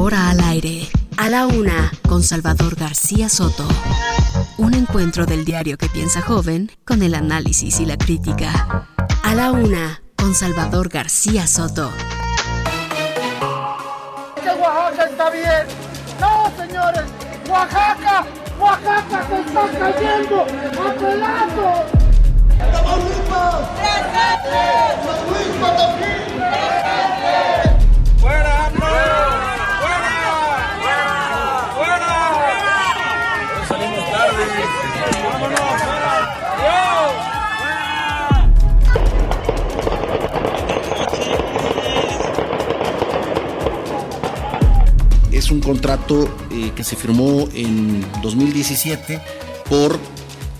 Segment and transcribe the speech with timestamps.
[0.00, 0.88] Ahora al aire.
[1.18, 3.68] A la una, con Salvador García Soto.
[4.56, 8.86] Un encuentro del diario que piensa joven con el análisis y la crítica.
[9.22, 11.92] A la una, con Salvador García Soto.
[14.42, 15.66] que Oaxaca está bien.
[16.18, 17.04] No, señores,
[17.46, 18.24] Oaxaca,
[18.58, 21.84] Oaxaca se está cayendo a pedazos.
[22.72, 23.68] ¡Tamaulipas!
[23.76, 24.64] ¡Presente!
[25.28, 26.12] ¡Luis Potosí!
[26.38, 27.09] ¡Presente!
[45.50, 49.20] Es un contrato eh, que se firmó en 2017
[49.68, 49.98] por,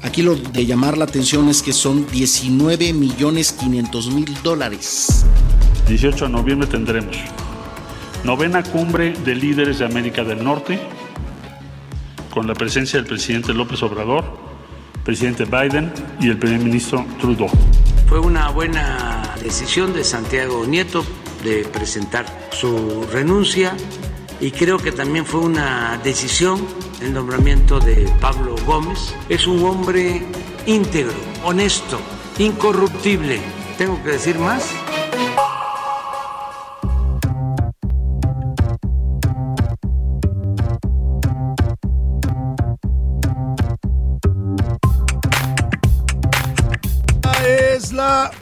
[0.02, 5.24] aquí lo de llamar la atención es que son 19 millones 500 mil dólares.
[5.86, 7.16] 18 de noviembre tendremos
[8.24, 10.80] novena cumbre de líderes de América del Norte
[12.34, 14.24] con la presencia del presidente López Obrador,
[15.04, 17.48] presidente Biden y el primer ministro Trudeau.
[18.08, 21.04] Fue una buena decisión de Santiago Nieto
[21.44, 23.76] de presentar su renuncia
[24.40, 26.66] y creo que también fue una decisión
[27.00, 29.14] el nombramiento de Pablo Gómez.
[29.28, 30.22] Es un hombre
[30.66, 31.98] íntegro, honesto,
[32.38, 33.40] incorruptible.
[33.78, 34.64] ¿Tengo que decir más?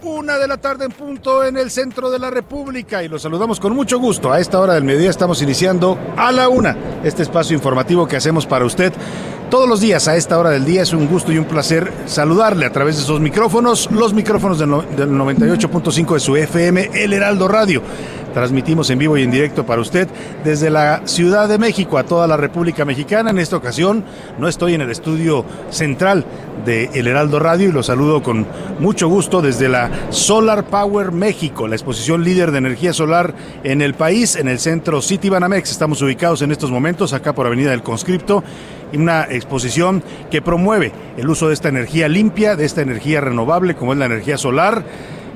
[0.03, 3.61] Una de la tarde en punto en el centro de la República y los saludamos
[3.61, 4.33] con mucho gusto.
[4.33, 8.47] A esta hora del mediodía estamos iniciando a la una este espacio informativo que hacemos
[8.47, 8.93] para usted
[9.51, 10.83] todos los días a esta hora del día.
[10.83, 14.71] Es un gusto y un placer saludarle a través de esos micrófonos, los micrófonos del,
[14.97, 17.83] del 98.5 de su FM, El Heraldo Radio.
[18.35, 20.07] Transmitimos en vivo y en directo para usted
[20.45, 23.31] desde la Ciudad de México a toda la República Mexicana.
[23.31, 24.05] En esta ocasión
[24.39, 26.25] no estoy en el estudio central
[26.65, 28.47] de El Heraldo Radio y lo saludo con
[28.79, 33.35] mucho gusto desde la Solar Power México, la exposición líder de energía solar
[33.65, 35.71] en el país, en el centro City Banamex.
[35.71, 38.45] Estamos ubicados en estos momentos acá por Avenida del Conscripto
[38.97, 43.93] una exposición que promueve el uso de esta energía limpia, de esta energía renovable como
[43.93, 44.85] es la energía solar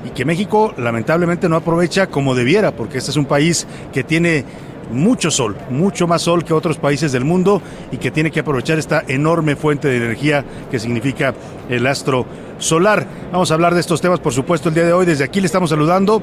[0.04, 4.44] y que México lamentablemente no aprovecha como debiera, porque este es un país que tiene
[4.90, 8.78] mucho sol, mucho más sol que otros países del mundo y que tiene que aprovechar
[8.78, 11.34] esta enorme fuente de energía que significa
[11.68, 12.26] el astro
[12.58, 13.06] solar.
[13.32, 15.06] Vamos a hablar de estos temas, por supuesto, el día de hoy.
[15.06, 16.22] Desde aquí le estamos saludando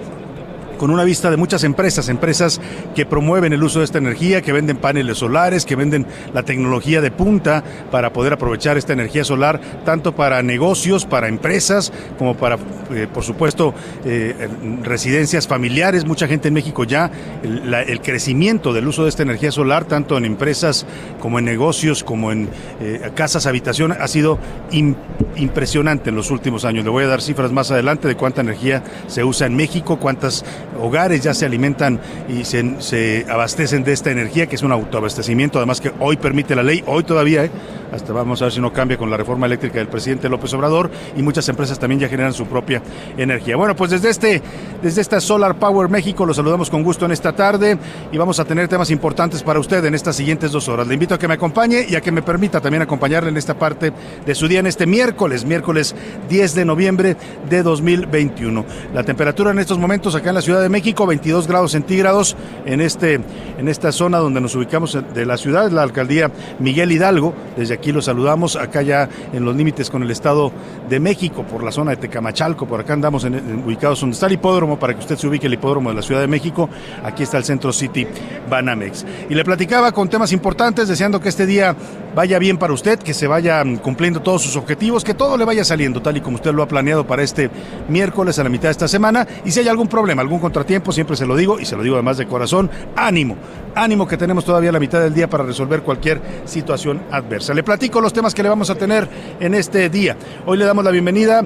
[0.80, 2.60] con una vista de muchas empresas, empresas
[2.96, 7.02] que promueven el uso de esta energía, que venden paneles solares, que venden la tecnología
[7.02, 12.58] de punta para poder aprovechar esta energía solar, tanto para negocios, para empresas, como para,
[12.92, 13.76] eh, por supuesto,
[14.06, 14.48] eh,
[14.82, 16.06] residencias familiares.
[16.06, 17.12] Mucha gente en México ya,
[17.44, 20.86] el, crecimiento del uso de esta energía solar, tanto en empresas
[21.20, 22.48] como en negocios, como en
[22.80, 24.40] eh, casas, habitación, ha sido
[24.72, 24.96] im-
[25.36, 26.86] impresionante en los últimos años.
[26.86, 30.46] Le voy a dar cifras más adelante de cuánta energía se usa en México, cuántas
[30.80, 35.60] hogares ya se alimentan y se, se abastecen de esta energía, que es un autoabastecimiento,
[35.60, 37.52] además que hoy permite la ley, hoy todavía, ¿eh?
[37.92, 40.90] Hasta vamos a ver si no cambia con la reforma eléctrica del presidente López Obrador,
[41.16, 42.82] y muchas empresas también ya generan su propia
[43.18, 43.56] energía.
[43.56, 44.42] Bueno, pues desde este,
[44.82, 47.78] desde esta Solar Power México los saludamos con gusto en esta tarde
[48.12, 50.88] y vamos a tener temas importantes para usted en estas siguientes dos horas.
[50.88, 53.58] Le invito a que me acompañe y a que me permita también acompañarle en esta
[53.58, 53.92] parte
[54.26, 55.96] de su día en este miércoles, miércoles
[56.30, 57.18] 10 de noviembre
[57.50, 58.66] de 2021.
[58.94, 62.82] La temperatura en estos momentos acá en la Ciudad de México, 22 grados centígrados en,
[62.82, 63.16] este,
[63.58, 67.34] en esta zona donde nos ubicamos de la ciudad, la alcaldía Miguel Hidalgo.
[67.58, 70.52] Desde aquí los saludamos, acá ya en los límites con el Estado
[70.88, 74.78] de México, por la zona de Tecamachalco, por acá andamos ubicados donde está el hipódromo,
[74.78, 76.70] para que usted se ubique el hipódromo de la Ciudad de México.
[77.04, 78.06] Aquí está el Centro City
[78.50, 79.06] Banamex.
[79.30, 81.76] Y le platicaba con temas importantes, deseando que este día
[82.16, 85.46] vaya bien para usted, que se vaya mm, cumpliendo todos sus objetivos, que todo le
[85.46, 87.50] vaya saliendo tal y como usted lo ha planeado para este
[87.88, 89.26] miércoles a la mitad de esta semana.
[89.46, 91.96] Y si hay algún problema, algún contratiempo, siempre se lo digo y se lo digo
[91.96, 93.38] además de corazón, ánimo,
[93.84, 97.54] ánimo que tenemos todavía la mitad del día para resolver cualquier situación adversa.
[97.54, 99.08] Le platico los temas que le vamos a tener
[99.40, 100.18] en este día.
[100.46, 101.44] Hoy le damos la bienvenida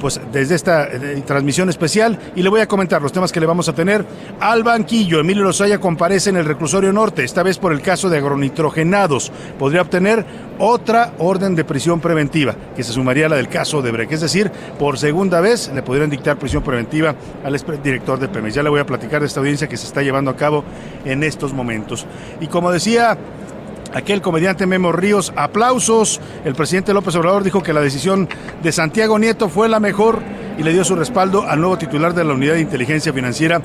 [0.00, 3.46] pues desde esta eh, transmisión especial y le voy a comentar los temas que le
[3.46, 4.04] vamos a tener
[4.40, 5.20] al banquillo.
[5.20, 9.32] Emilio Lozaya comparece en el reclusorio norte, esta vez por el caso de agronitrogenados.
[9.58, 10.24] Podría obtener
[10.58, 14.12] otra orden de prisión preventiva, que se sumaría a la del caso de Breck.
[14.12, 18.54] Es decir, por segunda vez le podrían dictar prisión preventiva al director de Pemex.
[18.54, 20.62] Ya le voy a platicar de esta audiencia que se está llevando a cabo
[21.04, 22.06] en estos momentos.
[22.40, 23.16] Y como decía
[23.94, 25.32] aquel comediante Memo Ríos.
[25.36, 26.20] Aplausos.
[26.44, 28.28] El presidente López Obrador dijo que la decisión
[28.62, 30.20] de Santiago Nieto fue la mejor
[30.58, 33.62] y le dio su respaldo al nuevo titular de la Unidad de Inteligencia Financiera,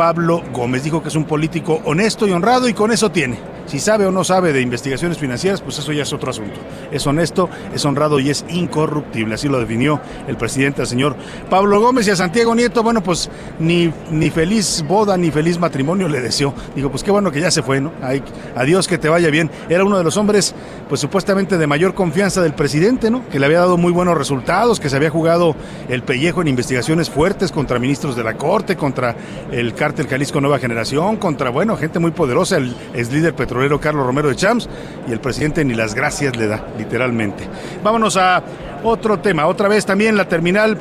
[0.00, 0.82] Pablo Gómez.
[0.82, 3.38] Dijo que es un político honesto y honrado y con eso tiene.
[3.66, 6.58] Si sabe o no sabe de investigaciones financieras, pues eso ya es otro asunto.
[6.90, 9.34] Es honesto, es honrado y es incorruptible.
[9.34, 11.14] Así lo definió el presidente, el señor
[11.50, 12.82] Pablo Gómez y a Santiago Nieto.
[12.82, 13.30] Bueno, pues
[13.60, 16.54] ni, ni feliz boda ni feliz matrimonio le deseó.
[16.74, 17.92] Digo, pues qué bueno que ya se fue, ¿no?
[18.56, 19.50] adiós, que te vaya bien.
[19.68, 20.54] Era uno de los hombres,
[20.88, 23.28] pues supuestamente de mayor confianza del presidente, ¿no?
[23.28, 25.54] Que le había dado muy buenos resultados, que se había jugado
[25.88, 29.14] el pellejo en investigaciones fuertes contra ministros de la Corte, contra
[29.52, 34.06] el cártel Jalisco Nueva Generación, contra, bueno, gente muy poderosa, el ex líder petrolero Carlos
[34.06, 34.68] Romero de Champs
[35.08, 37.44] y el presidente ni las gracias le da, literalmente.
[37.82, 38.42] Vámonos a
[38.82, 39.46] otro tema.
[39.46, 40.78] Otra vez también la terminal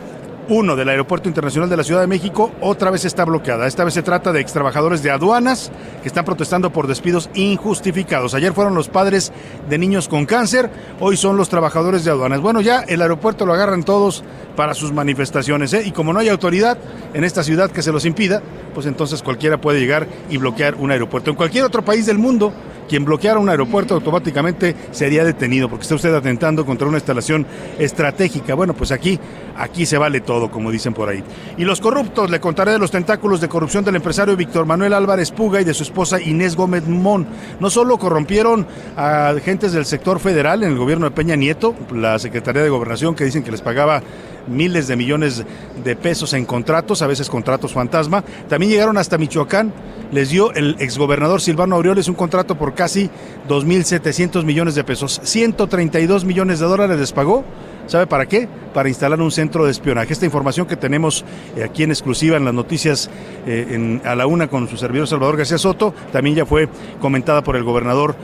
[0.49, 3.67] 1 del Aeropuerto Internacional de la Ciudad de México otra vez está bloqueada.
[3.67, 8.33] Esta vez se trata de ex trabajadores de aduanas que están protestando por despidos injustificados.
[8.33, 9.31] Ayer fueron los padres
[9.69, 10.69] de niños con cáncer,
[10.99, 12.41] hoy son los trabajadores de aduanas.
[12.41, 14.23] Bueno, ya el aeropuerto lo agarran todos
[14.55, 15.71] para sus manifestaciones.
[15.73, 15.83] ¿eh?
[15.85, 16.77] Y como no hay autoridad
[17.13, 18.41] en esta ciudad que se los impida,
[18.73, 21.29] pues entonces cualquiera puede llegar y bloquear un aeropuerto.
[21.29, 22.51] En cualquier otro país del mundo,
[22.89, 27.45] quien bloqueara un aeropuerto automáticamente sería detenido porque está usted atentando contra una instalación
[27.77, 28.55] estratégica.
[28.55, 29.19] Bueno, pues aquí,
[29.55, 31.23] aquí se vale todo, como dicen por ahí.
[31.57, 35.31] Y los corruptos, le contaré de los tentáculos de corrupción del empresario Víctor Manuel Álvarez
[35.31, 37.27] Puga y de su esposa Inés Gómez Mon.
[37.59, 38.65] No solo corrompieron
[38.97, 43.15] a agentes del sector federal en el gobierno de Peña Nieto, la Secretaría de Gobernación,
[43.15, 44.01] que dicen que les pagaba
[44.47, 45.43] miles de millones
[45.83, 48.23] de pesos en contratos, a veces contratos fantasma.
[48.47, 49.73] También llegaron hasta Michoacán,
[50.11, 53.09] les dio el exgobernador Silvano Aureoles un contrato por casi
[53.47, 55.21] 2.700 millones de pesos.
[55.23, 57.43] 132 millones de dólares les pagó.
[57.89, 58.47] ¿Sabe para qué?
[58.71, 60.13] Para instalar un centro de espionaje.
[60.13, 61.25] Esta información que tenemos
[61.57, 63.09] eh, aquí en exclusiva en las noticias
[63.47, 66.69] eh, a la una con su servidor Salvador García Soto, también ya fue
[67.01, 68.15] comentada por el gobernador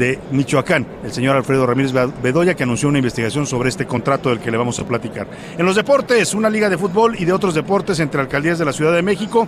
[0.00, 1.92] de Michoacán, el señor Alfredo Ramírez
[2.22, 5.28] Bedoya, que anunció una investigación sobre este contrato del que le vamos a platicar.
[5.58, 8.72] En los deportes, una liga de fútbol y de otros deportes entre alcaldías de la
[8.72, 9.46] Ciudad de México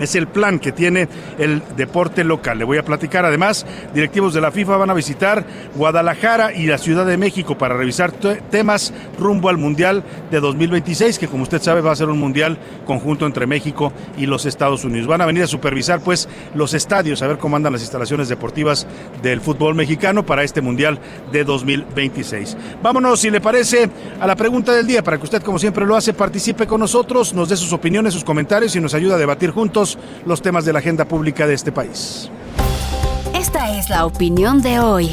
[0.00, 1.08] es el plan que tiene
[1.38, 2.58] el deporte local.
[2.58, 3.24] Le voy a platicar.
[3.24, 5.44] Además, directivos de la FIFA van a visitar
[5.74, 11.28] Guadalajara y la Ciudad de México para revisar temas rumbo al Mundial de 2026, que
[11.28, 15.06] como usted sabe va a ser un Mundial conjunto entre México y los Estados Unidos.
[15.06, 18.86] Van a venir a supervisar pues los estadios, a ver cómo andan las instalaciones deportivas
[19.22, 20.98] del fútbol mexicano para este Mundial
[21.30, 22.56] de 2026.
[22.82, 23.90] Vámonos, si le parece,
[24.20, 27.34] a la pregunta del día, para que usted, como siempre lo hace, participe con nosotros,
[27.34, 29.81] nos dé sus opiniones, sus comentarios y nos ayude a debatir juntos
[30.26, 32.30] los temas de la agenda pública de este país.
[33.34, 35.10] Esta es la opinión de hoy.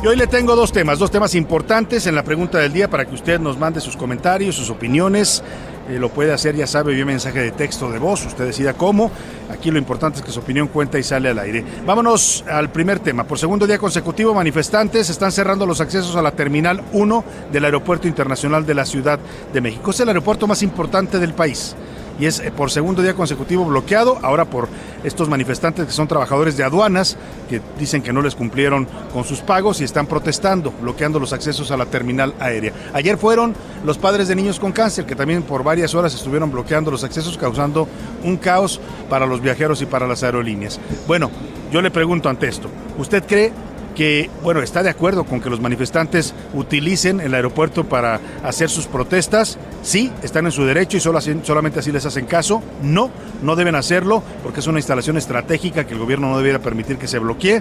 [0.00, 3.04] Y hoy le tengo dos temas, dos temas importantes en la pregunta del día para
[3.04, 5.42] que usted nos mande sus comentarios, sus opiniones.
[5.88, 9.10] Eh, lo puede hacer, ya sabe, vía mensaje de texto de voz, usted decida cómo.
[9.50, 11.64] Aquí lo importante es que su opinión cuenta y sale al aire.
[11.84, 13.24] Vámonos al primer tema.
[13.24, 18.06] Por segundo día consecutivo, manifestantes están cerrando los accesos a la Terminal 1 del Aeropuerto
[18.06, 19.18] Internacional de la Ciudad
[19.52, 19.90] de México.
[19.90, 21.74] Es el aeropuerto más importante del país
[22.18, 24.68] y es eh, por segundo día consecutivo bloqueado, ahora por
[25.04, 27.16] estos manifestantes que son trabajadores de aduanas,
[27.48, 31.70] que dicen que no les cumplieron con sus pagos y están protestando, bloqueando los accesos
[31.70, 32.72] a la terminal aérea.
[32.92, 33.54] Ayer fueron
[33.84, 37.38] los padres de niños con cáncer, que también por varias horas estuvieron bloqueando los accesos,
[37.38, 37.88] causando
[38.24, 40.80] un caos para los viajeros y para las aerolíneas.
[41.06, 41.30] Bueno,
[41.70, 43.52] yo le pregunto ante esto, ¿usted cree
[43.98, 48.86] que, bueno, está de acuerdo con que los manifestantes utilicen el aeropuerto para hacer sus
[48.86, 49.58] protestas.
[49.82, 52.62] Sí, están en su derecho y solo solamente así les hacen caso.
[52.80, 53.10] No,
[53.42, 57.08] no deben hacerlo porque es una instalación estratégica que el gobierno no debiera permitir que
[57.08, 57.60] se bloquee.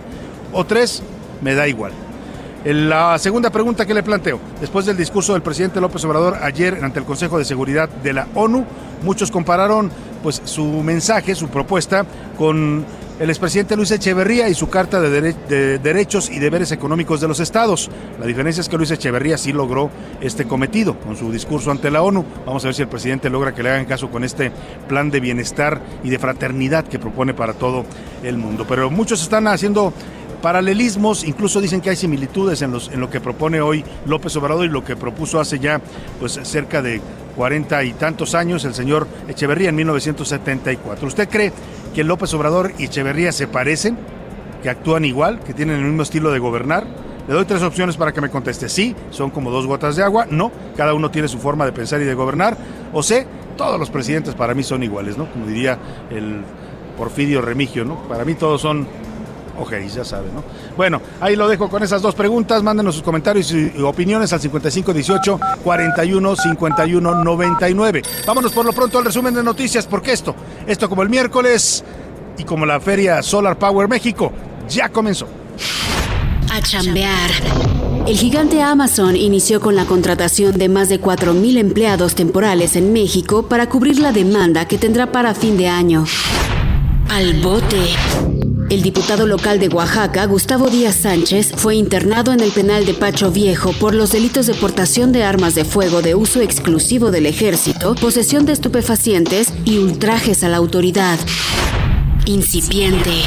[0.54, 1.02] O tres,
[1.42, 1.92] me da igual.
[2.64, 7.00] La segunda pregunta que le planteo, después del discurso del presidente López Obrador ayer ante
[7.00, 8.64] el Consejo de Seguridad de la ONU,
[9.02, 9.90] muchos compararon
[10.22, 12.06] pues su mensaje, su propuesta
[12.38, 12.86] con
[13.20, 17.90] el expresidente Luis Echeverría y su Carta de, Derechos y Deberes Económicos de los Estados.
[18.20, 19.90] La diferencia es que Luis Echeverría sí logró
[20.22, 22.24] este cometido con su discurso ante la ONU.
[22.46, 24.52] Vamos a ver si el presidente logra que le hagan caso con este
[24.88, 27.86] plan de bienestar y de fraternidad que propone para todo
[28.24, 28.66] el mundo.
[28.68, 29.94] Pero muchos están haciendo
[30.42, 34.84] paralelismos, incluso dicen que hay similitudes en, lo que propone hoy López Obrador y lo
[34.84, 35.82] que propuso hace ya
[36.20, 37.02] pues cerca de
[37.36, 41.08] cuarenta y tantos años el señor Echeverría en 1974.
[41.08, 41.52] ¿Usted cree
[41.94, 43.98] que López Obrador y Echeverría se parecen?
[44.62, 46.86] que actúan igual, que tienen el mismo estilo de gobernar?
[47.28, 48.70] Le doy tres opciones para que me conteste.
[48.70, 50.28] Sí, son como dos gotas de agua.
[50.30, 52.58] No, cada uno tiene su forma de pensar y de gobernar.
[52.94, 53.28] O C,
[53.58, 55.30] todos los presidentes para mí son iguales, ¿no?
[55.30, 55.78] Como diría
[56.10, 56.42] el
[56.98, 57.96] Porfirio Remigio, ¿no?
[58.08, 58.88] Para mí todos son
[59.60, 60.44] Ok, ya sabe, ¿no?
[60.76, 62.62] Bueno, ahí lo dejo con esas dos preguntas.
[62.62, 68.02] Mándenos sus comentarios y opiniones al 5518 41 51 99.
[68.26, 70.36] Vámonos por lo pronto al resumen de noticias, porque esto,
[70.68, 71.84] esto como el miércoles
[72.38, 74.32] y como la feria Solar Power México,
[74.70, 75.28] ya comenzó.
[76.52, 77.32] A chambear.
[78.06, 83.48] El gigante Amazon inició con la contratación de más de 4.000 empleados temporales en México
[83.50, 86.06] para cubrir la demanda que tendrá para fin de año.
[87.10, 88.37] Al bote.
[88.70, 93.32] El diputado local de Oaxaca, Gustavo Díaz Sánchez, fue internado en el penal de Pacho
[93.32, 97.96] Viejo por los delitos de portación de armas de fuego de uso exclusivo del ejército,
[97.96, 101.18] posesión de estupefacientes y ultrajes a la autoridad.
[102.26, 103.22] Incipiente.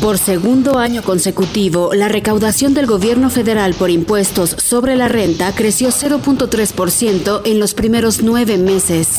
[0.00, 5.90] Por segundo año consecutivo, la recaudación del gobierno federal por impuestos sobre la renta creció
[5.90, 9.18] 0.3% en los primeros nueve meses.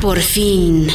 [0.00, 0.88] Por fin.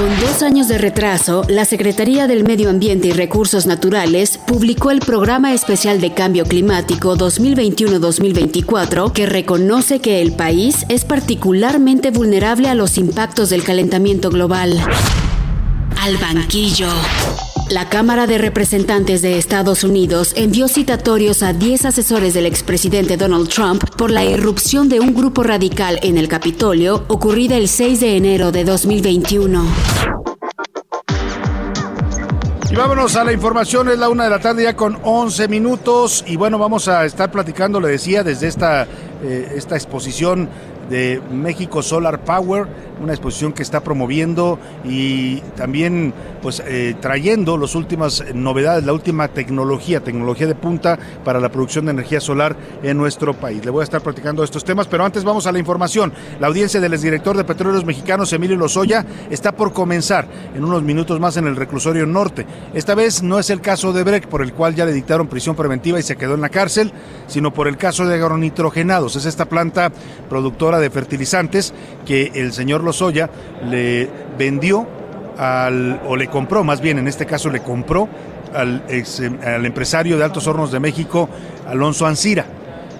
[0.00, 5.00] Con dos años de retraso, la Secretaría del Medio Ambiente y Recursos Naturales publicó el
[5.00, 12.74] Programa Especial de Cambio Climático 2021-2024 que reconoce que el país es particularmente vulnerable a
[12.74, 14.82] los impactos del calentamiento global.
[16.00, 16.88] Al banquillo.
[17.70, 23.48] La Cámara de Representantes de Estados Unidos envió citatorios a 10 asesores del expresidente Donald
[23.48, 28.16] Trump por la irrupción de un grupo radical en el Capitolio ocurrida el 6 de
[28.16, 29.64] enero de 2021.
[32.72, 36.24] Y vámonos a la información, es la una de la tarde ya con 11 minutos
[36.26, 38.88] y bueno, vamos a estar platicando, le decía, desde esta,
[39.22, 40.48] eh, esta exposición
[40.88, 42.66] de México Solar Power,
[43.00, 49.28] una exposición que está promoviendo y también pues eh, trayendo las últimas novedades, la última
[49.28, 53.64] tecnología, tecnología de punta para la producción de energía solar en nuestro país.
[53.64, 56.12] Le voy a estar platicando estos temas, pero antes vamos a la información.
[56.38, 61.20] La audiencia del exdirector de Petróleos Mexicanos, Emilio Lozoya, está por comenzar en unos minutos
[61.20, 62.46] más en el reclusorio norte.
[62.74, 65.56] Esta vez no es el caso de Breck, por el cual ya le dictaron prisión
[65.56, 66.92] preventiva y se quedó en la cárcel,
[67.26, 69.16] sino por el caso de agronitrogenados.
[69.16, 69.90] Es esta planta
[70.28, 71.72] productora de fertilizantes
[72.06, 72.89] que el señor Lozoya
[73.68, 74.86] le vendió
[75.38, 78.08] al, o le compró, más bien en este caso le compró
[78.54, 78.82] al,
[79.44, 81.28] al empresario de Altos Hornos de México,
[81.68, 82.44] Alonso Ancira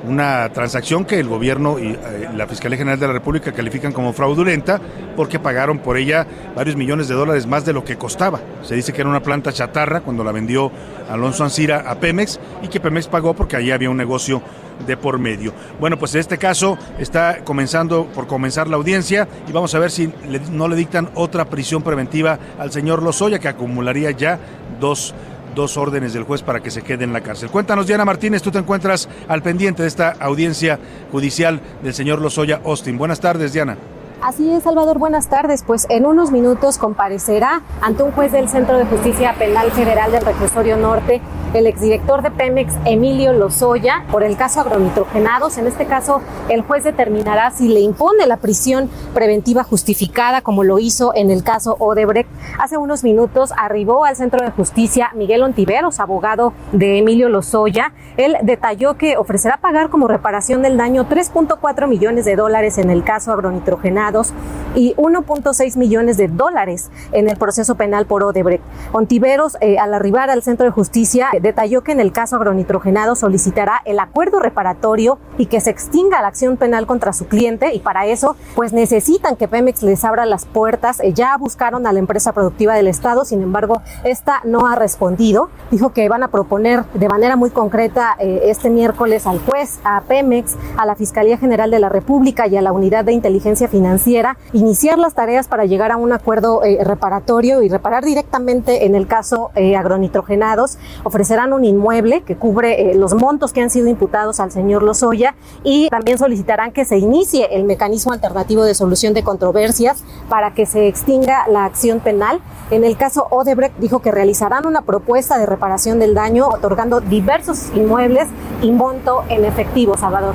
[0.05, 4.13] una transacción que el gobierno y eh, la Fiscalía General de la República califican como
[4.13, 4.81] fraudulenta
[5.17, 8.41] porque pagaron por ella varios millones de dólares más de lo que costaba.
[8.63, 10.71] Se dice que era una planta chatarra cuando la vendió
[11.11, 14.43] Alonso Ancira a Pemex y que Pemex pagó porque allí había un negocio
[14.87, 15.53] de por medio.
[15.79, 19.91] Bueno, pues en este caso está comenzando por comenzar la audiencia y vamos a ver
[19.91, 20.11] si
[20.51, 24.39] no le dictan otra prisión preventiva al señor Lozoya que acumularía ya
[24.81, 25.15] dos
[25.55, 27.51] dos órdenes del juez para que se quede en la cárcel.
[27.51, 30.79] Cuéntanos, Diana Martínez, tú te encuentras al pendiente de esta audiencia
[31.11, 32.99] judicial del señor Lozoya Austin.
[32.99, 33.77] Buenas tardes, Diana.
[34.23, 35.65] Así es, Salvador, buenas tardes.
[35.67, 40.25] Pues en unos minutos comparecerá ante un juez del Centro de Justicia Penal Federal del
[40.25, 41.23] Reclusorio Norte
[41.55, 45.59] el exdirector de Pemex, Emilio Lozoya, por el caso agronitrogenados.
[45.59, 50.79] En este caso, el juez determinará si le impone la prisión preventiva justificada, como lo
[50.79, 52.31] hizo en el caso Odebrecht.
[52.59, 57.93] Hace unos minutos arribó al Centro de Justicia Miguel Ontiveros, abogado de Emilio Lozoya.
[58.17, 63.03] Él detalló que ofrecerá pagar como reparación del daño 3.4 millones de dólares en el
[63.03, 64.33] caso agronitrogenados
[64.75, 68.63] y 1.6 millones de dólares en el proceso penal por Odebrecht.
[68.93, 73.81] Ontiveros, eh, al arribar al Centro de Justicia, detalló que en el caso agronitrogenado solicitará
[73.85, 78.07] el acuerdo reparatorio y que se extinga la acción penal contra su cliente y para
[78.07, 81.01] eso pues necesitan que Pemex les abra las puertas.
[81.01, 85.51] Eh, ya buscaron a la empresa productiva del Estado, sin embargo, esta no ha respondido.
[85.71, 90.01] Dijo que van a proponer de manera muy concreta eh, este miércoles al juez, a
[90.03, 94.37] Pemex, a la Fiscalía General de la República y a la Unidad de Inteligencia Financiera
[94.53, 99.07] iniciar las tareas para llegar a un acuerdo eh, reparatorio y reparar directamente en el
[99.07, 104.41] caso agronitrogenados, ofrecer serán un inmueble que cubre eh, los montos que han sido imputados
[104.41, 109.23] al señor Lozoya y también solicitarán que se inicie el mecanismo alternativo de solución de
[109.23, 112.41] controversias para que se extinga la acción penal.
[112.73, 117.71] En el caso Odebrecht dijo que realizarán una propuesta de reparación del daño otorgando diversos
[117.77, 118.27] inmuebles
[118.61, 120.35] y monto en efectivo, Salvador.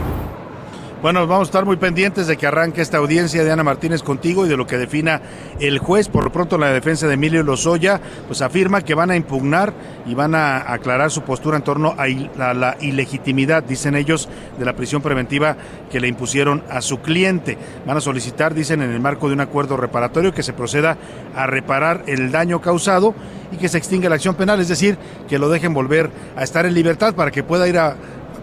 [1.02, 4.46] Bueno, vamos a estar muy pendientes de que arranque esta audiencia de Ana Martínez contigo
[4.46, 5.22] y de lo que defina
[5.60, 6.08] el juez.
[6.08, 9.74] Por lo pronto, la defensa de Emilio Lozoya pues afirma que van a impugnar
[10.08, 12.08] y van a aclarar su postura en torno a,
[12.54, 15.58] la ilegitimidad, dicen ellos, de la prisión preventiva
[15.92, 17.58] que le impusieron a su cliente.
[17.86, 20.98] Van a solicitar, dicen, en el marco de un acuerdo reparatorio que se proceda
[21.36, 23.14] a reparar el daño causado
[23.52, 24.98] y que se extinga la acción penal, es decir,
[25.28, 27.96] que lo dejen volver a estar en libertad para que pueda ir a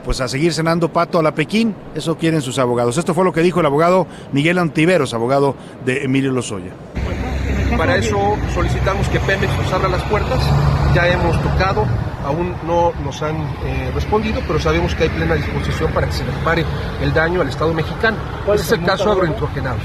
[0.04, 1.75] pues a seguir cenando pato a la Pekín.
[1.94, 2.99] Eso quieren sus abogados.
[2.99, 5.54] Esto fue lo que dijo el abogado Miguel Antiveros, abogado
[5.85, 6.73] de Emilio Lozoya.
[7.76, 10.40] Para eso solicitamos que Pemex nos abra las puertas.
[10.94, 11.87] Ya hemos tocado,
[12.25, 16.25] aún no nos han eh, respondido, pero sabemos que hay plena disposición para que se
[16.25, 16.64] repare
[17.00, 18.18] el daño al Estado mexicano.
[18.52, 19.82] Ese es el, caso agrointrogenados.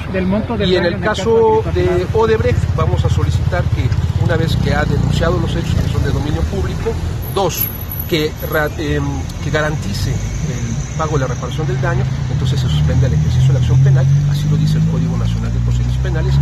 [0.60, 3.88] y en el caso de Odebrecht vamos a solicitar que
[4.24, 6.92] una vez que ha denunciado los hechos que son de dominio público,
[7.34, 7.68] dos,
[8.10, 8.32] que,
[8.78, 9.04] em,
[9.44, 13.54] que garantice el pago de la reparación del daño, entonces se suspende el ejercicio de
[13.54, 16.34] la acción penal, así lo dice el Código Nacional de Procedimientos Penales,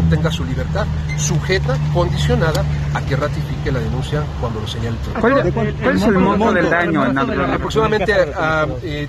[0.00, 0.86] obtenga su libertad
[1.16, 2.64] sujeta, condicionada
[2.94, 6.70] a que ratifique la denuncia cuando lo señale el ¿Cuál, ¿Cuál, es el monto del
[6.70, 7.02] daño?
[7.02, 8.14] Aproximadamente
[8.82, 9.08] eh,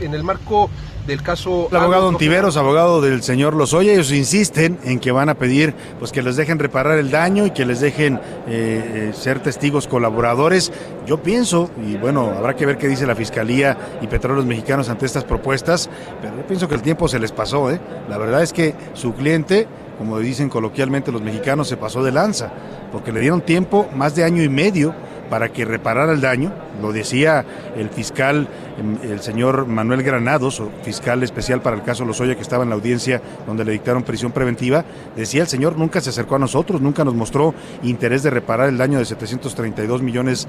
[0.00, 0.70] en el marco
[1.06, 1.68] del caso...
[1.70, 6.12] El abogado Ontiveros, abogado del señor Lozoya, ellos insisten en que van a pedir pues
[6.12, 10.72] que les dejen reparar el daño y que les dejen eh, eh, ser testigos colaboradores.
[11.06, 15.06] Yo pienso, y bueno, habrá que ver qué dice la Fiscalía y Petróleos Mexicanos ante
[15.06, 15.88] estas propuestas,
[16.20, 17.70] pero yo pienso que el tiempo se les pasó.
[17.70, 17.80] ¿eh?
[18.08, 22.50] La verdad es que su cliente como dicen coloquialmente los mexicanos, se pasó de lanza,
[22.92, 24.94] porque le dieron tiempo, más de año y medio,
[25.28, 26.52] para que reparara el daño.
[26.80, 27.44] Lo decía
[27.76, 28.48] el fiscal,
[28.78, 32.76] em, el señor Manuel Granados, fiscal especial para el caso Lozoya, que estaba en la
[32.76, 34.84] audiencia donde le dictaron prisión preventiva.
[35.16, 38.78] Decía el señor, nunca se acercó a nosotros, nunca nos mostró interés de reparar el
[38.78, 40.46] daño de 732 millones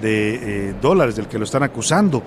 [0.00, 2.22] de eh, dólares del que lo están acusando.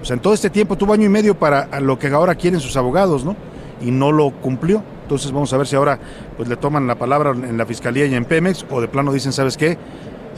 [0.00, 2.60] O sea, en todo este tiempo tuvo año y medio para lo que ahora quieren
[2.60, 3.36] sus abogados, ¿no?
[3.80, 4.82] Y no lo cumplió.
[5.02, 5.98] Entonces vamos a ver si ahora
[6.36, 9.32] pues le toman la palabra en la fiscalía y en Pemex o de plano dicen,
[9.32, 9.76] ¿sabes qué?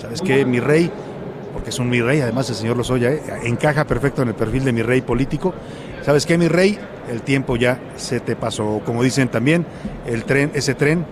[0.00, 0.90] ¿Sabes qué, mi rey?
[1.52, 3.23] Porque es un mi rey, además el señor Lozoya, ¿eh?
[3.45, 5.55] encaja perfecto en el perfil de mi rey político.
[6.02, 6.78] ¿Sabes qué, mi rey?
[7.11, 8.83] El tiempo ya se te pasó.
[8.85, 9.64] Como dicen también,
[10.07, 11.07] el tren, ese tren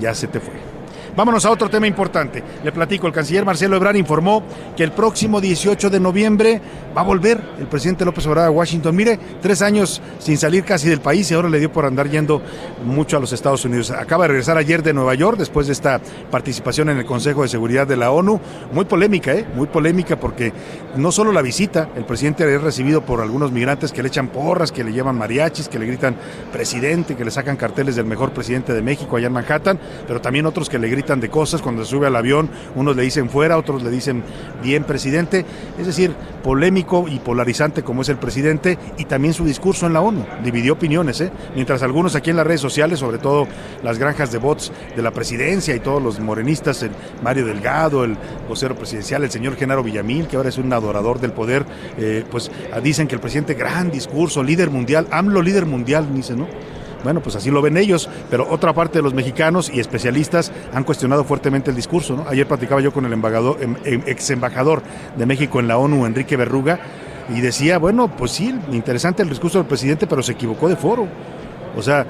[0.00, 0.69] ya se te fue.
[1.16, 2.42] Vámonos a otro tema importante.
[2.62, 4.42] Le platico, el canciller Marcelo Ebrard informó
[4.76, 6.60] que el próximo 18 de noviembre
[6.96, 8.94] va a volver el presidente López Obrador a Washington.
[8.94, 12.40] Mire, tres años sin salir casi del país y ahora le dio por andar yendo
[12.84, 13.90] mucho a los Estados Unidos.
[13.90, 16.00] Acaba de regresar ayer de Nueva York después de esta
[16.30, 18.40] participación en el Consejo de Seguridad de la ONU.
[18.72, 19.44] Muy polémica, ¿eh?
[19.54, 20.52] Muy polémica porque
[20.96, 24.70] no solo la visita, el presidente había recibido por algunos migrantes que le echan porras,
[24.70, 26.14] que le llevan mariachis, que le gritan
[26.52, 30.46] presidente, que le sacan carteles del mejor presidente de México allá en Manhattan, pero también
[30.46, 33.56] otros que le gritan de cosas cuando se sube al avión, unos le dicen fuera,
[33.56, 34.22] otros le dicen
[34.62, 35.44] bien presidente,
[35.78, 36.12] es decir,
[36.44, 40.74] polémico y polarizante como es el presidente y también su discurso en la ONU, dividió
[40.74, 41.32] opiniones, ¿eh?
[41.54, 43.48] mientras algunos aquí en las redes sociales, sobre todo
[43.82, 46.90] las granjas de bots de la presidencia y todos los morenistas, el
[47.22, 48.16] Mario Delgado, el
[48.48, 51.64] vocero presidencial, el señor Genaro Villamil, que ahora es un adorador del poder,
[51.98, 52.50] eh, pues
[52.82, 56.46] dicen que el presidente, gran discurso, líder mundial, AMLO líder mundial, dice, ¿no?
[57.02, 60.84] Bueno, pues así lo ven ellos, pero otra parte de los mexicanos y especialistas han
[60.84, 62.24] cuestionado fuertemente el discurso.
[62.28, 64.82] Ayer platicaba yo con el embajador, em, em, ex embajador
[65.16, 66.78] de México en la ONU, Enrique Berruga,
[67.34, 71.06] y decía, bueno, pues sí, interesante el discurso del presidente, pero se equivocó de foro.
[71.76, 72.04] O sea,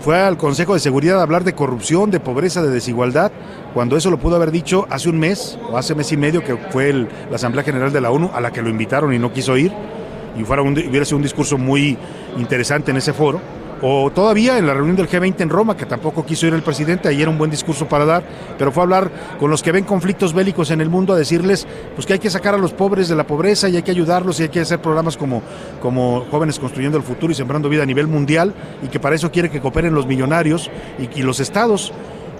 [0.00, 3.32] fue al Consejo de Seguridad a hablar de corrupción, de pobreza, de desigualdad,
[3.72, 6.56] cuando eso lo pudo haber dicho hace un mes o hace mes y medio que
[6.70, 9.56] fue la Asamblea General de la ONU a la que lo invitaron y no quiso
[9.56, 9.72] ir,
[10.38, 11.96] y fuera hubiera sido un discurso muy
[12.36, 13.40] interesante en ese foro
[13.82, 17.08] o todavía en la reunión del G20 en Roma, que tampoco quiso ir el presidente,
[17.08, 18.22] ahí era un buen discurso para dar,
[18.58, 21.66] pero fue a hablar con los que ven conflictos bélicos en el mundo, a decirles
[21.94, 24.40] pues que hay que sacar a los pobres de la pobreza y hay que ayudarlos
[24.40, 25.42] y hay que hacer programas como,
[25.80, 29.30] como Jóvenes Construyendo el Futuro y Sembrando Vida a nivel mundial y que para eso
[29.30, 31.92] quiere que cooperen los millonarios y, y los estados.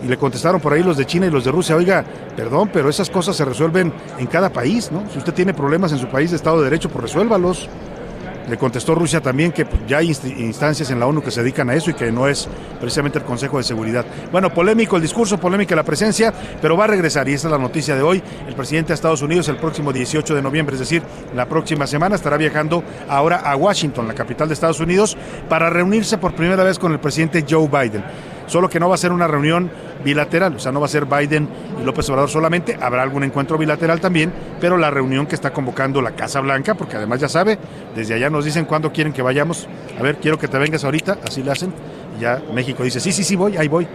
[0.04, 2.04] Y le contestaron por ahí los de China y los de Rusia, oiga,
[2.36, 5.02] perdón, pero esas cosas se resuelven en cada país, ¿no?
[5.10, 7.68] Si usted tiene problemas en su país de Estado de Derecho, pues resuélvalos.
[8.48, 11.68] Le contestó Rusia también que pues, ya hay instancias en la ONU que se dedican
[11.70, 12.48] a eso y que no es
[12.80, 14.04] precisamente el Consejo de Seguridad.
[14.30, 16.32] Bueno, polémico el discurso, polémica la presencia,
[16.62, 18.22] pero va a regresar y esa es la noticia de hoy.
[18.46, 21.02] El presidente de Estados Unidos el próximo 18 de noviembre, es decir,
[21.34, 25.16] la próxima semana estará viajando ahora a Washington, la capital de Estados Unidos,
[25.48, 28.04] para reunirse por primera vez con el presidente Joe Biden
[28.46, 29.70] solo que no va a ser una reunión
[30.04, 31.48] bilateral, o sea, no va a ser Biden
[31.80, 36.00] y López Obrador solamente, habrá algún encuentro bilateral también, pero la reunión que está convocando
[36.00, 37.58] la Casa Blanca, porque además ya sabe,
[37.94, 41.18] desde allá nos dicen cuándo quieren que vayamos, a ver, quiero que te vengas ahorita,
[41.26, 41.72] así le hacen,
[42.16, 43.86] y ya México dice, sí, sí, sí, voy, ahí voy.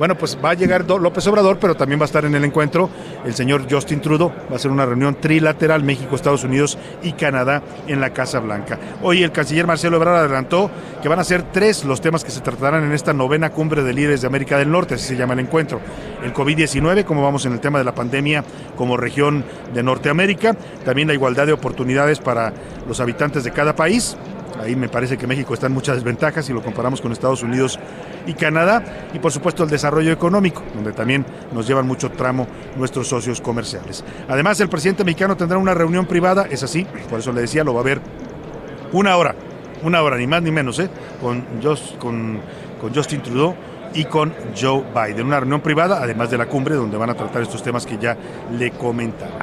[0.00, 2.88] Bueno, pues va a llegar López Obrador, pero también va a estar en el encuentro
[3.22, 4.32] el señor Justin Trudeau.
[4.50, 8.78] Va a ser una reunión trilateral México, Estados Unidos y Canadá en la Casa Blanca.
[9.02, 10.70] Hoy el canciller Marcelo Ebrard adelantó
[11.02, 13.92] que van a ser tres los temas que se tratarán en esta novena cumbre de
[13.92, 15.82] líderes de América del Norte, así se llama el encuentro.
[16.24, 18.42] El COVID-19, como vamos en el tema de la pandemia
[18.76, 22.54] como región de Norteamérica, también la igualdad de oportunidades para
[22.88, 24.16] los habitantes de cada país,
[24.60, 27.78] Ahí me parece que México está en muchas desventajas si lo comparamos con Estados Unidos
[28.26, 28.82] y Canadá.
[29.14, 32.46] Y por supuesto el desarrollo económico, donde también nos llevan mucho tramo
[32.76, 34.04] nuestros socios comerciales.
[34.28, 37.74] Además, el presidente mexicano tendrá una reunión privada, es así, por eso le decía, lo
[37.74, 38.00] va a ver
[38.92, 39.34] una hora,
[39.82, 40.90] una hora, ni más ni menos, ¿eh?
[41.20, 41.44] con,
[41.98, 43.54] con, Justin Trudeau
[43.94, 45.26] y con Joe Biden.
[45.26, 48.16] Una reunión privada, además de la cumbre, donde van a tratar estos temas que ya
[48.58, 49.38] le comentaba.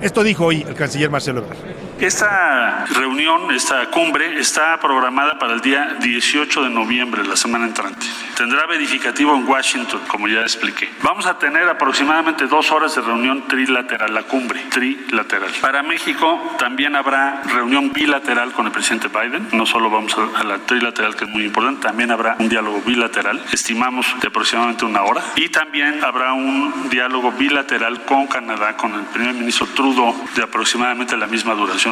[0.00, 1.89] Esto dijo hoy el canciller Marcelo Ebrard.
[2.00, 8.06] Esta reunión, esta cumbre, está programada para el día 18 de noviembre, la semana entrante.
[8.38, 10.88] Tendrá verificativo en Washington, como ya expliqué.
[11.02, 15.50] Vamos a tener aproximadamente dos horas de reunión trilateral, la cumbre trilateral.
[15.60, 19.48] Para México también habrá reunión bilateral con el presidente Biden.
[19.52, 23.44] No solo vamos a la trilateral, que es muy importante, también habrá un diálogo bilateral.
[23.52, 25.22] Estimamos de aproximadamente una hora.
[25.36, 31.14] Y también habrá un diálogo bilateral con Canadá, con el primer ministro Trudeau, de aproximadamente
[31.18, 31.89] la misma duración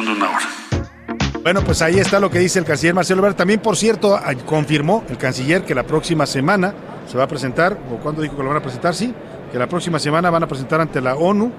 [1.41, 3.35] Bueno, pues ahí está lo que dice el canciller Marcelo Ebrard.
[3.35, 6.73] También, por cierto, confirmó el canciller que la próxima semana
[7.07, 9.13] se va a presentar, o cuando dijo que lo van a presentar, sí,
[9.51, 11.51] que la próxima semana van a presentar ante la ONU,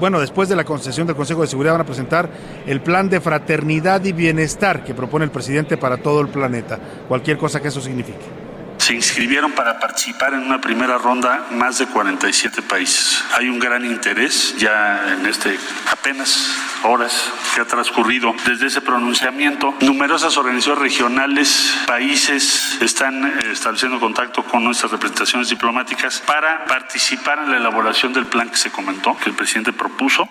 [0.00, 2.28] bueno, después de la concesión del Consejo de Seguridad van a presentar
[2.66, 7.38] el plan de fraternidad y bienestar que propone el presidente para todo el planeta, cualquier
[7.38, 8.43] cosa que eso signifique.
[8.84, 13.24] Se inscribieron para participar en una primera ronda más de 47 países.
[13.34, 15.58] Hay un gran interés ya en este
[15.90, 16.50] apenas
[16.82, 19.74] horas que ha transcurrido desde ese pronunciamiento.
[19.80, 27.52] Numerosas organizaciones regionales, países están eh, estableciendo contacto con nuestras representaciones diplomáticas para participar en
[27.52, 30.28] la elaboración del plan que se comentó, que el presidente propuso.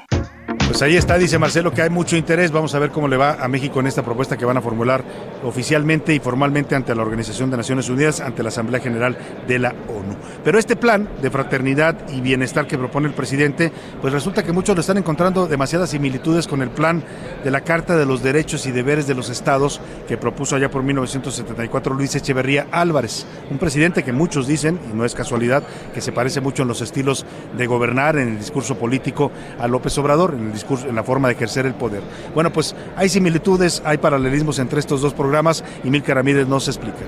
[0.65, 2.51] Pues ahí está, dice Marcelo, que hay mucho interés.
[2.51, 5.03] Vamos a ver cómo le va a México en esta propuesta que van a formular
[5.43, 9.69] oficialmente y formalmente ante la Organización de Naciones Unidas, ante la Asamblea General de la
[9.69, 10.15] ONU.
[10.43, 13.71] Pero este plan de fraternidad y bienestar que propone el presidente,
[14.01, 17.03] pues resulta que muchos lo están encontrando demasiadas similitudes con el plan
[17.43, 20.81] de la Carta de los Derechos y Deberes de los Estados que propuso allá por
[20.81, 26.13] 1974 Luis Echeverría Álvarez, un presidente que muchos dicen, y no es casualidad, que se
[26.13, 27.25] parece mucho en los estilos
[27.57, 30.52] de gobernar, en el discurso político a López Obrador, en el
[30.87, 32.01] en la forma de ejercer el poder.
[32.33, 37.05] Bueno, pues hay similitudes, hay paralelismos entre estos dos programas y Milka Ramírez nos explica.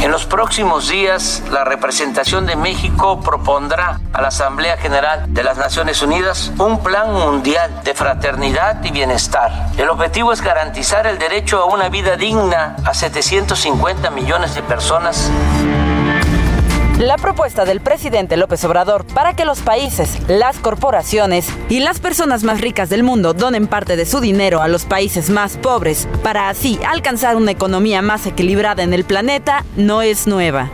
[0.00, 5.58] En los próximos días, la representación de México propondrá a la Asamblea General de las
[5.58, 9.70] Naciones Unidas un plan mundial de fraternidad y bienestar.
[9.76, 15.30] El objetivo es garantizar el derecho a una vida digna a 750 millones de personas
[16.98, 22.42] la propuesta del presidente López Obrador para que los países, las corporaciones y las personas
[22.42, 26.48] más ricas del mundo donen parte de su dinero a los países más pobres para
[26.48, 30.72] así alcanzar una economía más equilibrada en el planeta no es nueva.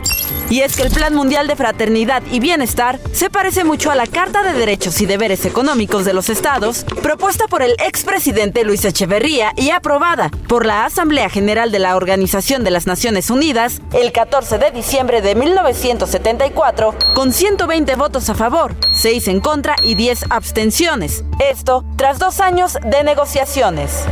[0.49, 4.05] Y es que el Plan Mundial de Fraternidad y Bienestar se parece mucho a la
[4.05, 9.53] Carta de Derechos y Deberes Económicos de los Estados, propuesta por el expresidente Luis Echeverría
[9.55, 14.59] y aprobada por la Asamblea General de la Organización de las Naciones Unidas el 14
[14.59, 21.23] de diciembre de 1974, con 120 votos a favor, 6 en contra y 10 abstenciones.
[21.39, 24.05] Esto tras dos años de negociaciones.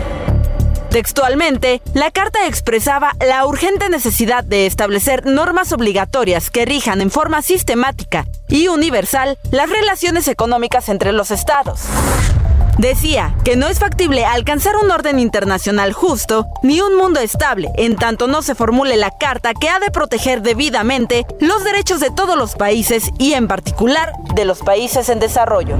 [0.93, 7.41] Textualmente, la carta expresaba la urgente necesidad de establecer normas obligatorias que rijan en forma
[7.41, 11.79] sistemática y universal las relaciones económicas entre los estados.
[12.77, 17.95] Decía que no es factible alcanzar un orden internacional justo ni un mundo estable en
[17.95, 22.37] tanto no se formule la carta que ha de proteger debidamente los derechos de todos
[22.37, 25.75] los países y en particular de los países en desarrollo.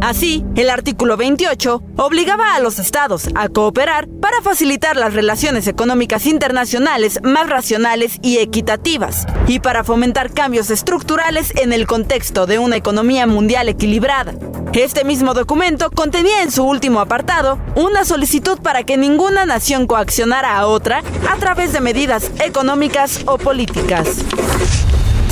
[0.00, 6.24] Así, el artículo 28 obligaba a los estados a cooperar para facilitar las relaciones económicas
[6.26, 12.76] internacionales más racionales y equitativas, y para fomentar cambios estructurales en el contexto de una
[12.76, 14.34] economía mundial equilibrada.
[14.72, 20.56] Este mismo documento contenía en su último apartado una solicitud para que ninguna nación coaccionara
[20.56, 24.24] a otra a través de medidas económicas o políticas.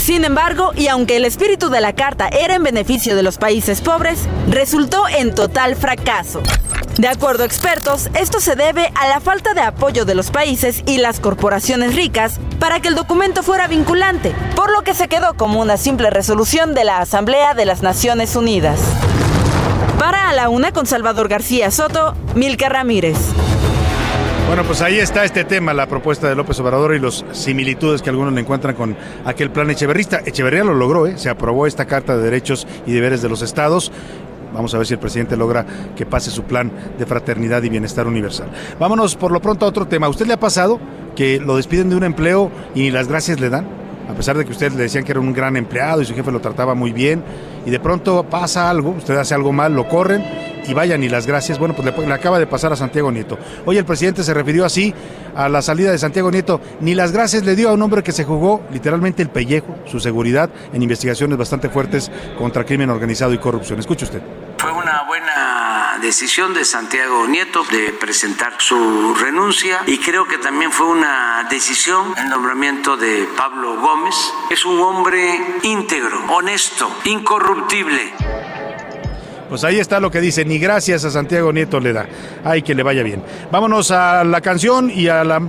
[0.08, 3.82] Sin embargo, y aunque el espíritu de la carta era en beneficio de los países
[3.82, 6.42] pobres, resultó en total fracaso.
[6.96, 10.82] De acuerdo a expertos, esto se debe a la falta de apoyo de los países
[10.86, 15.34] y las corporaciones ricas para que el documento fuera vinculante, por lo que se quedó
[15.34, 18.80] como una simple resolución de la Asamblea de las Naciones Unidas.
[19.98, 23.18] Para a la una con Salvador García Soto, Milka Ramírez.
[24.48, 28.08] Bueno, pues ahí está este tema, la propuesta de López Obrador y los similitudes que
[28.08, 30.22] algunos le encuentran con aquel plan echeverrista.
[30.24, 31.18] Echeverría lo logró, ¿eh?
[31.18, 33.92] se aprobó esta Carta de Derechos y Deberes de los Estados.
[34.54, 38.06] Vamos a ver si el presidente logra que pase su plan de fraternidad y bienestar
[38.06, 38.48] universal.
[38.80, 40.08] Vámonos por lo pronto a otro tema.
[40.08, 40.80] ¿Usted le ha pasado
[41.14, 43.68] que lo despiden de un empleo y las gracias le dan?
[44.08, 46.32] A pesar de que usted le decían que era un gran empleado y su jefe
[46.32, 47.22] lo trataba muy bien,
[47.66, 50.24] y de pronto pasa algo, usted hace algo mal, lo corren
[50.68, 51.58] y vayan y las gracias.
[51.58, 53.38] Bueno, pues le, le, acaba de pasar a Santiago Nieto.
[53.64, 54.94] Hoy el presidente se refirió así
[55.34, 56.60] a la salida de Santiago Nieto.
[56.80, 59.98] Ni las gracias le dio a un hombre que se jugó literalmente el pellejo, su
[59.98, 63.78] seguridad, en investigaciones bastante fuertes contra crimen organizado y corrupción.
[63.78, 64.22] Escuche usted.
[64.58, 70.72] Fue una buena decisión de Santiago Nieto de presentar su renuncia y creo que también
[70.72, 74.14] fue una decisión el nombramiento de Pablo Gómez.
[74.50, 78.12] Es un hombre íntegro, honesto, incorruptible.
[79.48, 82.06] Pues ahí está lo que dice, ni gracias a Santiago Nieto le da.
[82.44, 83.22] Ay, que le vaya bien.
[83.50, 85.40] Vámonos a la canción y a la,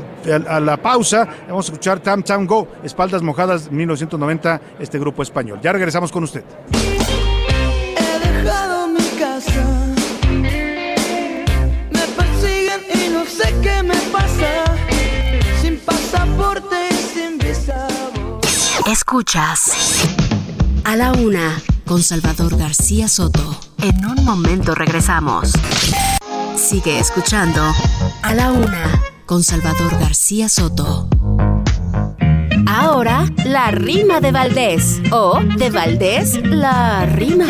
[0.47, 1.27] a la pausa.
[1.47, 5.59] Vamos a escuchar Tam Tam Go, Espaldas Mojadas, 1990, este grupo español.
[5.61, 6.43] Ya regresamos con usted.
[7.97, 9.65] He dejado mi casa.
[11.91, 14.63] Me persiguen y no sé qué me pasa.
[15.61, 17.87] Sin pasaporte y sin visa.
[18.89, 19.73] Escuchas
[20.85, 23.68] a la una con Salvador García Soto.
[23.81, 25.53] En un momento regresamos.
[26.55, 27.61] Sigue escuchando
[28.23, 31.07] a la una con Salvador García Soto.
[32.67, 35.01] Ahora, la rima de Valdés.
[35.11, 37.45] O de Valdés, la rima.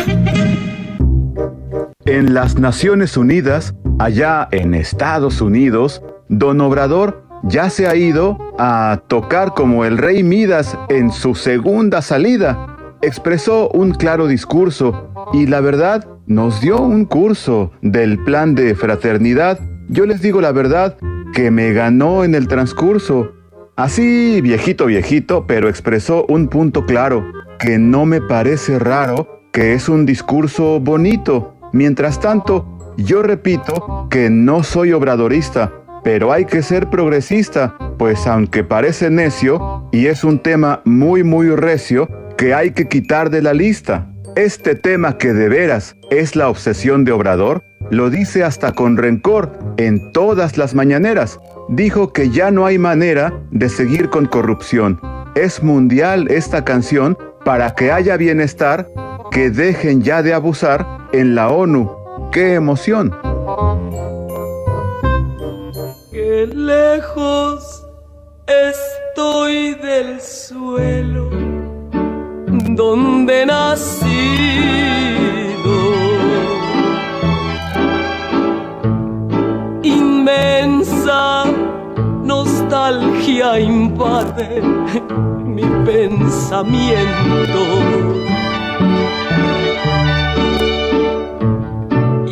[2.04, 9.02] En las Naciones Unidas, allá en Estados Unidos, Don Obrador ya se ha ido a
[9.08, 12.76] tocar como el rey Midas en su segunda salida.
[13.02, 19.58] Expresó un claro discurso y la verdad nos dio un curso del plan de fraternidad.
[19.88, 20.96] Yo les digo la verdad
[21.34, 23.32] que me ganó en el transcurso.
[23.74, 27.24] Así viejito viejito, pero expresó un punto claro,
[27.58, 31.56] que no me parece raro, que es un discurso bonito.
[31.72, 35.72] Mientras tanto, yo repito que no soy obradorista,
[36.04, 41.48] pero hay que ser progresista, pues aunque parece necio y es un tema muy muy
[41.56, 44.06] recio que hay que quitar de la lista.
[44.40, 49.52] Este tema que de veras es la obsesión de Obrador, lo dice hasta con rencor
[49.76, 51.38] en todas las mañaneras.
[51.68, 54.98] Dijo que ya no hay manera de seguir con corrupción.
[55.34, 58.88] Es mundial esta canción para que haya bienestar,
[59.30, 61.94] que dejen ya de abusar en la ONU.
[62.32, 63.14] ¡Qué emoción!
[66.10, 67.86] Qué lejos
[68.46, 71.49] estoy del suelo
[72.80, 74.10] donde nacido.
[79.82, 81.44] Inmensa
[82.32, 84.62] nostalgia invade
[85.54, 87.62] mi pensamiento.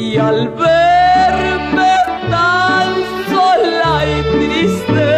[0.07, 1.95] Y al verme
[2.35, 2.89] tan
[3.31, 5.09] sola y triste,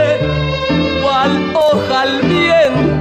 [1.00, 2.99] cual hoja al viento,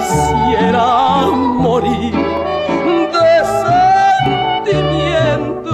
[0.00, 2.14] quisiera morir
[3.12, 3.44] de
[4.64, 5.70] sentimiento.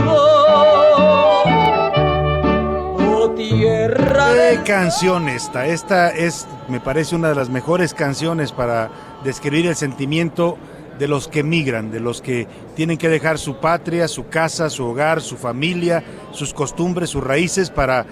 [2.99, 5.67] Oh tierra ¿Qué canción esta?
[5.67, 8.91] Esta es, me parece, una de las mejores canciones para
[9.23, 10.59] describir el sentimiento
[10.99, 14.85] de los que migran, de los que tienen que dejar su patria, su casa, su
[14.85, 16.03] hogar, su familia,
[16.33, 18.05] sus costumbres, sus raíces para,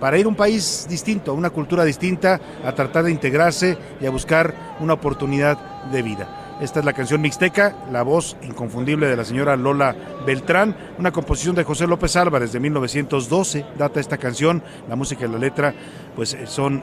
[0.00, 4.06] para ir a un país distinto, a una cultura distinta, a tratar de integrarse y
[4.06, 5.58] a buscar una oportunidad
[5.90, 6.28] de vida.
[6.60, 11.54] Esta es la canción Mixteca, la voz inconfundible de la señora Lola Beltrán, una composición
[11.54, 15.74] de José López Álvarez de 1912, data esta canción, la música y la letra
[16.14, 16.82] pues eh, son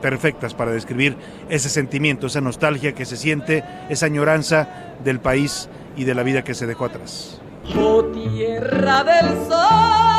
[0.00, 1.16] perfectas para describir
[1.48, 4.68] ese sentimiento, esa nostalgia que se siente, esa añoranza
[5.02, 7.40] del país y de la vida que se dejó atrás.
[7.76, 10.13] Oh tierra del sol.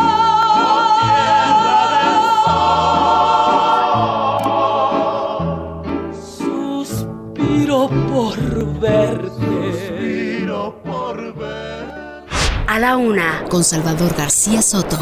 [8.80, 9.30] Verte.
[9.30, 12.26] Suspiro por verte.
[12.68, 14.98] A la una con Salvador García Soto.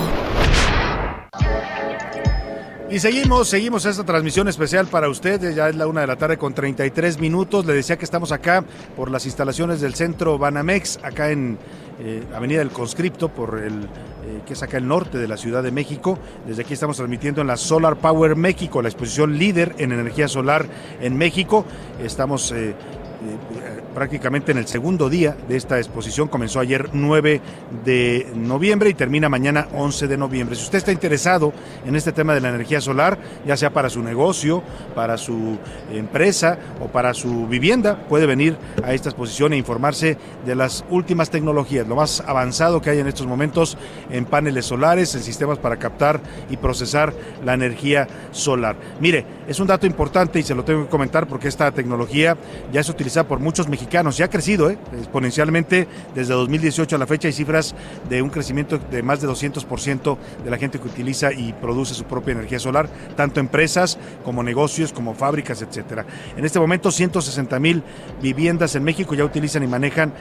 [2.93, 5.55] Y seguimos, seguimos esta transmisión especial para ustedes.
[5.55, 7.65] Ya es la una de la tarde con 33 minutos.
[7.65, 8.63] Le decía que estamos acá
[8.95, 11.57] por las instalaciones del centro Banamex, acá en
[11.99, 13.89] eh, Avenida del Conscripto, por el
[14.25, 16.19] eh, que es acá el norte de la Ciudad de México.
[16.47, 20.65] Desde aquí estamos transmitiendo en la Solar Power México, la exposición líder en energía solar
[21.01, 21.65] en México.
[22.01, 22.75] Estamos eh,
[23.23, 23.82] Yeah.
[23.93, 26.27] Prácticamente en el segundo día de esta exposición.
[26.27, 27.41] Comenzó ayer 9
[27.85, 30.55] de noviembre y termina mañana 11 de noviembre.
[30.55, 31.53] Si usted está interesado
[31.85, 34.63] en este tema de la energía solar, ya sea para su negocio,
[34.95, 35.57] para su
[35.91, 41.29] empresa o para su vivienda, puede venir a esta exposición e informarse de las últimas
[41.29, 43.77] tecnologías, lo más avanzado que hay en estos momentos
[44.09, 47.13] en paneles solares, en sistemas para captar y procesar
[47.45, 48.75] la energía solar.
[48.99, 52.37] Mire, es un dato importante y se lo tengo que comentar porque esta tecnología
[52.71, 53.82] ya es utilizada por muchos mexicanos.
[53.89, 54.77] Ya ha crecido ¿eh?
[54.97, 57.27] exponencialmente desde 2018 a la fecha.
[57.27, 57.75] Hay cifras
[58.09, 62.03] de un crecimiento de más de 200% de la gente que utiliza y produce su
[62.05, 66.05] propia energía solar, tanto empresas como negocios, como fábricas, etcétera.
[66.35, 67.83] En este momento, 160 mil
[68.21, 70.13] viviendas en México ya utilizan y manejan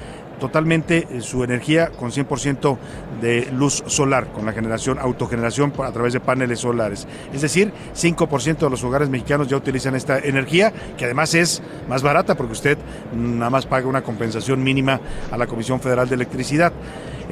[0.42, 2.76] totalmente eh, su energía con 100%
[3.20, 7.06] de luz solar, con la generación, autogeneración a través de paneles solares.
[7.32, 12.02] Es decir, 5% de los hogares mexicanos ya utilizan esta energía, que además es más
[12.02, 12.76] barata porque usted
[13.14, 15.00] nada más paga una compensación mínima
[15.30, 16.72] a la Comisión Federal de Electricidad.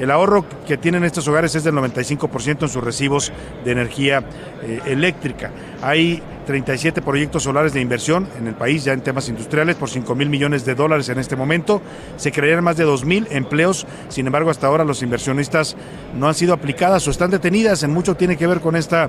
[0.01, 3.31] El ahorro que tienen estos hogares es del 95% en sus recibos
[3.63, 4.23] de energía
[4.63, 5.51] eh, eléctrica.
[5.83, 10.15] Hay 37 proyectos solares de inversión en el país ya en temas industriales por 5
[10.15, 11.83] mil millones de dólares en este momento.
[12.17, 15.75] Se crearían más de 2 mil empleos, sin embargo hasta ahora los inversionistas
[16.17, 17.83] no han sido aplicadas o están detenidas.
[17.83, 19.07] En mucho tiene que ver con esta,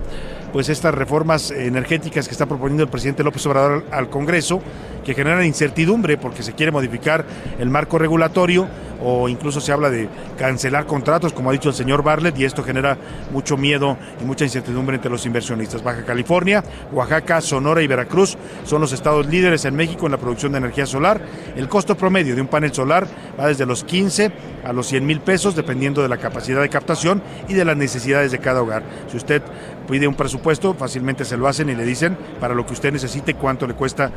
[0.52, 4.61] pues estas reformas energéticas que está proponiendo el presidente López Obrador al Congreso,
[5.02, 7.24] que generan incertidumbre porque se quiere modificar
[7.59, 8.68] el marco regulatorio
[9.05, 12.62] o incluso se habla de cancelar contratos, como ha dicho el señor Bartlett, y esto
[12.62, 12.96] genera
[13.30, 15.82] mucho miedo y mucha incertidumbre entre los inversionistas.
[15.82, 20.52] Baja California, Oaxaca, Sonora y Veracruz son los estados líderes en México en la producción
[20.52, 21.20] de energía solar.
[21.56, 23.06] El costo promedio de un panel solar
[23.38, 24.32] va desde los 15
[24.64, 28.32] a los 100 mil pesos, dependiendo de la capacidad de captación y de las necesidades
[28.32, 28.82] de cada hogar.
[29.10, 29.42] Si usted
[29.88, 33.34] pide un presupuesto, fácilmente se lo hacen y le dicen para lo que usted necesite
[33.34, 34.10] cuánto le cuesta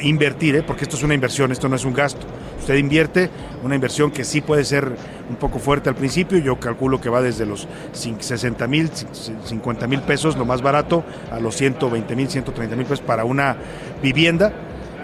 [0.00, 0.62] invertir, ¿eh?
[0.62, 2.26] porque esto es una inversión, esto no es un gasto.
[2.60, 3.30] Usted invierte
[3.62, 4.92] una inversión que sí puede ser
[5.28, 10.00] un poco fuerte al principio, yo calculo que va desde los 60 mil, 50 mil
[10.02, 13.56] pesos, lo más barato, a los 120 mil, 130 mil pesos para una
[14.02, 14.52] vivienda.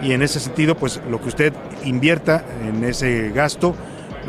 [0.01, 1.53] Y en ese sentido, pues lo que usted
[1.85, 3.75] invierta en ese gasto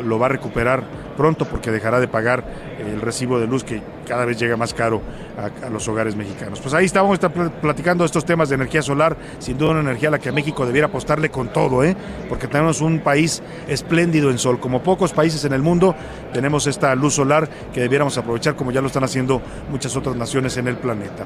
[0.03, 0.83] lo va a recuperar
[1.17, 2.45] pronto porque dejará de pagar
[2.79, 5.01] el recibo de luz que cada vez llega más caro
[5.37, 6.59] a, los hogares mexicanos.
[6.59, 7.19] Pues ahí estábamos
[7.61, 10.87] platicando estos temas de energía solar, sin duda una energía a la que México debiera
[10.87, 11.95] apostarle con todo, ¿eh?
[12.29, 14.59] porque tenemos un país espléndido en sol.
[14.59, 15.95] Como pocos países en el mundo,
[16.33, 20.57] tenemos esta luz solar que debiéramos aprovechar como ya lo están haciendo muchas otras naciones
[20.57, 21.25] en el planeta.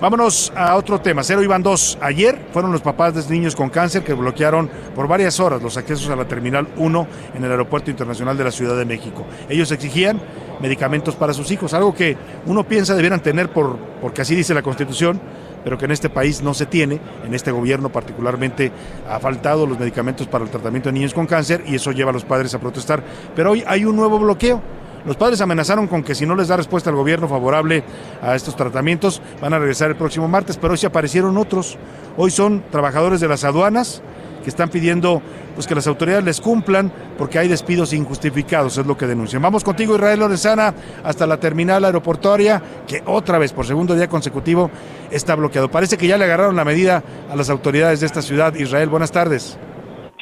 [0.00, 1.22] Vámonos a otro tema.
[1.22, 1.98] Cero iban dos.
[2.00, 6.08] Ayer fueron los papás de niños con cáncer que bloquearon por varias horas los accesos
[6.10, 9.26] a la Terminal 1 en el Aeropuerto Internacional de la Ciudad de México.
[9.48, 10.20] Ellos exigían
[10.60, 14.62] medicamentos para sus hijos, algo que uno piensa debieran tener por, porque así dice la
[14.62, 15.20] Constitución,
[15.64, 18.72] pero que en este país no se tiene, en este gobierno particularmente
[19.08, 22.14] ha faltado los medicamentos para el tratamiento de niños con cáncer y eso lleva a
[22.14, 23.02] los padres a protestar.
[23.34, 24.60] Pero hoy hay un nuevo bloqueo.
[25.04, 27.82] Los padres amenazaron con que si no les da respuesta al gobierno favorable
[28.20, 31.78] a estos tratamientos, van a regresar el próximo martes, pero hoy se aparecieron otros.
[32.18, 34.02] Hoy son trabajadores de las aduanas,
[34.42, 35.22] que están pidiendo
[35.54, 39.42] pues que las autoridades les cumplan porque hay despidos injustificados, es lo que denuncian.
[39.42, 40.74] Vamos contigo Israel Lorenzana
[41.04, 44.70] hasta la terminal aeroportuaria que otra vez por segundo día consecutivo
[45.10, 45.70] está bloqueado.
[45.70, 48.54] Parece que ya le agarraron la medida a las autoridades de esta ciudad.
[48.54, 49.58] Israel, buenas tardes.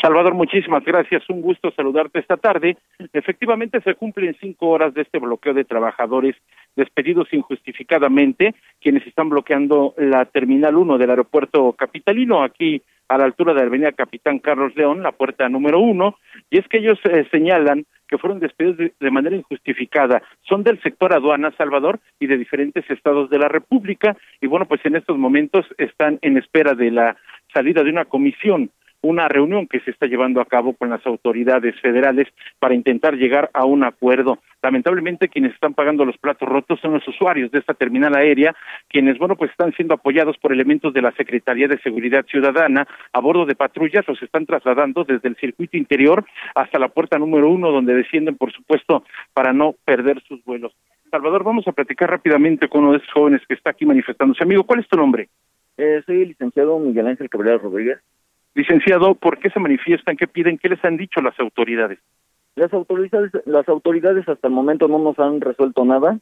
[0.00, 1.28] Salvador, muchísimas gracias.
[1.28, 2.76] Un gusto saludarte esta tarde.
[3.12, 6.37] Efectivamente, se cumplen cinco horas de este bloqueo de trabajadores
[6.76, 13.55] despedidos injustificadamente, quienes están bloqueando la Terminal 1 del aeropuerto capitalino aquí a la altura
[13.55, 16.16] de la avenida Capitán Carlos León, la puerta número uno,
[16.51, 20.23] y es que ellos eh, señalan que fueron despedidos de, manera injustificada.
[20.42, 24.81] Son del sector aduana, Salvador, y de diferentes estados de la República, y bueno, pues
[24.85, 27.16] en estos momentos están en espera de la
[27.53, 31.78] salida de una comisión una reunión que se está llevando a cabo con las autoridades
[31.80, 34.38] federales para intentar llegar a un acuerdo.
[34.62, 38.54] Lamentablemente quienes están pagando los platos rotos son los usuarios de esta terminal aérea,
[38.88, 43.20] quienes bueno pues están siendo apoyados por elementos de la Secretaría de Seguridad Ciudadana a
[43.20, 47.70] bordo de patrullas, los están trasladando desde el circuito interior hasta la puerta número uno
[47.70, 50.72] donde descienden por supuesto para no perder sus vuelos.
[51.11, 54.42] Salvador, vamos a platicar rápidamente con uno de esos jóvenes que está aquí manifestándose.
[54.42, 55.28] Amigo, ¿cuál es tu nombre?
[55.76, 57.98] Eh, soy el licenciado Miguel Ángel Cabrera Rodríguez.
[58.54, 60.16] Licenciado, ¿por qué se manifiestan?
[60.16, 60.58] ¿Qué piden?
[60.58, 61.98] ¿Qué les han dicho las autoridades?
[62.54, 66.18] Las autoridades, las autoridades hasta el momento no nos han resuelto nada.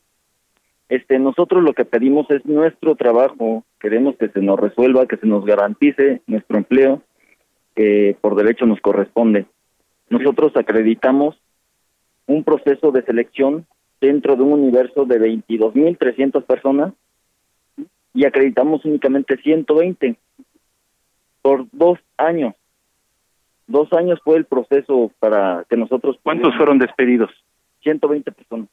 [0.89, 5.27] Este, nosotros lo que pedimos es nuestro trabajo, queremos que se nos resuelva, que se
[5.27, 7.03] nos garantice nuestro empleo,
[7.75, 9.47] que por derecho nos corresponde.
[10.11, 11.41] Nosotros acreditamos
[12.27, 13.67] un proceso de selección
[14.01, 16.93] dentro de un universo de 22.300 personas
[18.15, 20.17] y acreditamos únicamente 120
[21.47, 22.57] por dos años.
[23.69, 26.19] Dos años fue el proceso para que nosotros...
[26.25, 27.31] ¿Cuántos fueron despedidos?
[27.85, 28.69] 120 personas.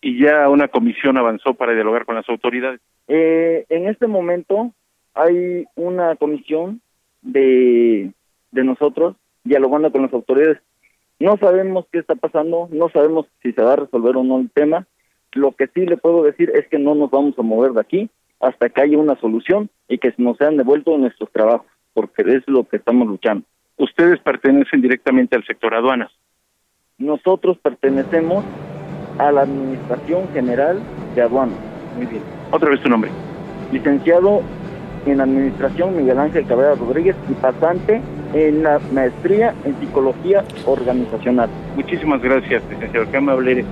[0.00, 2.80] Y ya una comisión avanzó para dialogar con las autoridades.
[3.06, 4.72] Eh, en este momento
[5.12, 6.80] hay una comisión
[7.20, 8.12] de,
[8.50, 10.62] de nosotros dialogando con las autoridades.
[11.20, 14.50] No sabemos qué está pasando, no sabemos si se va a resolver o no el
[14.50, 14.86] tema.
[15.32, 18.10] Lo que sí le puedo decir es que no nos vamos a mover de aquí
[18.40, 22.64] hasta que haya una solución y que nos sean devueltos nuestros trabajos, porque es lo
[22.64, 23.44] que estamos luchando.
[23.76, 26.10] Ustedes pertenecen directamente al sector aduanas.
[26.98, 28.44] Nosotros pertenecemos
[29.18, 30.80] a la Administración General
[31.14, 31.58] de Aduanas.
[31.96, 32.22] Muy bien.
[32.50, 33.10] Otra vez tu nombre.
[33.72, 34.42] Licenciado
[35.06, 38.00] en Administración Miguel Ángel Cabrera Rodríguez y pasante
[38.34, 41.48] en la maestría en Psicología Organizacional.
[41.76, 43.10] Muchísimas gracias, licenciado.
[43.10, 43.66] Qué amable eres.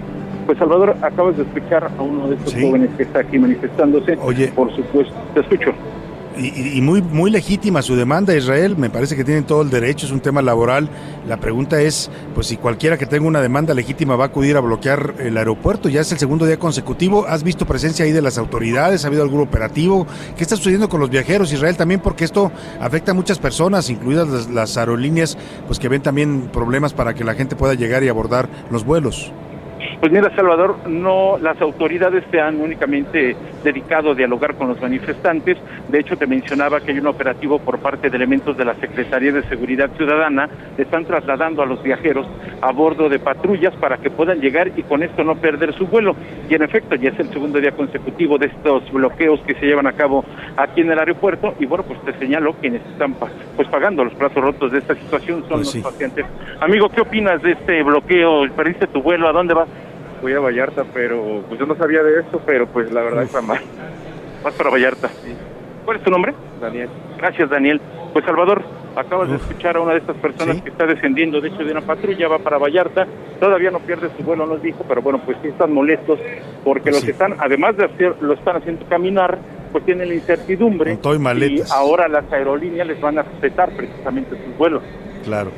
[0.46, 4.16] Pues Salvador, acabas de escuchar a uno de estos jóvenes que está aquí manifestándose.
[4.22, 4.48] Oye.
[4.54, 5.72] Por supuesto, te escucho.
[6.38, 8.76] Y, y- y muy, muy legítima su demanda, Israel.
[8.76, 10.88] Me parece que tienen todo el derecho, es un tema laboral.
[11.26, 14.60] La pregunta es, pues si cualquiera que tenga una demanda legítima va a acudir a
[14.60, 17.26] bloquear el aeropuerto, ya es el segundo día consecutivo.
[17.26, 19.04] ¿Has visto presencia ahí de las autoridades?
[19.04, 20.06] ¿Ha habido algún operativo?
[20.36, 21.76] ¿Qué está sucediendo con los viajeros, Israel?
[21.78, 26.50] También porque esto afecta a muchas personas, incluidas las, las aerolíneas, pues que ven también
[26.52, 29.32] problemas para que la gente pueda llegar y abordar los vuelos.
[30.00, 33.34] Pues mira, Salvador, no, las autoridades se han únicamente
[33.64, 35.56] dedicado a dialogar con los manifestantes.
[35.88, 39.32] De hecho, te mencionaba que hay un operativo por parte de elementos de la Secretaría
[39.32, 40.48] de Seguridad Ciudadana.
[40.76, 42.26] Están trasladando a los viajeros
[42.60, 46.14] a bordo de patrullas para que puedan llegar y con esto no perder su vuelo.
[46.48, 49.86] Y en efecto, ya es el segundo día consecutivo de estos bloqueos que se llevan
[49.86, 50.24] a cabo
[50.58, 51.54] aquí en el aeropuerto.
[51.58, 55.40] Y bueno, pues te señalo quienes están pues pagando los platos rotos de esta situación
[55.40, 55.80] son Pues los sí.
[55.80, 56.26] pacientes.
[56.60, 58.42] Amigo, ¿qué opinas de este bloqueo?
[58.54, 59.28] ¿Perdiste tu vuelo?
[59.28, 59.68] ¿A dónde vas?
[60.26, 63.40] Fui a Vallarta, pero pues yo no sabía de esto, pero pues la verdad está
[63.40, 63.60] mal.
[64.42, 65.08] Vas para Vallarta.
[65.84, 66.34] ¿Cuál es tu nombre?
[66.60, 66.88] Daniel.
[67.16, 67.80] Gracias, Daniel.
[68.12, 68.60] Pues Salvador,
[68.96, 71.82] acabas de escuchar a una de estas personas que está descendiendo, de hecho, de una
[71.82, 73.06] patrulla, va para Vallarta.
[73.38, 76.18] Todavía no pierde su vuelo, nos dijo, pero bueno, pues sí están molestos
[76.64, 77.12] porque los Sí.
[77.12, 79.38] están, además de hacer, lo están haciendo caminar,
[79.70, 80.90] pues tienen la incertidumbre.
[80.90, 81.70] Con todo y maletas.
[81.70, 84.82] ahora las aerolíneas les van a respetar precisamente sus vuelos.
[85.22, 85.52] Claro.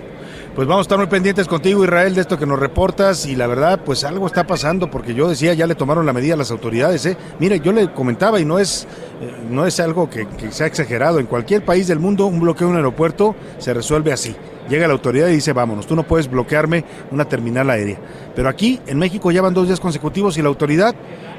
[0.59, 3.47] Pues vamos a estar muy pendientes contigo, Israel, de esto que nos reportas y la
[3.47, 6.51] verdad, pues algo está pasando porque yo decía, ya le tomaron la medida a las
[6.51, 7.17] autoridades, ¿eh?
[7.39, 8.89] Mire, yo le comentaba y no es,
[9.21, 11.21] eh, no es algo que, que sea exagerado.
[11.21, 14.35] En cualquier país del mundo, un bloqueo de un aeropuerto se resuelve así.
[14.69, 18.01] Llega la autoridad y dice, vámonos, tú no puedes bloquearme una terminal aérea.
[18.35, 20.93] Pero aquí, en México, ya van dos días consecutivos y la autoridad,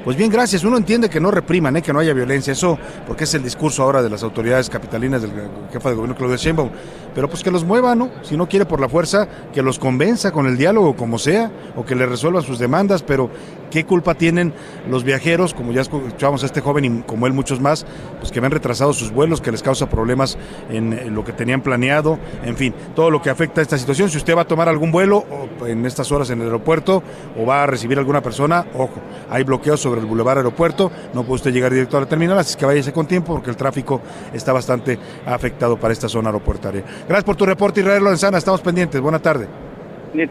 [0.04, 0.64] pues bien, gracias.
[0.64, 1.82] Uno entiende que no repriman, ¿eh?
[1.82, 2.52] que no haya violencia.
[2.52, 5.32] Eso, porque es el discurso ahora de las autoridades capitalinas del
[5.72, 6.70] jefe de gobierno, Claudia Sheinbaum.
[7.14, 8.10] Pero pues que los mueva, ¿no?
[8.22, 11.84] Si no quiere por la fuerza, que los convenza con el diálogo, como sea, o
[11.84, 13.02] que le resuelvan sus demandas.
[13.02, 13.30] Pero,
[13.70, 14.52] ¿qué culpa tienen
[14.88, 17.86] los viajeros, como ya escuchamos a este joven y como él muchos más,
[18.18, 20.36] pues que ven retrasados sus vuelos, que les causa problemas
[20.68, 24.10] en lo que tenían planeado, en fin, todo lo que afecta a esta situación.
[24.10, 25.24] Si usted va a tomar algún vuelo
[25.66, 27.02] en estas horas en el aeropuerto
[27.38, 29.00] o va a recibir alguna persona, ojo,
[29.30, 32.56] hay bloqueos sobre el bulevar aeropuerto, no puede usted llegar directo a la terminal, así
[32.56, 34.00] que váyase con tiempo porque el tráfico
[34.32, 36.82] está bastante afectado para esta zona aeroportuaria.
[37.06, 39.46] Gracias por tu reporte, Israel Lorenzana, estamos pendientes, buena tarde.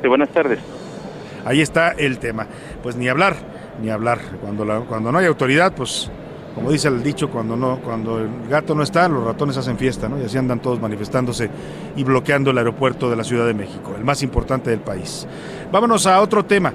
[0.07, 0.59] Buenas tardes.
[1.45, 2.47] Ahí está el tema.
[2.83, 3.35] Pues ni hablar,
[3.81, 4.19] ni hablar.
[4.41, 6.09] Cuando, cuando no hay autoridad, pues
[6.55, 10.09] como dice el dicho, cuando, no, cuando el gato no está, los ratones hacen fiesta,
[10.09, 10.19] ¿no?
[10.19, 11.49] Y así andan todos manifestándose
[11.95, 15.27] y bloqueando el aeropuerto de la Ciudad de México, el más importante del país.
[15.71, 16.73] Vámonos a otro tema.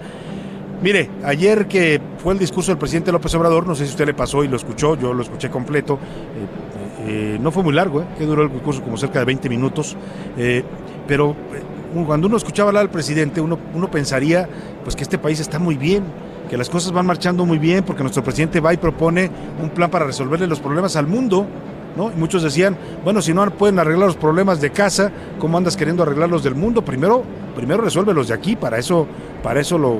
[0.83, 4.15] Mire, ayer que fue el discurso del presidente López Obrador, no sé si usted le
[4.15, 6.75] pasó y lo escuchó, yo lo escuché completo, eh,
[7.07, 8.05] eh, no fue muy largo, ¿eh?
[8.17, 9.97] que duró el discurso como cerca de 20 minutos,
[10.37, 10.65] eh,
[11.07, 11.63] pero eh,
[12.07, 14.49] cuando uno escuchaba hablar al presidente, uno, uno pensaría
[14.83, 16.03] pues que este país está muy bien,
[16.51, 19.31] que las cosas van marchando muy bien, porque nuestro presidente va y propone
[19.63, 21.47] un plan para resolverle los problemas al mundo,
[21.97, 22.11] ¿no?
[22.17, 26.29] Muchos decían, bueno, si no pueden arreglar los problemas de casa, ¿cómo andas queriendo arreglar
[26.29, 26.85] los del mundo?
[26.85, 27.23] Primero,
[27.55, 29.07] primero resuelve los de aquí, para eso,
[29.43, 29.99] para eso lo-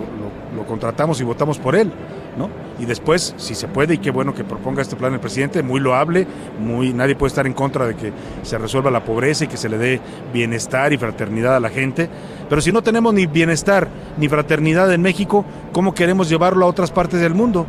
[0.57, 1.91] lo contratamos y votamos por él,
[2.37, 2.49] ¿no?
[2.79, 5.81] Y después, si se puede, y qué bueno que proponga este plan el presidente, muy
[5.81, 6.27] loable,
[6.59, 8.13] muy, nadie puede estar en contra de que
[8.43, 10.01] se resuelva la pobreza y que se le dé
[10.33, 12.09] bienestar y fraternidad a la gente.
[12.49, 16.91] Pero si no tenemos ni bienestar ni fraternidad en México, ¿cómo queremos llevarlo a otras
[16.91, 17.67] partes del mundo?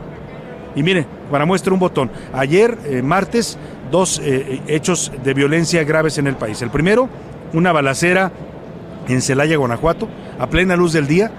[0.76, 2.12] Y mire, para muestra un botón.
[2.34, 3.58] Ayer, eh, martes,
[3.92, 6.62] dos eh, hechos de violencia graves en el país.
[6.62, 7.08] El primero,
[7.54, 8.32] una balacera
[9.08, 10.10] en Celaya, Guanajuato,
[10.40, 11.32] a plena luz del día.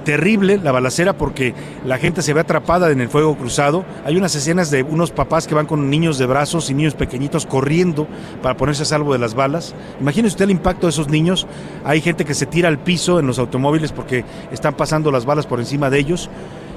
[0.00, 3.84] Terrible la balacera porque la gente se ve atrapada en el fuego cruzado.
[4.04, 7.46] Hay unas escenas de unos papás que van con niños de brazos y niños pequeñitos
[7.46, 8.06] corriendo
[8.42, 9.74] para ponerse a salvo de las balas.
[10.00, 11.46] Imagínese usted el impacto de esos niños.
[11.84, 15.46] Hay gente que se tira al piso en los automóviles porque están pasando las balas
[15.46, 16.30] por encima de ellos.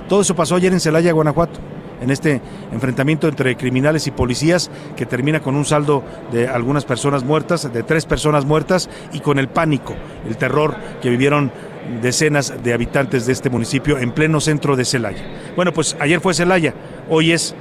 [0.09, 1.59] Todo eso pasó ayer en Celaya, Guanajuato
[2.03, 7.23] en este enfrentamiento entre criminales y policías que termina con un saldo de algunas personas
[7.23, 9.95] muertas, de tres personas muertas y con el pánico,
[10.27, 11.51] el terror que vivieron
[12.01, 15.23] decenas de habitantes de este municipio en pleno centro de Celaya.
[15.55, 16.73] Bueno, pues ayer fue Celaya,
[17.09, 17.55] hoy es,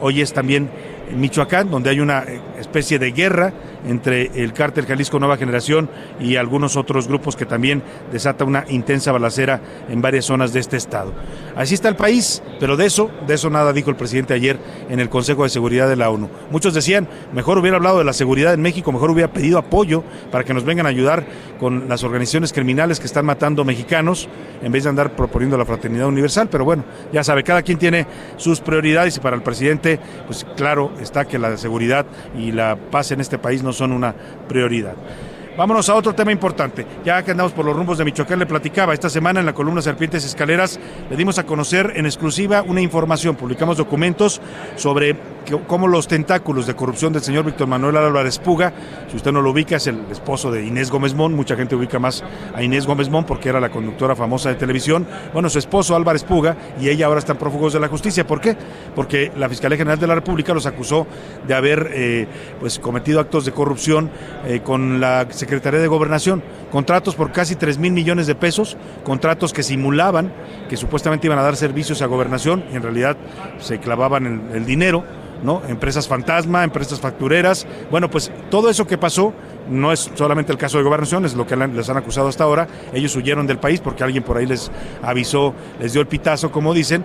[0.00, 0.70] hoy es también
[1.16, 2.24] Michoacán, donde hay una
[2.58, 3.52] especie de guerra
[3.86, 5.88] entre el cártel Jalisco Nueva Generación
[6.20, 10.76] y algunos otros grupos que también desata una intensa balacera en varias zonas de este
[10.76, 11.12] estado.
[11.56, 14.58] Así está el país, pero de eso, de eso nada dijo el presidente ayer
[14.88, 16.28] en el Consejo de Seguridad de la ONU.
[16.50, 20.44] Muchos decían, mejor hubiera hablado de la seguridad en México, mejor hubiera pedido apoyo para
[20.44, 21.24] que nos vengan a ayudar
[21.58, 24.28] con las organizaciones criminales que están matando mexicanos,
[24.62, 28.06] en vez de andar proponiendo la fraternidad universal, pero bueno, ya sabe, cada quien tiene
[28.36, 32.06] sus prioridades y para el presidente, pues claro está que la seguridad
[32.36, 34.14] y la paz en este país no son una
[34.48, 34.94] prioridad.
[35.54, 36.86] Vámonos a otro tema importante.
[37.04, 39.82] Ya que andamos por los rumbos de Michoacán, le platicaba esta semana en la columna
[39.82, 40.80] Serpientes Escaleras,
[41.10, 43.36] le dimos a conocer en exclusiva una información.
[43.36, 44.40] Publicamos documentos
[44.76, 45.14] sobre
[45.66, 48.72] cómo los tentáculos de corrupción del señor Víctor Manuel Álvarez Puga,
[49.10, 51.34] si usted no lo ubica, es el esposo de Inés Gómez Mon.
[51.34, 52.24] Mucha gente ubica más
[52.54, 55.06] a Inés Gómez Mon porque era la conductora famosa de televisión.
[55.34, 58.26] Bueno, su esposo Álvarez Puga y ella ahora están prófugos de la justicia.
[58.26, 58.56] ¿Por qué?
[58.94, 61.06] Porque la Fiscalía General de la República los acusó
[61.46, 62.26] de haber eh,
[62.58, 64.10] pues, cometido actos de corrupción
[64.46, 66.40] eh, con la Secretaría de Gobernación,
[66.70, 70.32] contratos por casi 3 mil millones de pesos, contratos que simulaban
[70.68, 73.16] que supuestamente iban a dar servicios a gobernación y en realidad
[73.58, 75.02] se clavaban el, el dinero.
[75.42, 75.60] ¿no?
[75.66, 77.66] Empresas fantasma, empresas factureras.
[77.90, 79.34] Bueno, pues todo eso que pasó
[79.68, 82.68] no es solamente el caso de gobernación, es lo que les han acusado hasta ahora.
[82.92, 84.70] Ellos huyeron del país porque alguien por ahí les
[85.02, 87.04] avisó, les dio el pitazo, como dicen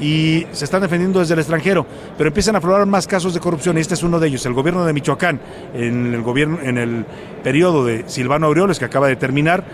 [0.00, 1.86] y se están defendiendo desde el extranjero,
[2.16, 4.44] pero empiezan a aflorar más casos de corrupción y este es uno de ellos.
[4.46, 5.40] El gobierno de Michoacán,
[5.74, 7.04] en el gobierno, en el
[7.42, 9.64] periodo de Silvano Aureoles que acaba de terminar,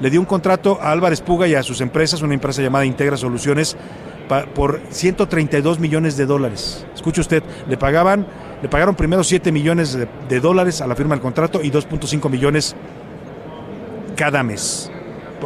[0.00, 3.16] le dio un contrato a Álvarez Puga y a sus empresas, una empresa llamada Integra
[3.16, 3.76] Soluciones,
[4.54, 6.84] por 132 millones de dólares.
[6.94, 8.26] Escuche usted, le pagaban,
[8.60, 12.28] le pagaron primero 7 millones de, de dólares a la firma del contrato y 2.5
[12.28, 12.74] millones
[14.16, 14.90] cada mes.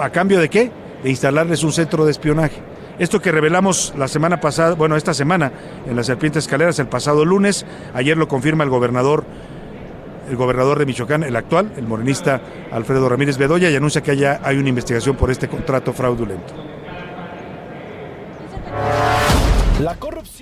[0.01, 0.71] ¿A cambio de qué?
[1.03, 2.57] De instalarles un centro de espionaje.
[3.01, 5.51] Esto que revelamos la semana pasada, bueno, esta semana
[5.87, 9.25] en las Serpientes Escaleras, el pasado lunes, ayer lo confirma el gobernador,
[10.29, 14.41] el gobernador de Michoacán, el actual, el morenista Alfredo Ramírez Bedoya, y anuncia que haya,
[14.45, 16.53] hay una investigación por este contrato fraudulento.
[19.81, 20.40] La corrupción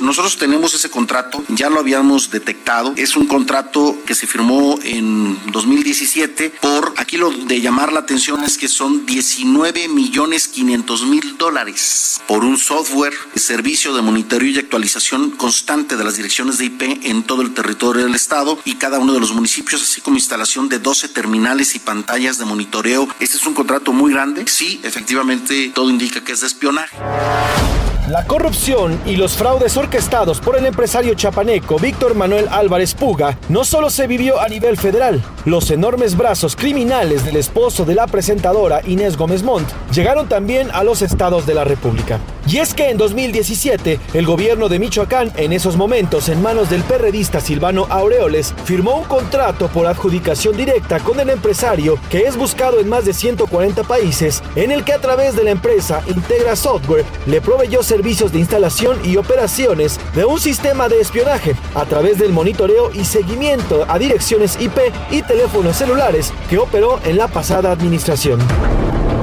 [0.00, 2.92] nosotros tenemos ese contrato, ya lo habíamos detectado.
[2.96, 8.42] Es un contrato que se firmó en 2017 por, aquí lo de llamar la atención
[8.44, 14.58] es que son 19 millones 500 mil dólares por un software, servicio de monitoreo y
[14.58, 18.98] actualización constante de las direcciones de IP en todo el territorio del estado y cada
[18.98, 23.08] uno de los municipios, así como instalación de 12 terminales y pantallas de monitoreo.
[23.18, 24.46] Este es un contrato muy grande.
[24.46, 26.96] Sí, efectivamente, todo indica que es de espionaje.
[28.10, 33.62] La corrupción y los fraudes orquestados por el empresario chapaneco Víctor Manuel Álvarez Puga no
[33.62, 38.80] solo se vivió a nivel federal, los enormes brazos criminales del esposo de la presentadora
[38.84, 42.18] Inés Gómez Montt llegaron también a los estados de la República.
[42.48, 46.82] Y es que en 2017, el gobierno de Michoacán, en esos momentos en manos del
[46.82, 52.80] perredista Silvano Aureoles, firmó un contrato por adjudicación directa con el empresario que es buscado
[52.80, 57.04] en más de 140 países, en el que a través de la empresa Integra Software
[57.26, 62.32] le proveyó servicios de instalación y operaciones de un sistema de espionaje a través del
[62.32, 64.78] monitoreo y seguimiento a direcciones IP
[65.10, 68.40] y teléfonos celulares que operó en la pasada administración.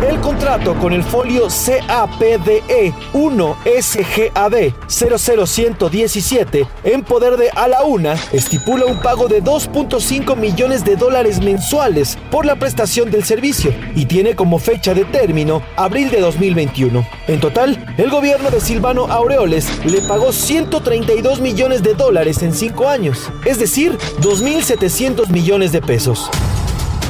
[0.02, 8.86] El contrato con el folio CAPDE 1SGAD 00117 en poder de A la Una estipula
[8.86, 14.36] un pago de 2.5 millones de dólares mensuales por la prestación del servicio y tiene
[14.36, 17.08] como fecha de término abril de 2021.
[17.28, 22.88] En total, el gobierno de Silvano Aureoles le pagó 132 millones de dólares en 5
[22.88, 26.30] años, es decir, 2.700 millones de pesos.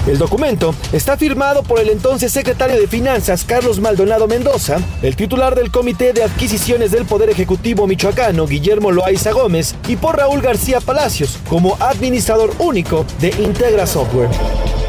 [0.08, 5.54] El documento está firmado por el entonces secretario de Finanzas Carlos Maldonado Mendoza, el titular
[5.54, 10.80] del Comité de Adquisiciones del Poder Ejecutivo Michoacano Guillermo Loaiza Gómez y por Raúl García
[10.80, 14.30] Palacios como administrador único de Integra Software.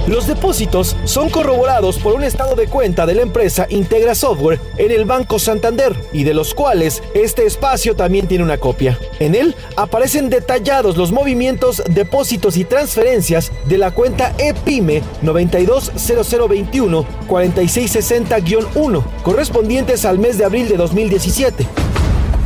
[0.09, 4.91] Los depósitos son corroborados por un estado de cuenta de la empresa Integra Software en
[4.91, 8.99] el Banco Santander y de los cuales este espacio también tiene una copia.
[9.19, 19.05] En él aparecen detallados los movimientos, depósitos y transferencias de la cuenta EPIME 920021 4660-1
[19.23, 21.67] correspondientes al mes de abril de 2017.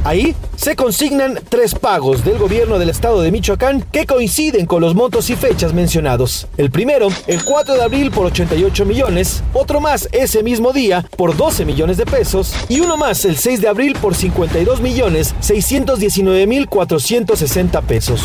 [0.05, 4.97] Ahí se consignan tres pagos del gobierno del estado de Michoacán que coinciden con los
[4.97, 6.49] montos y fechas mencionados.
[6.57, 11.37] El primero, el 4 de abril por 88 millones, otro más ese mismo día por
[11.37, 16.47] 12 millones de pesos y uno más el 6 de abril por 52 millones 619
[16.49, 18.23] mil 460 pesos.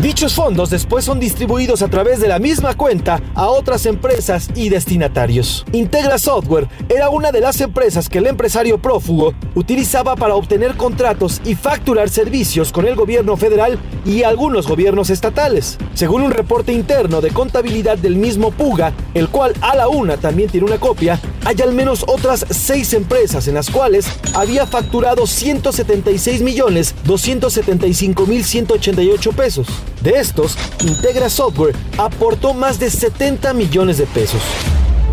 [0.00, 4.70] Dichos fondos después son distribuidos a través de la misma cuenta a otras empresas y
[4.70, 5.66] destinatarios.
[5.72, 11.42] Integra Software era una de las empresas que el empresario prófugo utilizaba para obtener contratos
[11.44, 15.76] y facturar servicios con el gobierno federal y algunos gobiernos estatales.
[15.92, 20.48] Según un reporte interno de contabilidad del mismo Puga, el cual a la una también
[20.48, 26.42] tiene una copia, hay al menos otras seis empresas en las cuales había facturado 176
[26.42, 29.66] millones 275 mil 188 pesos.
[30.02, 34.40] De estos, Integra Software aportó más de 70 millones de pesos.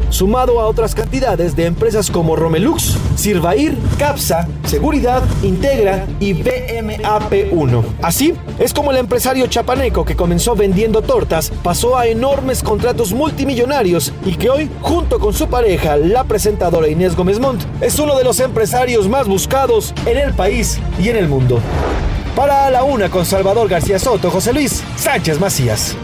[0.10, 7.84] Sumado a otras cantidades de empresas como Romelux, Sirvair, Capsa, Seguridad, Integra y BMAP1.
[8.02, 14.14] Así es como el empresario chapaneco que comenzó vendiendo tortas pasó a enormes contratos multimillonarios
[14.26, 18.24] y que hoy, junto con su pareja, la presentadora Inés Gómez Montt, es uno de
[18.24, 21.60] los empresarios más buscados en el país y en el mundo.
[22.36, 25.96] Para la una con Salvador García Soto, José Luis Sánchez Macías.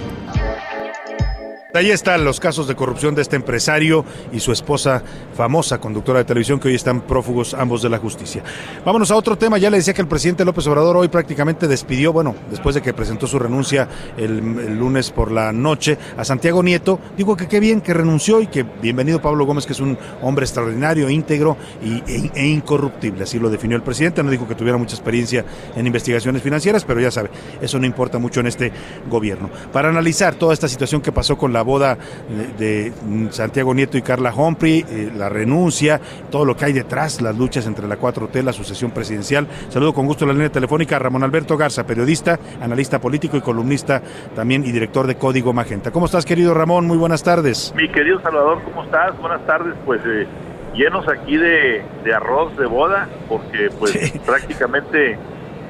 [1.76, 5.02] Ahí están los casos de corrupción de este empresario y su esposa,
[5.36, 8.44] famosa conductora de televisión, que hoy están prófugos ambos de la justicia.
[8.86, 9.58] Vámonos a otro tema.
[9.58, 12.94] Ya le decía que el presidente López Obrador hoy prácticamente despidió, bueno, después de que
[12.94, 17.00] presentó su renuncia el, lunes por la noche, a Santiago Nieto.
[17.18, 20.46] Digo que qué bien que renunció y que bienvenido Pablo Gómez, que es un hombre
[20.46, 23.24] extraordinario, íntegro y, e, e incorruptible.
[23.24, 24.22] Así lo definió el presidente.
[24.22, 25.44] No dijo que tuviera mucha experiencia
[25.76, 27.32] en investigaciones financieras, pero ya sabe,
[27.64, 28.72] eso no importa mucho en este
[29.10, 29.50] gobierno.
[29.72, 31.98] Para analizar toda esta situación que pasó con la boda
[32.58, 36.00] de, de Santiago Nieto y Carla Humphrey, eh, la renuncia,
[36.32, 39.48] todo lo que hay detrás, las luchas entre la 4T, la sucesión presidencial.
[39.70, 43.42] Saludo con gusto en la línea telefónica a Ramón Alberto Garza, periodista, analista político y
[43.42, 44.02] columnista
[44.36, 45.92] también y director de Código Magenta.
[45.92, 46.88] ¿Cómo estás, querido Ramón?
[46.88, 47.74] Muy buenas tardes.
[47.76, 49.18] Mi querido Salvador, ¿cómo estás?
[49.20, 49.74] Buenas tardes.
[49.86, 50.28] Pues eh,
[50.74, 54.20] llenos aquí de, de, arroz de boda, porque pues sí.
[54.26, 55.18] prácticamente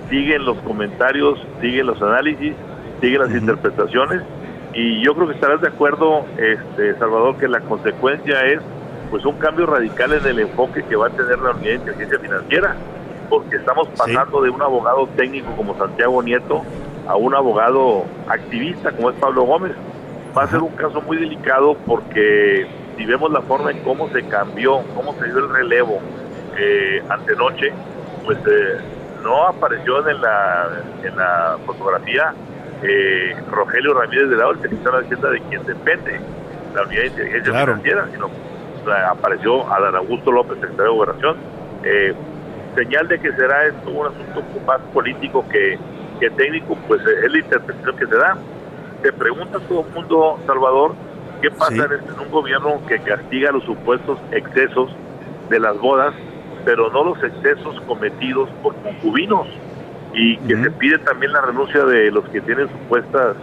[0.09, 2.53] siguen los comentarios, siguen los análisis,
[3.01, 3.39] siguen las uh -huh.
[3.39, 4.21] interpretaciones
[4.73, 8.59] y yo creo que estarás de acuerdo, este, Salvador, que la consecuencia es
[9.11, 12.19] pues un cambio radical en el enfoque que va a tener la unidad de inteligencia
[12.19, 12.75] financiera,
[13.29, 14.45] porque estamos pasando sí.
[14.45, 16.63] de un abogado técnico como Santiago Nieto
[17.07, 19.73] a un abogado activista como es Pablo Gómez.
[20.35, 22.65] Va a ser un caso muy delicado porque
[22.97, 25.99] si vemos la forma en cómo se cambió, cómo se dio el relevo
[26.57, 27.71] eh, antenoche,
[28.25, 28.79] pues eh,
[29.21, 30.69] no apareció en la,
[31.03, 32.33] en la fotografía
[32.83, 36.19] eh, Rogelio Ramírez de la el secretario de Hacienda de quien depende
[36.73, 37.77] la unidad de inteligencia claro.
[37.77, 38.29] financiera, sino
[39.09, 41.37] apareció Adán Augusto López, secretario de Gobernación.
[41.83, 42.13] Eh,
[42.75, 45.77] señal de que será esto un asunto más político que,
[46.19, 48.37] que técnico, pues es la interpretación que se da.
[49.01, 50.95] Te pregunta todo el mundo, Salvador,
[51.41, 51.81] ¿qué pasa sí.
[51.81, 54.89] en un gobierno que castiga los supuestos excesos
[55.49, 56.13] de las bodas,
[56.65, 59.47] pero no los excesos cometidos por concubinos?
[60.13, 60.63] Y que uh -huh.
[60.63, 63.35] se pide también la renuncia de los que tienen supuestas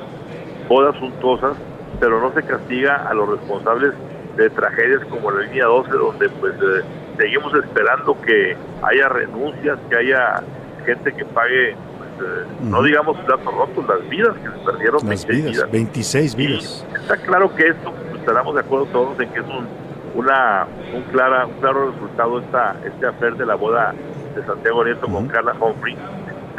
[0.68, 1.56] bodas suntuosas,
[1.98, 3.92] pero no se castiga a los responsables
[4.36, 6.82] de tragedias como la línea 12, donde pues eh,
[7.18, 10.42] seguimos esperando que haya renuncias, que haya
[10.86, 12.70] gente que pague, pues, eh, uh -huh.
[12.70, 15.70] no digamos platos rotos, las vidas que se perdieron, las 26 vidas, vidas.
[15.72, 16.86] 26 vidas.
[16.90, 19.66] Y está claro que esto, pues, estaremos de acuerdo todos en que es un,
[20.14, 23.92] una, un, clara, un claro resultado esta, este hacer de la boda
[24.36, 25.14] de Santiago Nieto uh -huh.
[25.14, 25.96] con Carla Humphrey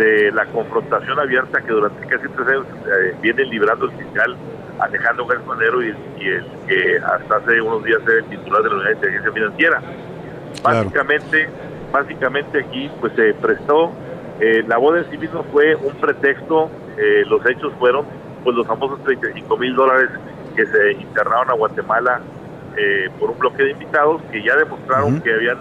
[0.02, 4.36] de la confrontación abierta que durante casi tres años eh, viene librando el fiscal
[4.80, 8.70] Alejandro Gálvez Manero y, y, el que hasta hace unos días era el titular de
[8.70, 9.82] la Unidad de Inteligencia Financiera.
[10.62, 10.78] Claro.
[10.80, 11.49] Básicamente,
[11.91, 13.91] básicamente aquí pues se prestó,
[14.39, 18.06] eh, la boda en sí mismo fue un pretexto, eh, los hechos fueron
[18.43, 20.10] pues los famosos 35 mil dólares
[20.56, 22.22] que se internaron a Guatemala
[22.76, 25.22] eh, por un bloque de invitados que ya demostraron uh -huh.
[25.22, 25.60] que habían...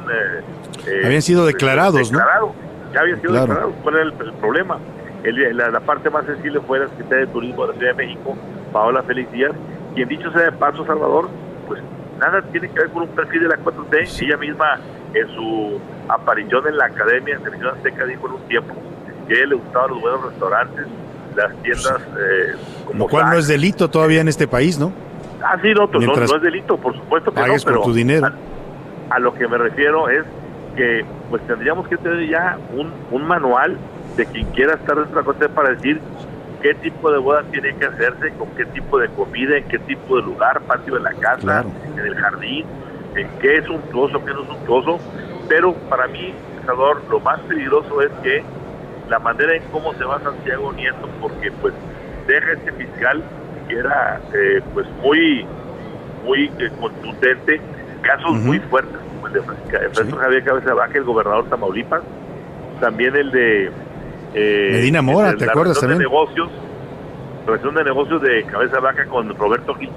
[1.05, 2.47] habían sido declarados, declarado.
[2.47, 2.70] ¿no?
[2.93, 3.47] Ya había sido claro.
[3.47, 3.72] declarado.
[3.82, 4.78] ¿Cuál era el, el problema?
[5.22, 8.07] El, la, la, parte más sensible fue la Secretaría de Turismo de la Ciudad de
[8.07, 8.36] México,
[8.72, 9.53] Paola Félix Díaz,
[9.95, 11.28] quien dicho sea de paso, Salvador,
[11.68, 11.82] pues
[12.18, 14.07] nada tiene que ver con un perfil de la 4T.
[14.07, 14.24] Sí.
[14.24, 14.78] Ella misma,
[15.12, 18.74] en su aparición en la Academia de Televisión Azteca, dijo en un tiempo
[19.28, 20.86] que a ella le gustaban los buenos restaurantes,
[21.36, 22.01] las tiendas...
[22.18, 22.55] Eh,
[22.86, 24.93] como Lo cual no es delito todavía en este país, ¿no?
[25.43, 27.84] Ah, sí, no, no, Mientras no es delito, por supuesto que no, pagues por pero
[27.84, 28.26] tu dinero.
[28.26, 30.24] A, a lo que me refiero es
[30.77, 33.77] que pues tendríamos que tener ya un, un manual
[34.16, 36.01] de quien quiera estar dentro de la corte para decir
[36.62, 40.16] qué tipo de boda tiene que hacerse, con qué tipo de comida, en qué tipo
[40.16, 41.71] de lugar, patio de la casa, Claro.
[41.97, 42.66] en el jardín,
[43.16, 44.99] en qué es suntuoso, qué no es suntuoso.
[45.49, 46.35] Pero para mí,
[46.66, 48.43] Salvador, lo más peligroso es que
[49.09, 51.73] la manera en cómo se va Santiago Nieto, porque pues
[52.27, 53.23] deja este fiscal
[53.68, 55.47] que era eh, pues muy
[56.25, 57.61] muy eh, contundente,
[58.03, 62.03] casos muy fuertes el de Francisca- Ernesto Javier Cabeza Baja, el gobernador de Tamaulipas,
[62.81, 63.71] también el de
[64.35, 66.11] eh, Medina Mora, el ¿te acuerdas relación de también?
[66.11, 66.51] negocios,
[67.47, 69.91] relación de negocios de Cabeza Baja con Roberto Gil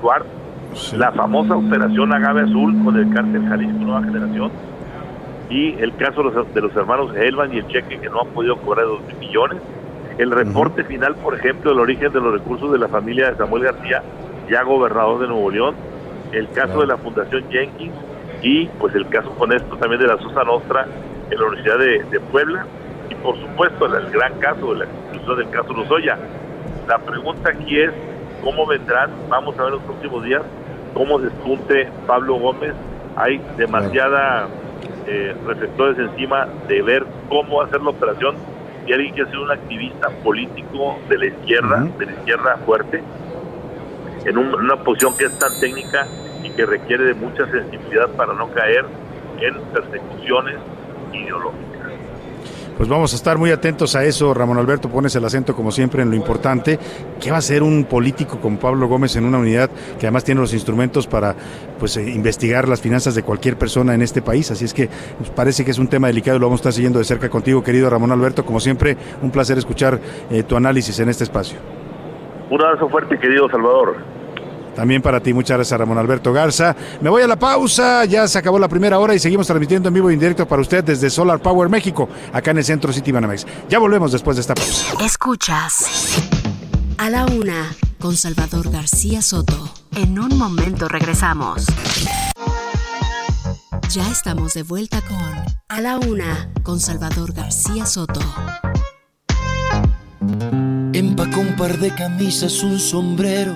[0.97, 4.51] la famosa operación Agave Azul con el cártel Jalisco Nueva Generación
[5.49, 8.85] y el caso de los, hermanos Helvan y el cheque que no han podido cobrar
[8.85, 9.59] dos mil millones.
[10.17, 13.63] El reporte final, por ejemplo, del origen de los recursos de la familia de Samuel
[13.63, 14.01] García,
[14.49, 15.75] ya gobernador de Nuevo León,
[16.31, 17.93] el caso de la Fundación Jenkins
[18.43, 20.85] y pues el caso con esto también de la Sosa Nostra
[21.31, 22.65] en la Universidad de, de Puebla
[23.09, 26.17] y por supuesto el, el gran caso de la conclusión del caso Lozoya.
[26.87, 27.91] La pregunta aquí es
[28.43, 30.41] cómo vendrán, vamos a ver los próximos días,
[30.93, 32.73] cómo despunte Pablo Gómez.
[33.15, 34.47] Hay demasiada
[35.07, 38.35] eh, reflectores encima de ver cómo hacer la operación
[38.85, 43.01] y alguien que sea un activista político de la izquierda, de la izquierda fuerte,
[44.25, 46.05] en un- una posición que es tan técnica
[46.43, 48.85] y que requiere de mucha sensibilidad para no caer
[49.39, 50.55] en persecuciones
[51.11, 51.73] ideológicas.
[52.77, 56.01] Pues vamos a estar muy atentos a eso, Ramón Alberto, pones el acento como siempre
[56.01, 56.79] en lo importante.
[57.21, 59.69] ¿Qué va a hacer un político como Pablo Gómez en una unidad
[59.99, 61.35] que además tiene los instrumentos para
[61.77, 64.49] pues eh, investigar las finanzas de cualquier persona en este país?
[64.49, 66.73] Así es que pues, parece que es un tema delicado y lo vamos a estar
[66.73, 68.43] siguiendo de cerca contigo, querido Ramón Alberto.
[68.43, 69.99] Como siempre, un placer escuchar
[70.31, 71.59] eh, tu análisis en este espacio.
[72.49, 73.97] Un abrazo fuerte, querido Salvador.
[74.75, 76.75] También para ti, muchas gracias Ramón Alberto Garza.
[77.01, 79.93] Me voy a la pausa, ya se acabó la primera hora y seguimos transmitiendo en
[79.93, 83.11] vivo y en directo para usted desde Solar Power México, acá en el centro City
[83.11, 83.45] Banamex.
[83.69, 84.95] Ya volvemos después de esta pausa.
[85.03, 85.85] Escuchas
[86.97, 89.71] a la una con Salvador García Soto.
[89.95, 91.65] En un momento regresamos.
[93.89, 95.17] Ya estamos de vuelta con
[95.69, 98.21] A la una con Salvador García Soto.
[100.93, 103.55] Empacó un par de camisas, un sombrero,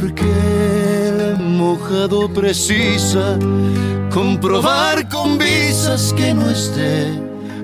[0.00, 0.22] porque
[1.08, 3.36] el mojado precisa
[4.12, 7.10] comprobar con visas que no esté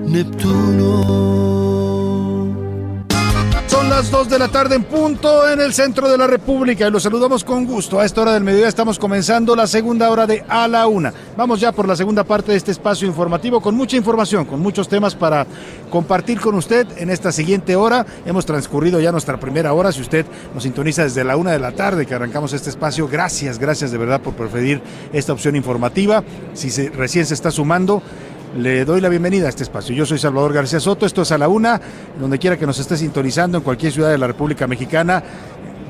[0.05, 1.64] Neptuno.
[3.89, 7.03] Las 2 de la tarde en punto en el centro de la República y los
[7.03, 7.99] saludamos con gusto.
[7.99, 11.13] A esta hora del mediodía estamos comenzando la segunda hora de A la Una.
[11.37, 14.89] Vamos ya por la segunda parte de este espacio informativo con mucha información, con muchos
[14.89, 15.45] temas para
[15.89, 18.05] compartir con usted en esta siguiente hora.
[18.25, 19.91] Hemos transcurrido ya nuestra primera hora.
[19.91, 23.59] Si usted nos sintoniza desde la una de la tarde que arrancamos este espacio, gracias,
[23.59, 24.81] gracias de verdad por preferir
[25.13, 26.23] esta opción informativa.
[26.53, 28.01] Si recién se está sumando,
[28.55, 29.93] le doy la bienvenida a este espacio.
[29.93, 31.79] Yo soy Salvador García Soto, esto es a la una,
[32.19, 35.21] donde quiera que nos esté sintonizando en cualquier ciudad de la República Mexicana.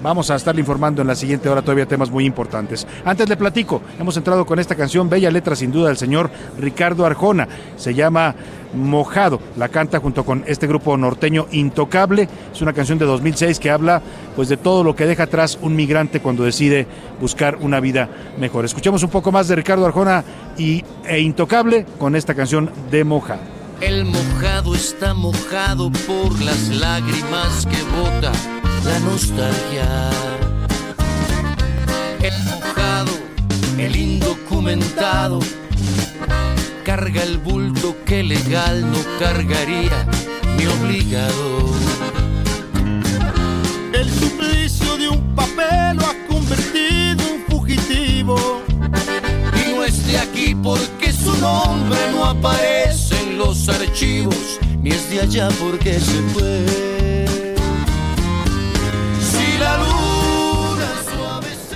[0.06, 2.86] Vamos a estarle informando en la siguiente hora todavía temas muy importantes.
[3.04, 6.30] Antes le platico, hemos entrado con esta canción, bella letra sin duda del señor
[6.60, 7.48] Ricardo Arjona.
[7.76, 8.36] Se llama
[8.76, 9.40] Mojado.
[9.58, 12.30] La canta junto con este grupo norteño Intocable.
[12.54, 14.00] Es una canción de 2006 que habla
[14.36, 16.86] pues de todo lo que deja atrás un migrante cuando decide
[17.20, 18.64] buscar una vida mejor.
[18.64, 20.24] Escuchemos un poco más de Ricardo Arjona
[20.56, 23.42] y, e Intocable con esta canción de Mojado.
[23.82, 28.32] El mojado está mojado por las lágrimas que bota
[28.86, 30.10] la nostalgia.
[32.22, 33.12] El mojado,
[33.78, 35.40] el indocumentado,
[36.84, 40.06] carga el bulto que legal no cargaría
[40.58, 41.72] mi obligado.
[43.94, 48.62] El suplicio de un papel lo ha convertido en fugitivo.
[49.54, 53.16] Y no esté aquí porque su nombre no aparece
[53.94, 57.45] chivos, ni es de allá porque se fue.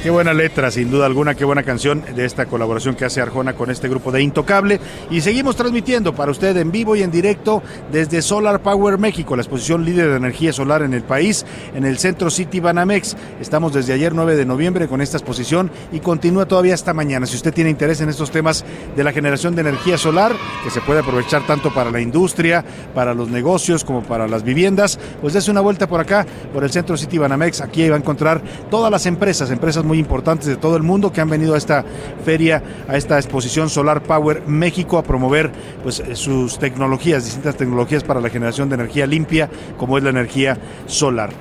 [0.01, 3.51] Qué buena letra, sin duda alguna, qué buena canción de esta colaboración que hace Arjona
[3.51, 4.79] con este grupo de Intocable.
[5.11, 9.41] Y seguimos transmitiendo para usted en vivo y en directo desde Solar Power México, la
[9.41, 11.45] exposición líder de energía solar en el país,
[11.75, 13.17] en el Centro City Banamex.
[13.41, 17.25] Estamos desde ayer 9 de noviembre con esta exposición y continúa todavía hasta mañana.
[17.25, 18.63] Si usted tiene interés en estos temas
[18.95, 20.31] de la generación de energía solar,
[20.63, 22.63] que se puede aprovechar tanto para la industria,
[22.95, 26.71] para los negocios como para las viviendas, pues dése una vuelta por acá, por el
[26.71, 27.59] Centro City Banamex.
[27.59, 28.41] Aquí va a encontrar
[28.71, 31.83] todas las empresas, empresas muy importantes de todo el mundo que han venido a esta
[32.23, 38.21] feria, a esta exposición Solar Power México a promover pues sus tecnologías, distintas tecnologías para
[38.21, 41.31] la generación de energía limpia, como es la energía solar.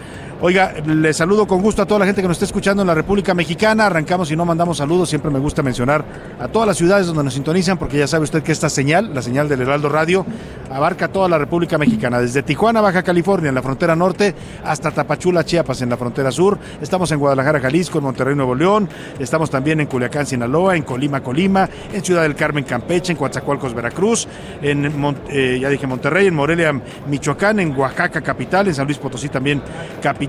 [0.40, 2.94] Oiga, le saludo con gusto a toda la gente que nos está escuchando en la
[2.94, 3.86] República Mexicana.
[3.86, 5.08] Arrancamos y no mandamos saludos.
[5.08, 6.04] Siempre me gusta mencionar
[6.38, 9.20] a todas las ciudades donde nos sintonizan, porque ya sabe usted que esta señal, la
[9.20, 10.24] señal del Heraldo Radio,
[10.70, 14.32] abarca toda la República Mexicana, desde Tijuana, Baja California, en la frontera norte,
[14.64, 16.56] hasta Tapachula, Chiapas, en la frontera sur.
[16.80, 18.88] Estamos en Guadalajara, Jalisco, en Monterrey, Nuevo León.
[19.18, 23.74] Estamos también en Culiacán, Sinaloa, en Colima, Colima, en Ciudad del Carmen, Campeche, en Coatzacoalcos,
[23.74, 24.28] Veracruz,
[24.62, 28.98] en Mon- eh, ya dije Monterrey, en Morelia, Michoacán, en Oaxaca, capital, en San Luis
[28.98, 29.60] Potosí también
[30.00, 30.27] capital,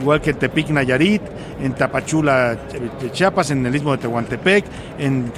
[0.00, 1.22] igual que en Tepic, Nayarit,
[1.62, 4.64] en Tapachula, eh, Chiapas, en el istmo de Tehuantepec,
[4.98, 5.32] en,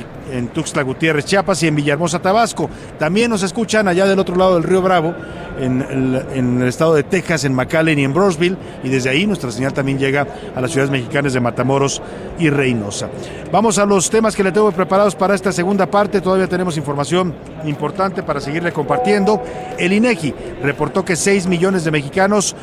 [0.55, 2.71] Tuxtla Gutiérrez, Chiapas y en Villahermosa, Tabasco.
[2.99, 5.13] También nos escuchan allá del otro lado del río Bravo,
[5.59, 5.83] en
[6.33, 9.99] el, estado de Texas, en McAllen y en Brownsville, y desde ahí nuestra señal también
[9.99, 12.01] llega a las ciudades mexicanas de Matamoros
[12.39, 13.09] y Reynosa.
[13.51, 16.21] Vamos a los temas que le tengo preparados para esta segunda parte.
[16.21, 17.35] Todavía tenemos información
[17.65, 19.43] importante para seguirle compartiendo.
[19.79, 20.33] El INEGI
[20.63, 22.55] reportó que 6 millones de mexicanos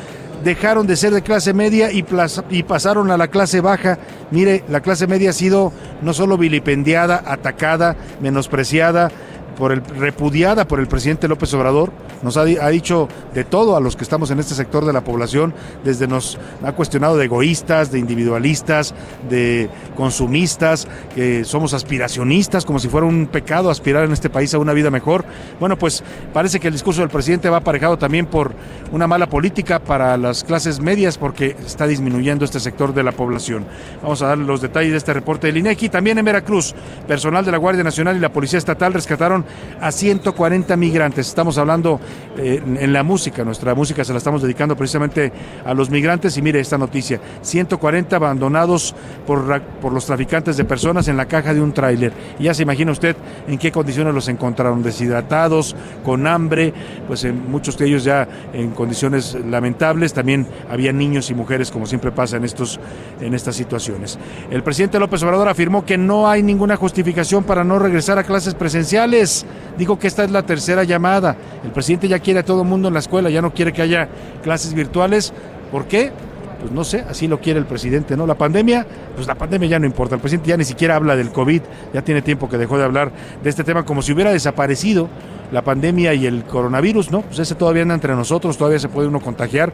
[0.43, 2.05] dejaron de ser de clase media y,
[2.49, 3.97] y pasaron a la clase baja.
[4.31, 5.71] Mire, la clase media ha sido
[6.01, 9.11] no solo vilipendiada, atacada, menospreciada,
[9.57, 11.91] por el, repudiada por el presidente López Obrador.
[12.21, 15.03] Nos ha, ha dicho de todo a los que estamos en este sector de la
[15.03, 15.53] población,
[15.83, 18.93] desde nos ha cuestionado de egoístas, de individualistas,
[19.29, 24.59] de consumistas, que somos aspiracionistas, como si fuera un pecado aspirar en este país a
[24.59, 25.25] una vida mejor.
[25.59, 26.03] Bueno, pues
[26.33, 28.53] parece que el discurso del presidente va aparejado también por
[28.91, 33.65] una mala política para las clases medias, porque está disminuyendo este sector de la población.
[34.01, 35.89] Vamos a dar los detalles de este reporte del INEGI.
[35.89, 36.75] También en Veracruz,
[37.07, 39.45] personal de la Guardia Nacional y la Policía Estatal rescataron
[39.81, 41.27] a 140 migrantes.
[41.27, 41.99] Estamos hablando
[42.37, 45.31] eh, en, la música, nuestra música se la estamos dedicando precisamente
[45.65, 48.95] a los migrantes y mire esta noticia, 140 abandonados
[49.25, 52.13] por, por los traficantes de personas en la caja de un tráiler.
[52.39, 53.15] Ya se imagina usted
[53.47, 56.73] en qué condiciones los encontraron, deshidratados, con hambre,
[57.07, 61.85] pues en muchos de ellos ya en condiciones lamentables, también había niños y mujeres como
[61.85, 62.79] siempre pasa en estos
[63.21, 64.17] en estas situaciones.
[64.51, 68.53] El presidente López Obrador afirmó que no hay ninguna justificación para no regresar a clases
[68.55, 69.36] presenciales.
[69.77, 71.35] Dijo que esta es la tercera llamada.
[71.63, 73.81] El presidente ya quiere a todo el mundo en la escuela, ya no quiere que
[73.81, 74.07] haya
[74.43, 75.33] clases virtuales.
[75.71, 76.11] ¿Por qué?
[76.59, 78.25] Pues no sé, así lo quiere el presidente, ¿no?
[78.25, 78.85] La pandemia,
[79.15, 80.15] pues la pandemia ya no importa.
[80.15, 81.61] El presidente ya ni siquiera habla del COVID,
[81.93, 83.11] ya tiene tiempo que dejó de hablar
[83.43, 85.07] de este tema como si hubiera desaparecido
[85.51, 87.21] la pandemia y el coronavirus, ¿no?
[87.21, 89.71] Pues ese todavía anda entre nosotros, todavía se puede uno contagiar,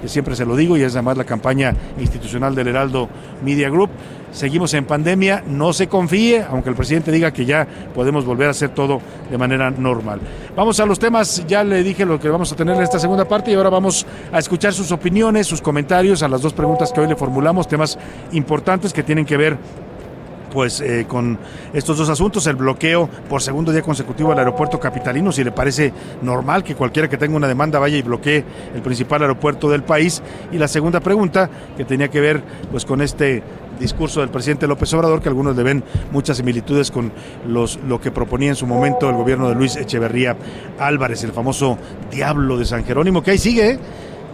[0.00, 3.08] que siempre se lo digo, y es además la campaña institucional del Heraldo
[3.44, 3.90] Media Group.
[4.32, 8.50] Seguimos en pandemia, no se confíe, aunque el presidente diga que ya podemos volver a
[8.50, 10.20] hacer todo de manera normal.
[10.54, 13.24] Vamos a los temas, ya le dije lo que vamos a tener en esta segunda
[13.24, 17.00] parte y ahora vamos a escuchar sus opiniones, sus comentarios a las dos preguntas que
[17.00, 17.98] hoy le formulamos, temas
[18.32, 19.56] importantes que tienen que ver
[20.56, 21.38] pues eh, con
[21.74, 25.92] estos dos asuntos, el bloqueo por segundo día consecutivo al aeropuerto capitalino, si le parece
[26.22, 28.42] normal que cualquiera que tenga una demanda vaya y bloquee
[28.74, 30.22] el principal aeropuerto del país.
[30.50, 33.42] Y la segunda pregunta, que tenía que ver pues con este
[33.78, 37.12] discurso del presidente López Obrador, que algunos le ven muchas similitudes con
[37.46, 40.38] los, lo que proponía en su momento el gobierno de Luis Echeverría
[40.78, 41.76] Álvarez, el famoso
[42.10, 43.78] diablo de San Jerónimo, que ahí sigue, ¿eh?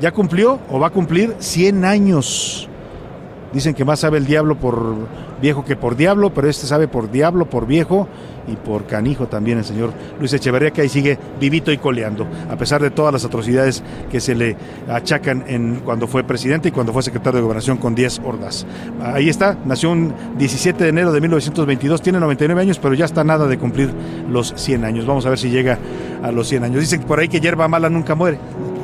[0.00, 2.68] ya cumplió o va a cumplir 100 años.
[3.52, 4.94] Dicen que más sabe el diablo por
[5.40, 8.08] viejo que por diablo, pero este sabe por diablo, por viejo
[8.48, 12.56] y por canijo también el señor Luis Echeverría, que ahí sigue vivito y coleando, a
[12.56, 14.56] pesar de todas las atrocidades que se le
[14.88, 18.66] achacan cuando fue presidente y cuando fue secretario de Gobernación con 10 hordas.
[19.02, 23.24] Ahí está, nació un 17 de enero de 1922, tiene 99 años, pero ya está
[23.24, 23.90] nada de cumplir
[24.30, 25.06] los 100 años.
[25.06, 25.78] Vamos a ver si llega
[26.22, 26.80] a los 100 años.
[26.80, 28.38] Dicen por ahí que hierba mala nunca muere.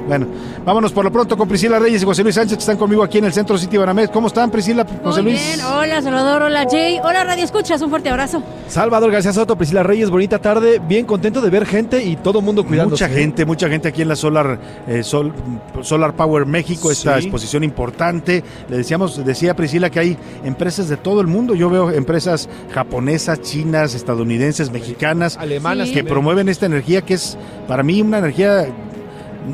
[0.09, 0.27] Bueno,
[0.65, 3.19] vámonos por lo pronto con Priscila Reyes y José Luis Sánchez, que están conmigo aquí
[3.19, 4.09] en el Centro City Banamex.
[4.11, 5.45] ¿Cómo están, Priscila, José Muy Luis?
[5.47, 8.43] bien, hola Salvador, hola Jay, hola Radio Escuchas, un fuerte abrazo.
[8.69, 12.65] Salvador García Soto, Priscila Reyes, bonita tarde, bien contento de ver gente y todo mundo
[12.65, 13.05] cuidándose.
[13.05, 15.35] Mucha gente, mucha gente aquí en la Solar eh, Sol-
[15.83, 17.25] Solar Power México, esta Sí.
[17.27, 18.43] exposición importante.
[18.71, 21.55] Le decíamos, decía Priscila que hay empresas de todo el mundo.
[21.55, 27.37] Yo veo empresas japonesas, chinas, estadounidenses, mexicanas, Alemanas que promueven esta energía que es
[27.67, 28.67] para mí una energía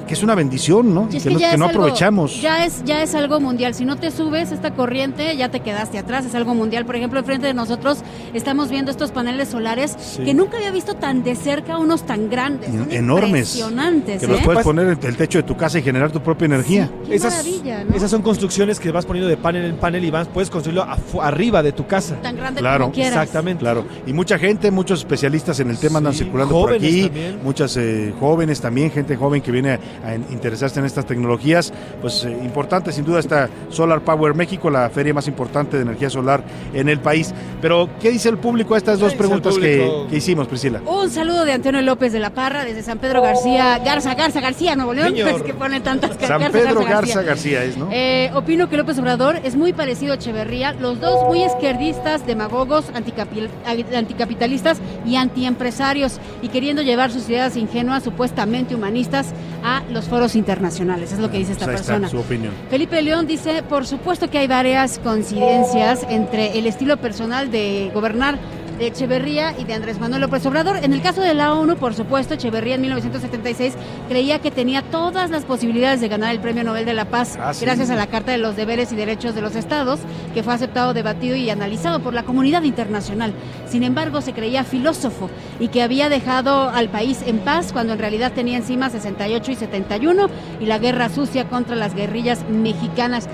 [0.07, 1.09] que es una bendición, ¿no?
[1.11, 2.41] Y es que, que no, ya que es no algo- aprovechamos.
[2.41, 3.75] ya es, ya es algo mundial.
[3.75, 6.25] Si no te subes esta corriente, ya te quedaste atrás.
[6.27, 6.85] Es algo mundial.
[6.87, 7.99] Por ejemplo, enfrente de nosotros
[8.33, 10.23] estamos viendo estos paneles solares Sí.
[10.25, 12.71] que nunca había visto tan de cerca, unos tan grandes.
[12.91, 13.55] enormes.
[13.57, 14.21] Impresionantes.
[14.21, 14.43] Que los ¿eh?
[14.45, 16.91] puedes poner en el techo de tu casa y generar tu propia energía.
[17.07, 17.97] Qué Esas, maravilla, ¿no?
[17.97, 20.87] esas son construcciones que vas poniendo de panel en panel y vas, puedes construirlo
[21.21, 22.17] arriba de tu casa.
[22.23, 23.13] Tan grande Claro, como quieras.
[23.15, 23.61] Exactamente.
[23.61, 27.41] Claro, y mucha gente, muchos especialistas en el tema andan circulando por aquí, también.
[27.43, 32.31] muchas eh, jóvenes también, gente joven que viene a, interesarse en estas tecnologías, pues eh,
[32.45, 36.89] importante sin duda esta Solar Power México, la feria más importante de energía solar en
[36.89, 37.35] el país.
[37.61, 40.81] Pero, ¿qué dice el público a estas dos preguntas que, que hicimos, Priscila?
[40.87, 44.77] Un saludo de Antonio López de la Parra desde San Pedro García, Garza, Garza, García,
[44.77, 45.09] Nuevo León.
[45.11, 45.31] Señor.
[45.31, 47.89] Es que ponen tantas San Garza, Pedro Garza, Garza García es, ¿no?
[47.91, 52.87] Eh, opino que López Obrador es muy parecido a Echeverría, los dos muy izquierdistas, demagogos,
[52.93, 53.49] anticapi-
[53.95, 59.33] anticapitalistas y antiempresarios, y queriendo llevar sus ideas ingenuas, supuestamente humanistas,
[59.63, 61.13] a los foros internacionales.
[61.13, 62.09] Es lo que dice esta Pues está persona.
[62.09, 62.53] su opinión.
[62.71, 68.39] Felipe León dice, por supuesto que hay varias coincidencias entre el estilo personal de gobernar
[68.79, 70.77] de Echeverría y de Andrés Manuel López Obrador.
[70.83, 73.75] En el caso de la ONU, por supuesto, Echeverría en 1976
[74.09, 77.55] creía que tenía todas las posibilidades de ganar el Premio Nobel de la Paz Ah,
[77.55, 77.65] sí.
[77.65, 80.01] gracias a la Carta de los Deberes y Derechos de los Estados,
[80.35, 83.33] que fue aceptado, debatido y analizado por la comunidad internacional.
[83.69, 87.99] Sin embargo, se creía filósofo y que había dejado al país en paz cuando en
[87.99, 90.27] realidad tenía encima 68 y 71
[90.61, 93.29] y la guerra sucia contra las guerrillas mexicanas.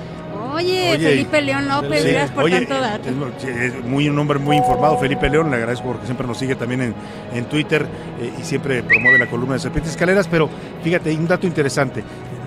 [0.61, 3.09] Oye, Oye, Felipe León López, Sí, gracias por oye, tanto dato.
[3.49, 6.81] es- muy un hombre muy informado, Felipe León, le agradezco porque siempre nos sigue también
[6.83, 6.95] en,
[7.35, 7.87] en Twitter
[8.21, 10.49] eh, y siempre promueve la columna de Serpientes Escaleras, pero
[10.83, 12.03] fíjate, un dato interesante.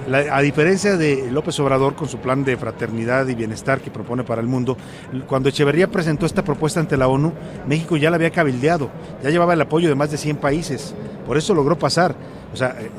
[0.08, 4.24] La- a diferencia de López Obrador con su plan de fraternidad y bienestar que propone
[4.26, 4.76] para el mundo,
[5.28, 7.32] cuando Echeverría presentó esta propuesta ante la ONU,
[7.68, 8.90] México ya la había cabildeado,
[9.24, 10.94] ya llevaba el apoyo de más de 100 países,
[11.26, 12.16] por eso logró pasar.
[12.54, 12.92] O sea, eh,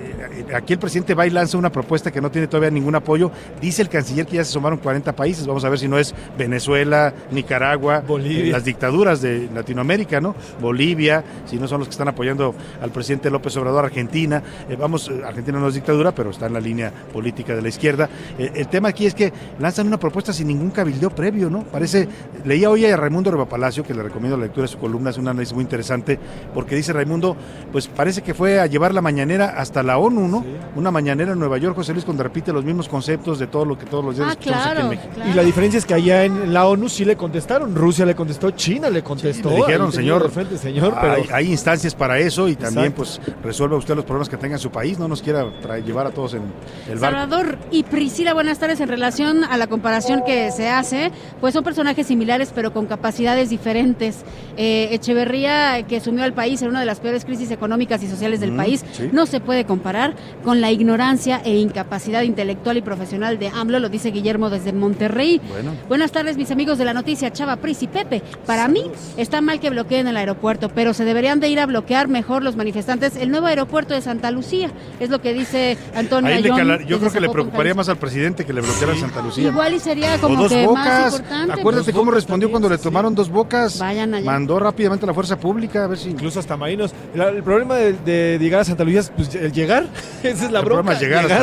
[0.48, 3.30] eh, aquí el presidente va y lanza una propuesta que no tiene todavía ningún apoyo.
[3.60, 5.46] Dice el canciller que ya se sumaron 40 países.
[5.46, 8.46] Vamos a ver si no es Venezuela, Nicaragua, Bolivia.
[8.46, 10.34] eh, las dictaduras de Latinoamérica, ¿no?
[10.60, 14.42] Bolivia, si no son los que están apoyando al presidente López Obrador, Argentina.
[14.68, 18.08] Eh, vamos, Argentina no es dictadura, pero está en la línea política de la izquierda.
[18.38, 21.62] Eh, el tema aquí es que lanzan una propuesta sin ningún cabildeo previo, ¿no?
[21.62, 22.08] Parece,
[22.44, 25.18] leía hoy a Raimundo Reba Palacio, que le recomiendo la lectura de su columna, es
[25.18, 26.18] un análisis muy interesante,
[26.52, 27.36] porque dice Raimundo,
[27.70, 30.44] pues parece que fue a llevar la mañanera hasta la ONU, ¿no?
[30.76, 33.78] Una mañanera en Nueva York, José Luis, donde repite los mismos conceptos de todo lo
[33.78, 35.08] que todos los días Ah, escuchamos aquí en claro, México.
[35.14, 35.30] claro.
[35.30, 38.50] Y la diferencia es que allá en la ONU sí le contestaron, Rusia le contestó,
[38.52, 39.50] China le contestó.
[39.50, 43.20] Le dijeron, señor, frente, señor, pero hay, hay instancias para eso y también Exacto.
[43.24, 46.06] pues resuelva usted los problemas que tenga en su país, no nos quiera traer- llevar
[46.06, 46.42] a todos en
[46.90, 47.18] el barco.
[47.18, 48.80] Salvador y Priscila, buenas tardes.
[48.80, 51.10] En relación a la comparación que se hace,
[51.40, 54.24] pues son personajes similares pero con capacidades diferentes.
[54.56, 58.40] Eh, Echeverría, que sumió al país en una de las peores crisis económicas y sociales
[58.40, 59.08] del Mm, país, sí.
[59.12, 63.88] no se puede comparar con la ignorancia e incapacidad intelectual y profesional de AMLO, lo
[63.88, 65.40] dice Guillermo desde Monterrey.
[65.48, 65.72] Bueno.
[65.88, 68.22] Buenas tardes, mis amigos de la noticia, Chava, Pris y Pepe.
[68.46, 68.84] Para mí
[69.16, 72.56] está mal que bloqueen el aeropuerto, pero se deberían de ir a bloquear mejor los
[72.56, 74.70] manifestantes el nuevo aeropuerto de Santa Lucía.
[75.00, 77.88] Es lo que dice Antonio Ahí le Ayón calar- yo creo que le preocuparía más
[77.88, 79.48] al presidente que le bloqueara Santa Lucía.
[79.48, 81.12] Igual y sería o como dos que más bocas.
[81.14, 81.52] importante.
[81.60, 83.78] Acuérdate cómo respondió cuando le tomaron dos bocas.
[83.78, 84.24] Vayan allá.
[84.24, 86.10] Mandó rápidamente a la fuerza pública a ver si.
[86.10, 86.92] incluso hasta marinos.
[87.14, 89.86] La- el problema de, de llegar a Santa Lucía es pues, el llegar.
[90.22, 90.92] Esa es la El bronca.
[90.92, 91.42] es llegar llegar,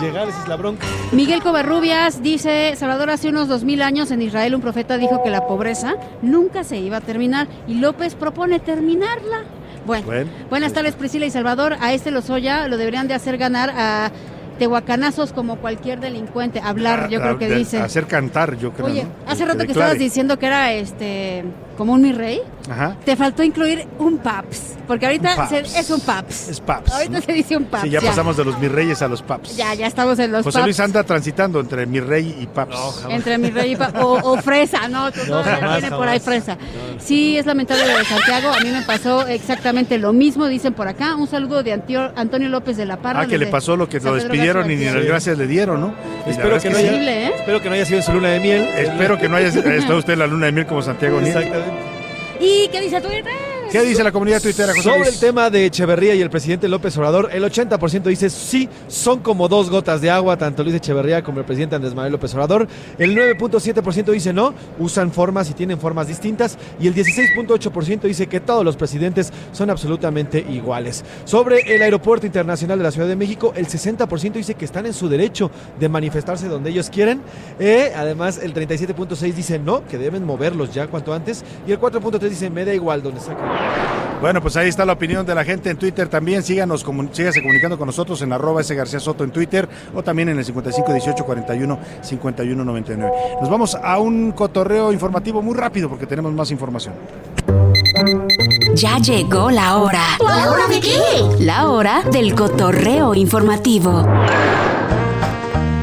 [0.00, 0.86] llegar, esa es la bronca.
[1.12, 5.30] Miguel Covarrubias dice, Salvador, hace unos dos mil años en Israel un profeta dijo que
[5.30, 9.42] la pobreza nunca se iba a terminar y López propone terminarla.
[9.86, 11.76] Bueno, Bueno, buenas tardes Priscila y Salvador.
[11.80, 14.10] A este Lozoya lo deberían de hacer ganar a
[14.58, 16.60] tehuacanazos como cualquier delincuente.
[16.60, 17.78] Hablar, yo a- creo que de- dice.
[17.80, 18.86] Hacer cantar, yo creo.
[18.88, 19.10] Oye, ¿no?
[19.26, 21.44] hace rato que estabas diciendo que era este
[21.80, 22.42] como un mi rey.
[22.70, 22.94] Ajá.
[23.06, 25.48] Te faltó incluir un paps, porque ahorita Un paps.
[25.70, 26.48] se- es un paps.
[26.50, 26.92] Es paps.
[26.92, 27.20] Ahorita ¿no?
[27.24, 27.84] se dice un paps.
[27.84, 29.56] Sí, ya, pasamos de los mis reyes a los paps.
[29.56, 30.66] Ya, ya estamos en los José paps.
[30.66, 33.06] Luis anda transitando entre mi rey y paps.
[33.08, 35.10] Entre mi rey y pa- o, o fresa, ¿no?
[35.10, 36.58] Tú No, jamás, tiene por ahí fresa.
[36.98, 38.50] Sí, es lamentable lo de Santiago.
[38.52, 41.14] A mí me pasó exactamente lo mismo, dicen por acá.
[41.16, 43.20] Un saludo de Antio- Antonio López de la Parra.
[43.22, 45.94] Ah, que le pasó lo que lo despidieron y ni las gracias le dieron, ¿no?
[46.26, 46.92] Espero que, es no haya,
[47.28, 47.32] ¿eh?
[47.38, 48.68] espero que no haya sido en su luna de miel.
[48.76, 51.38] Espero que no haya estado usted en la luna de miel como Santiago Nieto.
[51.38, 51.69] Exactamente.
[52.40, 53.59] ¿Y qué dice Twitter?
[53.70, 55.14] ¿Qué dice la comunidad tuitera, José Sobre Luis?
[55.14, 59.46] el tema de Echeverría y el presidente López Obrador, el 80% dice sí, son como
[59.46, 62.66] dos gotas de agua, tanto Luis Echeverría como el presidente Andrés Manuel López Obrador.
[62.98, 66.58] El 9.7% dice no, usan formas y tienen formas distintas.
[66.80, 71.04] Y el 16.8% dice que todos los presidentes son absolutamente iguales.
[71.24, 74.94] Sobre el Aeropuerto Internacional de la Ciudad de México, el 60% dice que están en
[74.94, 75.48] su derecho
[75.78, 77.20] de manifestarse donde ellos quieren.
[77.60, 81.44] Eh, además, el 37.6% dice no, que deben moverlos ya cuanto antes.
[81.68, 83.59] Y el 4.3% dice me da igual donde saquen.
[84.20, 86.42] Bueno, pues ahí está la opinión de la gente en Twitter también.
[86.42, 90.28] Síganos, comu- sígase comunicando con nosotros en arroba ese García Soto en Twitter o también
[90.28, 93.12] en el 55 18 41 51 99.
[93.40, 96.92] Nos vamos a un cotorreo informativo muy rápido porque tenemos más información.
[98.74, 100.02] Ya llegó la hora.
[100.22, 100.98] ¿La hora de qué?
[101.38, 104.06] La hora del cotorreo informativo.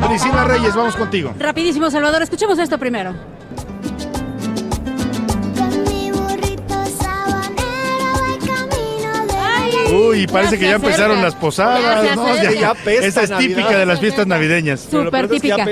[0.07, 1.33] Priscila Reyes, vamos contigo.
[1.39, 3.13] Rapidísimo, Salvador, escuchemos esto primero.
[9.97, 12.15] Uy, parece que ya empezaron las posadas.
[12.15, 12.35] ¿no?
[12.35, 13.37] Ya- Ya Esa es Navidad.
[13.55, 14.81] típica de las fiestas navideñas.
[14.81, 15.65] Súper típica.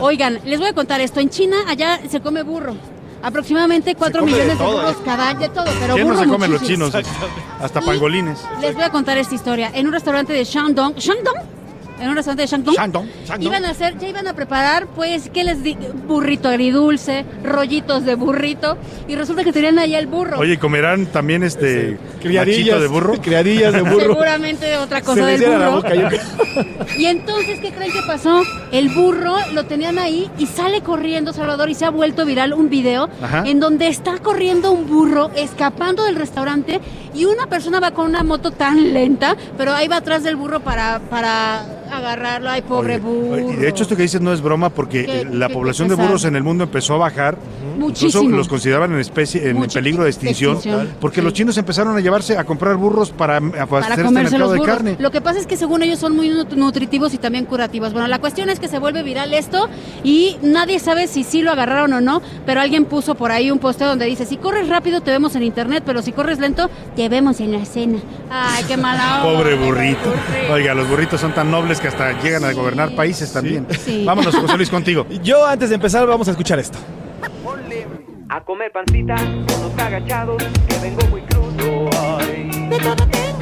[0.00, 1.20] Oigan, les voy a contar esto.
[1.20, 2.76] En China, allá se come burro.
[3.22, 5.02] Aproximadamente 4 come de millones de, burros ¿eh?
[5.04, 6.92] cada de todo, pero ¿Quién no se comen los chinos?
[7.60, 8.38] Hasta pangolines.
[8.62, 9.70] Les voy a contar esta historia.
[9.74, 11.36] En un restaurante de Shandong, ¿Shandong?
[12.00, 12.74] En un restaurante de Shandong.
[12.76, 13.42] Shandong, Shandong.
[13.46, 15.76] Iban a hacer, ya iban a preparar, pues, ¿qué les di?
[16.08, 18.78] Burrito agridulce, rollitos de burrito.
[19.06, 20.38] Y resulta que tenían ahí el burro.
[20.38, 23.20] Oye, ¿y ¿comerán también este Criadillas machito de burro?
[23.20, 24.00] Criadillas de burro.
[24.00, 25.82] Seguramente otra Se cosa les del llena la burro.
[25.82, 26.08] boca, yo
[26.98, 28.42] Y entonces, ¿qué creen que pasó?
[28.72, 32.70] El burro lo tenían ahí y sale corriendo Salvador y se ha vuelto viral un
[32.70, 33.44] video Ajá.
[33.46, 36.80] en donde está corriendo un burro escapando del restaurante
[37.14, 40.60] y una persona va con una moto tan lenta, pero ahí va atrás del burro
[40.60, 41.62] para, para
[41.96, 42.50] agarrarlo.
[42.50, 43.52] Ay, pobre burro.
[43.52, 45.88] Y de hecho esto que dices no es broma porque Qué- eh, la qué- población
[45.88, 47.36] de burros en el mundo empezó a bajar.
[47.78, 48.22] Muchísimo.
[48.24, 51.96] Incluso los consideraban en especie en Muchi- peligro de extinción, extinción, porque los chinos empezaron
[51.96, 54.96] a llevarse a comprar burros para para abastecer este mercado los de carne.
[54.98, 57.92] Lo que pasa es que según ellos son muy nut- nutritivos y también curativos.
[57.94, 59.68] Bueno, la cuestión es que se vuelve viral esto
[60.04, 63.58] y nadie sabe si sí lo agarraron o no, pero alguien puso por ahí un
[63.58, 67.08] posteo donde dice, si corres rápido te vemos en internet, pero si corres lento te
[67.08, 67.98] vemos en la escena.
[68.30, 69.38] Ay, qué mala onda.
[69.38, 70.12] Pobre burrito.
[70.52, 73.66] Oiga, los burritos son tan nobles que hasta llegan a gobernar países también.
[73.70, 74.04] Sí.
[74.04, 75.06] Vámonos, José Luis, contigo.
[75.22, 76.78] Yo antes de empezar vamos a escuchar esto.
[78.28, 81.90] A comer pancita, unos agachados, que vengo muy crudo.
[82.00, 82.68] Ay.
[82.70, 83.39] De todo tengo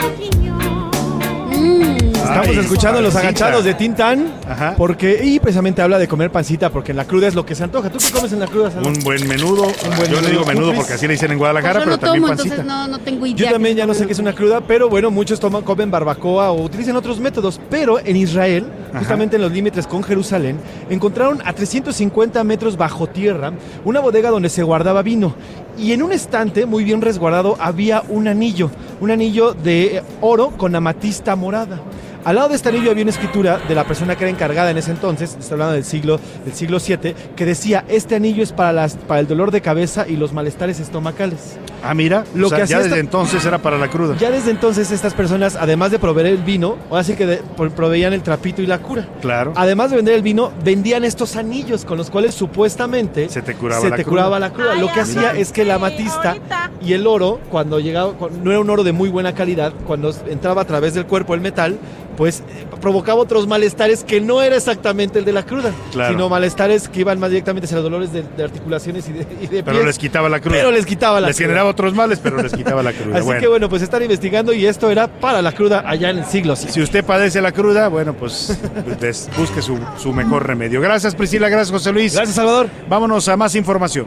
[1.73, 4.33] Estamos Ay, escuchando los agachados de Tintán.
[4.77, 7.65] Porque, y precisamente habla de comer pancita, porque en la cruda es lo que se
[7.65, 7.91] antoja.
[7.91, 8.71] ¿Tú qué comes en la cruda?
[8.85, 9.63] Un buen menudo.
[9.97, 10.47] buen Yo le digo menudo.
[10.47, 12.55] menudo ¿Tú, porque así le dicen en Guadalajara, Pues Yo pero no también tomo, pancita.
[12.57, 13.37] entonces no, no tengo idea.
[13.47, 16.51] Yo también ya no sé qué es una cruda, pero bueno, muchos toman, comen barbacoa
[16.51, 17.61] o utilizan otros métodos.
[17.71, 18.67] Pero en Israel,
[18.97, 20.59] justamente en los límites con Jerusalén,
[20.91, 23.53] encontraron a 350 metros bajo tierra
[23.85, 25.35] una bodega donde se guardaba vino.
[25.79, 28.69] Y en un estante, muy bien resguardado, había un anillo,
[29.01, 31.81] un anillo de oro con amatista morada.
[32.25, 34.77] Al lado de este anillo había una escritura de la persona que era encargada en
[34.79, 38.73] ese entonces, está hablando del siglo, del siglo VII, que decía, este anillo es para,
[38.73, 41.57] las, para el dolor de cabeza y los malestares estomacales.
[41.83, 44.17] Ah, mira, Lo o sea, que ya hacía desde esta- entonces era para la cruda.
[44.19, 47.37] Ya desde entonces estas personas, además de proveer el vino, o así que de-
[47.77, 49.07] proveían el trapito y la cura.
[49.21, 49.53] Claro.
[49.57, 53.81] Además de vender el vino, vendían estos anillos con los cuales supuestamente Se te curaba
[53.81, 54.11] se la te cruda.
[54.25, 54.75] curaba la cruda.
[54.75, 56.37] Lo que hacía es que la amatista
[56.85, 58.13] y el oro, cuando llegaba,
[58.43, 61.41] no era un oro de muy buena calidad, cuando entraba a través del cuerpo el
[61.41, 61.79] metal,
[62.19, 66.13] pues eh, provocaba otros malestares que no era exactamente el de la cruda, Claro.
[66.13, 69.47] sino malestares que iban más directamente hacia los dolores de, de articulaciones y de, y
[69.47, 69.87] de Pero pies.
[69.87, 70.57] les quitaba la cruda.
[70.57, 71.47] Pero les quitaba la Les cruda.
[71.47, 73.15] generaba otros males, pero les quitaba la cruda.
[73.17, 73.41] Así Bueno.
[73.41, 76.55] que bueno, pues están investigando y esto era para la cruda allá en el siglo
[76.57, 76.73] VII.
[76.73, 80.81] Si usted padece la cruda, bueno, pues, pues, des- busque su, su mejor remedio.
[80.81, 81.49] Gracias, Priscila.
[81.49, 82.15] Gracias, José Luis.
[82.15, 82.69] Gracias, Salvador.
[82.89, 84.07] Vámonos a más información.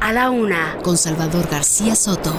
[0.00, 2.32] A la una, con Salvador García Soto.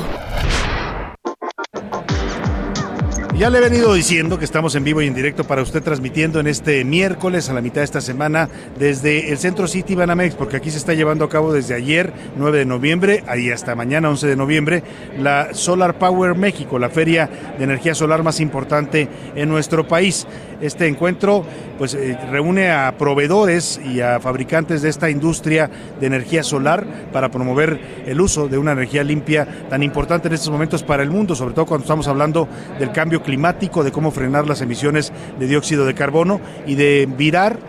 [3.37, 6.39] Ya le he venido diciendo que estamos en vivo y en directo para usted transmitiendo
[6.39, 10.57] en este miércoles a la mitad de esta semana desde el Centro City Banamex, porque
[10.57, 14.25] aquí se está llevando a cabo desde ayer, 9 de noviembre, y hasta mañana, 11
[14.25, 14.83] de noviembre,
[15.19, 17.29] la Solar Power México, la feria
[17.59, 20.25] de energía solar más importante en nuestro país.
[20.61, 21.45] Este encuentro
[21.77, 27.29] pues eh, reúne a proveedores y a fabricantes de esta industria de energía solar para
[27.29, 31.35] promover el uso de una energía limpia tan importante en estos momentos para el mundo,
[31.35, 32.47] sobre todo cuando estamos hablando
[32.79, 37.59] del cambio climático, de cómo frenar las emisiones de dióxido de carbono y de virar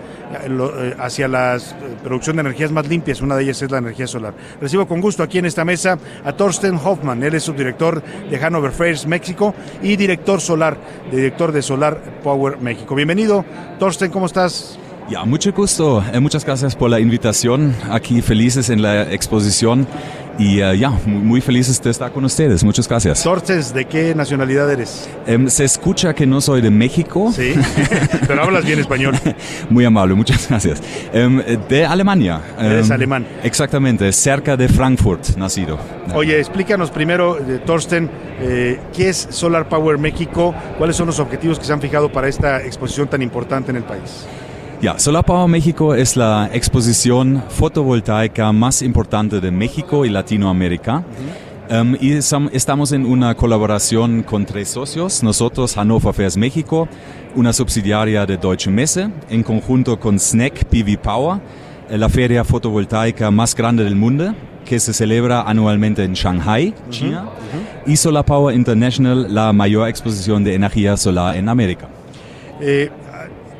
[0.98, 1.60] hacia la eh,
[2.02, 4.34] producción de energías más limpias, una de ellas es la energía solar.
[4.60, 8.72] Recibo con gusto aquí en esta mesa a Thorsten Hoffman, él es subdirector de Hanover
[8.72, 10.76] Fairs México y director solar,
[11.10, 12.94] director de Solar Power México.
[12.94, 13.44] Bienvenido,
[13.78, 14.78] Thorsten, ¿cómo estás?
[15.10, 16.04] Ja, mucho gusto.
[16.12, 17.74] Eh, muchas gracias por la invitación.
[17.90, 19.86] Aquí felices en la exposición.
[20.38, 22.62] Y uh, ya, muy, muy, felices de estar con ustedes.
[22.62, 23.24] Muchas gracias.
[23.24, 25.10] Torces, ¿de qué nacionalidad eres?
[25.26, 27.32] Um, se escucha que no soy de México.
[27.34, 27.54] Sí,
[28.28, 29.16] pero hablas bien español.
[29.70, 30.80] muy amable, muchas gracias.
[31.12, 32.40] Um, de Alemania.
[32.58, 33.26] Eres alemán.
[33.42, 35.78] Exactamente, cerca de Frankfurt, nacido.
[36.14, 38.08] Oye, explícanos primero, eh, Torsten,
[38.40, 40.54] eh, ¿qué es Solar Power México?
[40.78, 43.84] ¿Cuáles son los objetivos que se han fijado para esta exposición tan importante en el
[43.84, 44.26] país?
[44.80, 51.02] Ja, Solar Power México es la exposición fotovoltaica más importante de México y Latinoamérica.
[51.68, 56.88] Um, y estamos en una colaboración con tres socios, nosotros, Hannover Fairs México,
[57.34, 61.40] una subsidiaria de Deutsche Messe, en conjunto con SNEC PV Power,
[61.90, 64.32] la feria fotovoltaica más grande del mundo,
[64.64, 67.92] que se celebra anualmente en Shanghai, China, uh -huh, uh -huh.
[67.92, 71.88] y Solar Power International, la mayor exposición de energía solar en América.
[72.60, 72.90] Eh,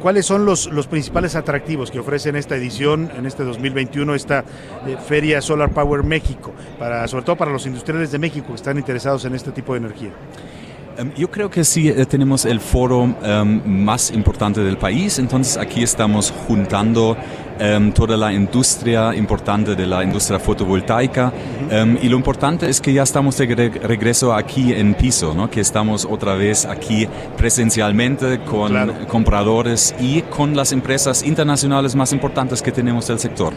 [0.01, 4.45] ¿Cuáles son los, los, principales atractivos que ofrecen esta edición, en este 2021, esta
[4.87, 8.79] eh, Feria Solar Power México, para, sobre todo para los industriales de México que están
[8.79, 10.11] interesados en este tipo de energía?
[11.01, 15.57] Um, yo creo que sí eh, tenemos el foro um, más importante del país, entonces
[15.57, 17.17] aquí estamos juntando
[17.61, 21.99] um, toda la industria importante de la industria fotovoltaica uh -huh.
[22.03, 25.49] y lo importante es que ya estamos de re regreso aquí en piso, ¿no?
[25.51, 28.95] que estamos otra vez aquí presencialmente con claro.
[29.09, 33.53] compradores y con las empresas internacionales más importantes que tenemos del sector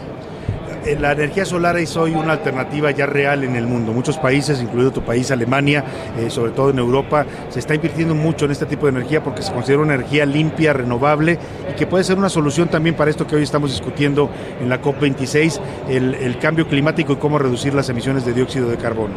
[1.00, 3.92] la energía solar es hoy una alternativa ya real en el mundo.
[3.92, 5.84] Muchos países, incluido tu país, Alemania,
[6.18, 9.42] eh, sobre todo en Europa, se está invirtiendo mucho en este tipo de energía porque
[9.42, 11.38] se considera una energía limpia, renovable
[11.72, 14.30] y que puede ser una solución también para esto que hoy estamos discutiendo
[14.60, 15.60] en la COP26,
[15.90, 19.14] el, el cambio climático y cómo reducir las emisiones de dióxido de carbono.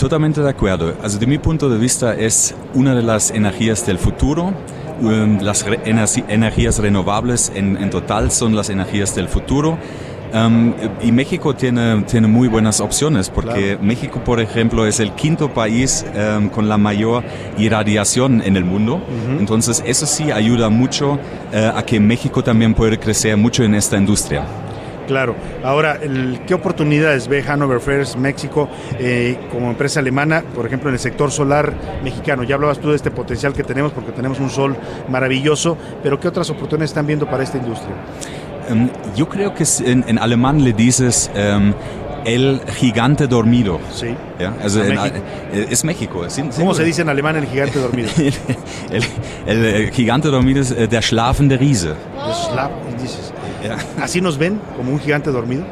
[0.00, 0.94] Totalmente de acuerdo.
[1.02, 4.54] Also, de mi punto de vista es una de las energías del futuro.
[5.00, 9.78] Um, las re energías renovables en, en, total son las energías del futuro.
[10.32, 13.82] Um, y México tiene, tiene muy buenas opciones porque claro.
[13.82, 17.24] México, por ejemplo, es el quinto país um, con la mayor
[17.58, 18.96] irradiación en el mundo.
[18.96, 19.38] Uh -huh.
[19.40, 23.96] Entonces, eso sí ayuda mucho uh, a que México también pueda crecer mucho en esta
[23.96, 24.44] industria.
[25.10, 25.34] Claro.
[25.64, 30.94] Ahora, el, ¿qué oportunidades ve Hanover Fairs México eh, como empresa alemana, por ejemplo, en
[30.94, 31.74] el sector solar
[32.04, 32.44] mexicano?
[32.44, 34.76] Ya hablabas tú de este potencial que tenemos porque tenemos un sol
[35.08, 37.92] maravilloso, pero ¿qué otras oportunidades están viendo para esta industria?
[38.70, 41.72] Um, yo creo que en, en, alemán le dices um,
[42.24, 43.80] el gigante dormido.
[43.92, 44.14] Sí.
[44.38, 44.54] ¿Ya?
[44.62, 44.96] Also en,
[45.52, 46.24] es México.
[46.28, 46.44] ¿sí?
[46.56, 48.10] ¿Cómo se dice en alemán el gigante dormido?
[48.16, 49.02] el,
[49.46, 51.94] el, el, gigante dormido es der schlafende Riese.
[52.54, 52.70] Ja.
[54.00, 55.64] ¿Así nos ven como un gigante dormido?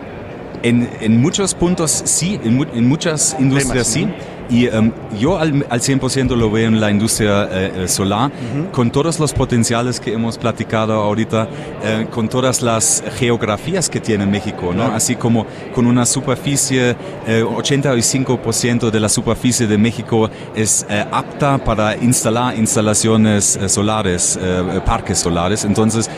[0.63, 4.09] En, en muchos puntos sí, en, en muchas industrias sí.
[4.51, 8.71] Y um, yo al, al 100% lo veo en la industria eh, solar, uh -huh.
[8.71, 11.49] con todos los potenciales que hemos platicado ahorita,
[11.85, 14.85] eh, con todas las geografías que tiene México, ¿no?
[14.85, 16.97] Así como con una superficie,
[17.27, 24.39] eh, 85% de la superficie de México es eh, apta para instalar instalaciones eh, solares,
[24.85, 25.65] parques solares.
[25.65, 26.11] Entonces,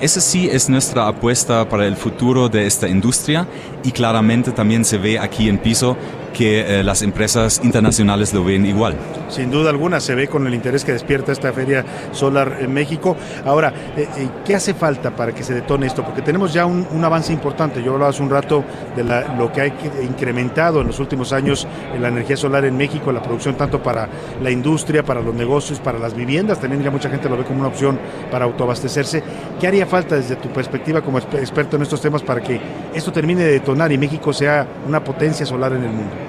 [0.00, 3.46] esa sí es nuestra apuesta para el futuro de esta industria
[3.84, 5.96] y claramente también se ve aquí en piso
[6.38, 8.94] que eh, las empresas internacionales lo ven igual.
[9.28, 13.16] Sin duda alguna, se ve con el interés que despierta esta feria solar en México.
[13.44, 16.04] Ahora, eh, eh, ¿qué hace falta para que se detone esto?
[16.04, 17.82] Porque tenemos ya un, avance importante.
[17.82, 18.62] Yo hablaba hace un rato
[18.94, 21.66] de la, lo que ha incrementado en los últimos años
[21.98, 24.08] la energía solar en México, la producción tanto para
[24.40, 26.60] la industria, para los negocios, para las viviendas.
[26.60, 27.98] También ya mucha gente lo ve como una opción
[28.30, 29.24] para autoabastecerse.
[29.58, 32.60] ¿Qué haría falta desde tu perspectiva como experto en estos temas para que
[32.94, 36.27] esto termine de detonar y México sea una potencia solar en el mundo?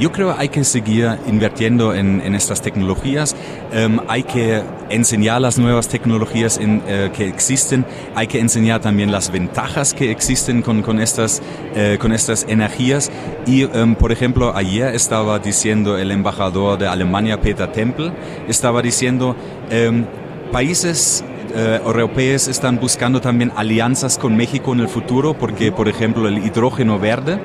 [0.00, 3.36] Yo creo que hay que seguir invirtiendo en, en estas tecnologías,
[3.76, 9.12] um, hay que enseñar las nuevas tecnologías en, uh, que existen, hay que enseñar también
[9.12, 11.42] las ventajas que existen con, estas,
[11.76, 13.10] uh, con estas energías.
[13.46, 18.10] Y, um, por ejemplo, ayer estaba diciendo el embajador de Alemania, Peter Tempel,
[18.48, 19.36] estaba diciendo,
[19.70, 20.04] um,
[20.50, 26.28] países Uh, europeos están buscando también alianzas con México en el futuro porque, por ejemplo,
[26.28, 27.40] el hidrógeno verde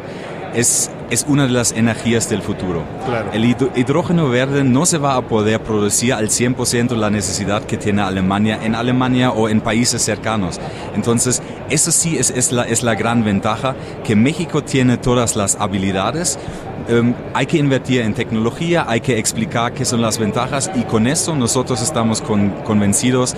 [0.54, 2.84] es, es, una de las energías del futuro.
[3.06, 3.32] Claro.
[3.34, 8.02] El hidrógeno verde no se va a poder producir al 100% la necesidad que tiene
[8.02, 10.60] Alemania en Alemania o en países cercanos.
[10.96, 15.56] Entonces, eso sí es, es, la, es la gran ventaja, que México tiene todas las
[15.60, 16.40] habilidades.
[16.88, 21.08] Um, hay que invertir en tecnología, hay que explicar qué son las ventajas y con
[21.08, 23.36] eso nosotros estamos con, convencidos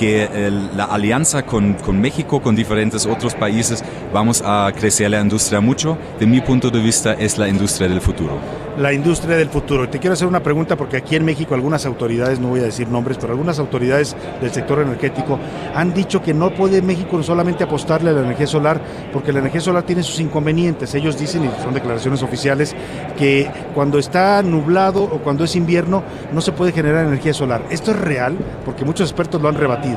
[0.00, 5.60] que la alianza con, con México, con diferentes otros países, vamos a crecer la industria
[5.60, 5.98] mucho.
[6.18, 8.38] De mi punto de vista, es la industria del futuro.
[8.78, 9.88] la industria del futuro.
[9.88, 12.88] Te quiero hacer una pregunta porque aquí en México algunas autoridades, no voy a decir
[12.88, 15.38] nombres, pero algunas autoridades del sector energético
[15.74, 18.80] han dicho que no puede México solamente apostarle a la energía solar
[19.12, 20.94] porque la energía solar tiene sus inconvenientes.
[20.94, 22.74] Ellos dicen, y son declaraciones oficiales,
[23.18, 26.02] que cuando está nublado o cuando es invierno
[26.32, 27.62] no se puede generar energía solar.
[27.70, 28.36] ¿Esto es real?
[28.64, 29.89] Porque muchos expertos lo han rebatido.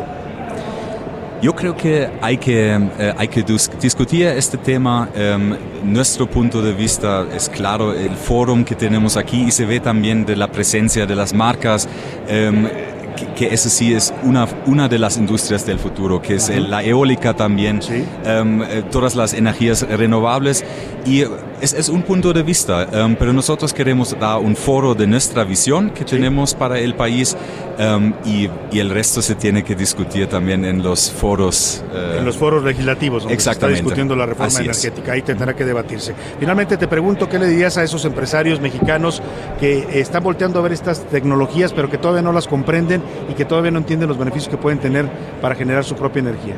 [1.43, 3.43] Yo creo que hay que, eh, hay que
[3.81, 5.09] discutir este tema.
[5.13, 9.81] em, nuestro punto de vista es claro, el fórum que tenemos aquí y se ve
[9.81, 11.89] también de la presencia de las marcas.
[12.29, 12.69] em,
[13.17, 16.81] que, que eso sí es una, una de las industrias del futuro, que es la
[16.83, 17.79] eólica también,
[18.25, 20.63] em, eh, todas las energías renovables.
[21.05, 21.25] Y
[21.63, 25.43] es, es un punto de vista, em, pero nosotros queremos dar un foro de nuestra
[25.43, 27.35] visión que tenemos para el país
[27.77, 31.83] em, y, y el resto se tiene que discutir también en los foros.
[31.93, 33.81] eh, En los foros legislativos donde se está Exactamente.
[33.81, 34.83] discutiendo la reforma Así es.
[34.83, 35.13] energética.
[35.13, 36.13] Ahí tendrá que debatirse.
[36.39, 39.21] Finalmente te pregunto qué le dirías a esos empresarios mexicanos
[39.59, 43.45] que están volteando a ver estas tecnologías pero que todavía no las comprenden y que
[43.45, 45.09] todavía no entienden los beneficios que pueden tener
[45.41, 46.55] para generar su propia energía.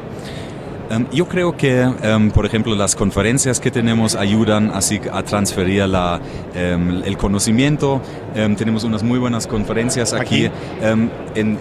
[0.88, 5.88] Em, yo creo que, em, por ejemplo, las conferencias que tenemos ayudan así a transferir
[5.88, 6.20] la,
[6.54, 8.02] em, el conocimiento.
[8.36, 10.48] Em, tenemos unas muy buenas conferencias aquí,
[10.84, 11.10] en,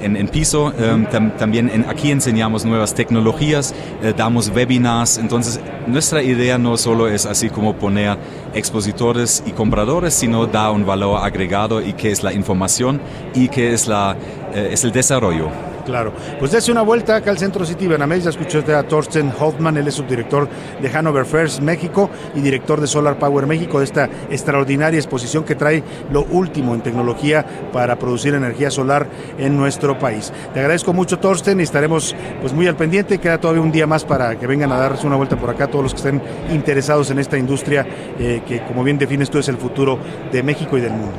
[0.03, 0.73] en- en piso.
[1.11, 5.17] Tam- también en- aquí enseñamos nuevas tecnologías, eh, damos webinars.
[5.17, 8.19] Entonces, nuestra idea no solo es así como poner
[8.55, 13.01] expositores y compradores, sino dar un valor agregado y que es la información
[13.35, 14.17] y que es, la,
[14.55, 15.49] eh, es el desarrollo.
[15.85, 16.13] Claro.
[16.39, 18.25] Pues dése una vuelta acá al Centro City Banamex.
[18.25, 20.49] Ya escuchó usted a Thorsten Hoffman, él es subdirector
[20.81, 25.55] de Hanover First México y director de Solar Power México, de esta extraordinaria exposición que
[25.55, 29.07] trae lo último en tecnología para producir energía solar
[29.39, 30.33] en nuestro país.
[30.53, 33.19] Te agradezco mucho, Thorsten, y estaremos pues muy al pendiente.
[33.19, 35.83] Queda todavía un día más para que vengan a darse una vuelta por acá todos
[35.83, 37.87] los que estén interesados en esta industria
[38.19, 39.99] eh, que, como bien defines tú, es el futuro
[40.33, 41.13] de México y del mundo.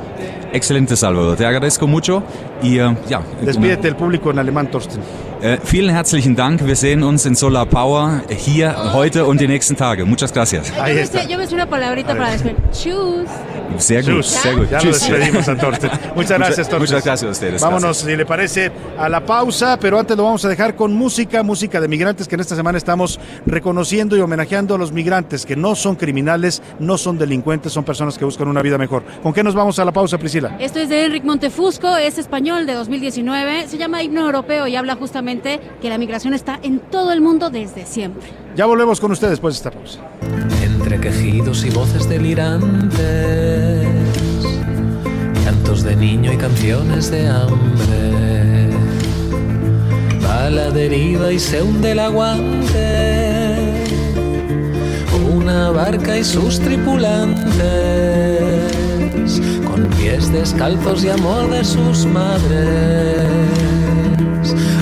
[0.52, 1.36] Excelente, Salvador.
[1.36, 2.22] Te agradezco mucho
[2.62, 3.20] y äh, ja.
[3.42, 5.02] Despídete del público en alemán, mann Dorsten.
[5.42, 6.66] Äh, vielen herzlichen Dank.
[6.66, 10.06] Wir sehen uns in Solar Power hier heute und die nächsten Tage.
[10.06, 10.72] Muchas gracias.
[11.28, 12.38] Yo me una palabrita para.
[13.78, 14.26] Sehr gut, Chus.
[14.32, 14.70] sehr gut.
[14.70, 15.06] Ya lo Tschüss.
[15.06, 15.90] despedimos a Thorsten.
[16.14, 16.78] Muchas gracias, Thorsten.
[16.78, 17.60] Muchas gracias a ustedes.
[17.60, 21.42] Vámonos, si le parece, a la pausa, pero antes lo vamos a dejar con música,
[21.42, 25.56] música de migrantes, que en esta semana estamos reconociendo y homenajeando a los migrantes, que
[25.56, 29.02] no son criminales, no son delincuentes, son personas que buscan una vida mejor.
[29.22, 30.56] ¿Con qué nos vamos a la pausa, Priscila?
[30.58, 34.94] Esto es de Enric Montefusco, es español de 2019, se llama Himno Europeo y habla
[34.94, 38.28] justamente que la migración está en todo el mundo desde siempre.
[38.54, 39.98] Ya volvemos con ustedes después de esta pausa.
[40.62, 43.88] Entre quejidos y voces delirantes,
[45.44, 48.70] llantos de niño y canciones de hambre,
[50.24, 53.64] va a la deriva y se hunde el aguante,
[55.34, 57.42] una barca y sus tripulantes,
[59.66, 63.26] con pies descalzos y amor de sus madres,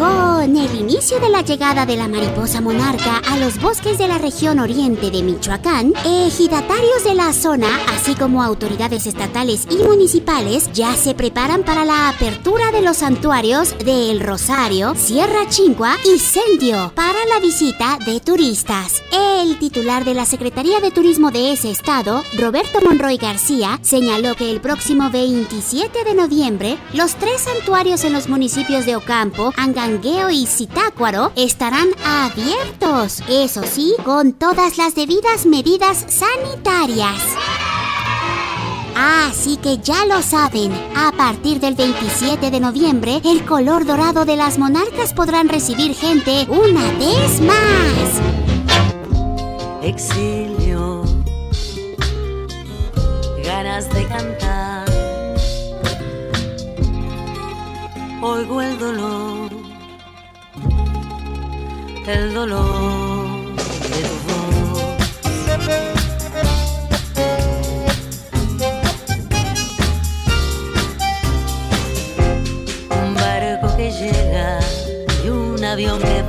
[0.00, 4.16] Con el inicio de la llegada de la mariposa monarca a los bosques de la
[4.16, 10.94] región oriente de Michoacán, ejidatarios de la zona, así como autoridades estatales y municipales, ya
[10.94, 16.92] se preparan para la apertura de los santuarios de El Rosario, Sierra Chingua y Sendio
[16.94, 19.02] para la visita de turistas.
[19.12, 24.50] El titular de la Secretaría de Turismo de ese estado, Roberto Monroy García, señaló que
[24.50, 29.52] el próximo 27 de noviembre, los tres santuarios en los municipios de Ocampo,
[29.90, 33.24] Angangueo y Zitácuaro estarán abiertos.
[33.28, 37.20] Eso sí, con todas las debidas medidas sanitarias.
[38.94, 44.36] Así que ya lo saben, a partir del 27 de noviembre, el color dorado de
[44.36, 48.20] las monarcas podrán recibir gente una vez más.
[49.82, 51.02] Exilio,
[53.44, 54.70] ganas de cantar.
[58.22, 59.39] Oigo el dolor,
[62.06, 64.84] el dolor de tu voz.
[72.90, 74.58] Un barco que llega
[75.24, 76.19] y un avión que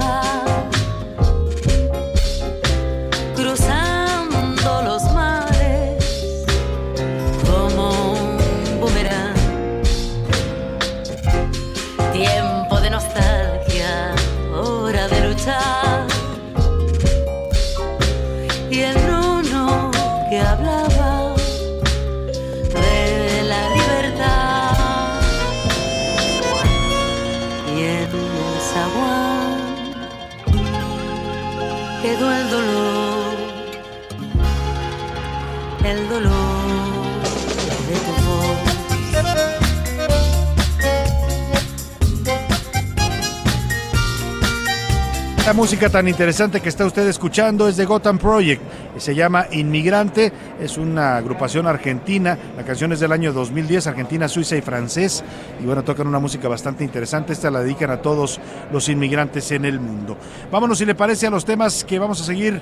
[45.51, 48.61] La música tan interesante que está usted escuchando es de Gotham Project,
[48.95, 54.55] se llama Inmigrante, es una agrupación argentina, la canción es del año 2010, Argentina, Suiza
[54.55, 55.25] y francés,
[55.61, 58.39] y bueno, tocan una música bastante interesante, esta la dedican a todos
[58.71, 60.15] los inmigrantes en el mundo.
[60.49, 62.61] Vámonos si le parece a los temas que vamos a seguir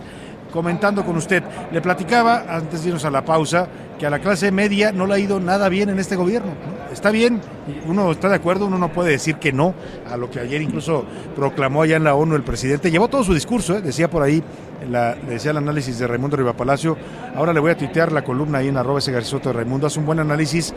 [0.51, 1.43] comentando con usted.
[1.71, 3.67] Le platicaba, antes de irnos a la pausa,
[3.99, 6.51] que a la clase media no le ha ido nada bien en este gobierno.
[6.51, 6.93] ¿no?
[6.93, 7.41] Está bien,
[7.85, 9.75] uno está de acuerdo, uno no puede decir que no
[10.09, 11.05] a lo que ayer incluso
[11.35, 12.89] proclamó allá en la ONU el presidente.
[12.89, 13.81] Llevó todo su discurso, ¿eh?
[13.81, 14.41] decía por ahí,
[14.89, 16.97] la, decía el análisis de Raimundo Rivapalacio.
[17.35, 19.85] Ahora le voy a tuitear la columna ahí en arroba ese de Raimundo.
[19.85, 20.73] Hace un buen análisis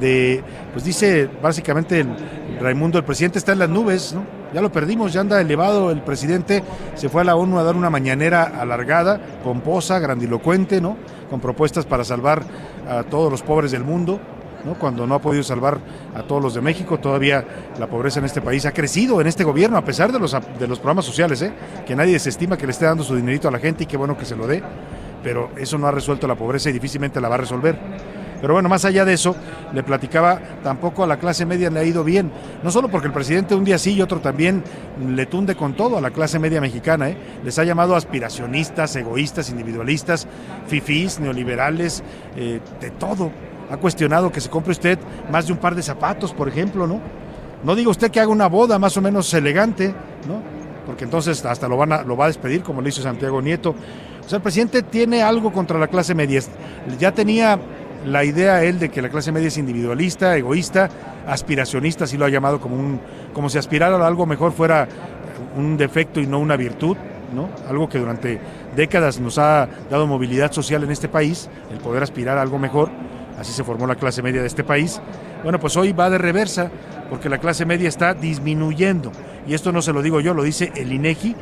[0.00, 0.42] de,
[0.72, 2.08] pues dice básicamente el,
[2.64, 4.24] Raimundo, el presidente está en las nubes, ¿no?
[4.54, 6.64] Ya lo perdimos, ya anda elevado el presidente,
[6.94, 10.96] se fue a la ONU a dar una mañanera alargada, pomposa, grandilocuente, ¿no?
[11.28, 12.42] Con propuestas para salvar
[12.88, 14.18] a todos los pobres del mundo,
[14.64, 14.78] ¿no?
[14.78, 15.78] Cuando no ha podido salvar
[16.14, 17.44] a todos los de México, todavía
[17.78, 20.66] la pobreza en este país ha crecido en este gobierno, a pesar de los, de
[20.66, 21.52] los programas sociales, ¿eh?
[21.86, 24.16] Que nadie desestima que le esté dando su dinerito a la gente y qué bueno
[24.16, 24.62] que se lo dé,
[25.22, 27.78] pero eso no ha resuelto la pobreza y difícilmente la va a resolver.
[28.40, 29.34] Pero bueno, más allá de eso,
[29.72, 32.30] le platicaba, tampoco a la clase media le ha ido bien.
[32.62, 34.62] No solo porque el presidente un día sí y otro también
[35.06, 37.08] le tunde con todo a la clase media mexicana.
[37.08, 37.16] ¿eh?
[37.44, 40.26] Les ha llamado aspiracionistas, egoístas, individualistas,
[40.66, 42.02] fifís, neoliberales,
[42.36, 43.30] eh, de todo.
[43.70, 44.98] Ha cuestionado que se compre usted
[45.30, 47.00] más de un par de zapatos, por ejemplo, ¿no?
[47.64, 49.94] No diga usted que haga una boda más o menos elegante,
[50.28, 50.42] ¿no?
[50.84, 53.74] Porque entonces hasta lo, van a, lo va a despedir, como le hizo Santiago Nieto.
[54.24, 56.40] O sea, el presidente tiene algo contra la clase media.
[56.98, 57.58] Ya tenía
[58.04, 60.88] la idea él de que la clase media es individualista, egoísta,
[61.26, 63.00] aspiracionista, así lo ha llamado como un
[63.32, 64.86] como si aspirar a algo mejor fuera
[65.56, 66.96] un defecto y no una virtud,
[67.34, 67.48] ¿no?
[67.68, 68.38] Algo que durante
[68.76, 72.90] décadas nos ha dado movilidad social en este país, el poder aspirar a algo mejor,
[73.38, 75.00] así se formó la clase media de este país.
[75.42, 76.70] Bueno, pues hoy va de reversa
[77.10, 79.10] porque la clase media está disminuyendo
[79.46, 81.34] y esto no se lo digo yo, lo dice el INEGI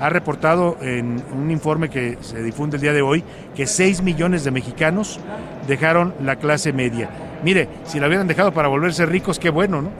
[0.00, 4.44] ha reportado en un informe que se difunde el día de hoy que 6 millones
[4.44, 5.20] de mexicanos
[5.66, 7.08] dejaron la clase media.
[7.42, 9.90] Mire, si la hubieran dejado para volverse ricos, qué bueno, ¿no?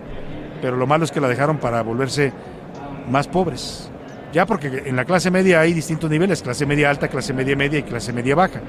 [0.61, 2.33] Pero lo malo es que la dejaron para volverse
[3.11, 3.91] más pobres.
[4.33, 7.79] Ya porque en la clase media hay distintos niveles, clase media alta, clase media media
[7.79, 8.61] y clase media baja.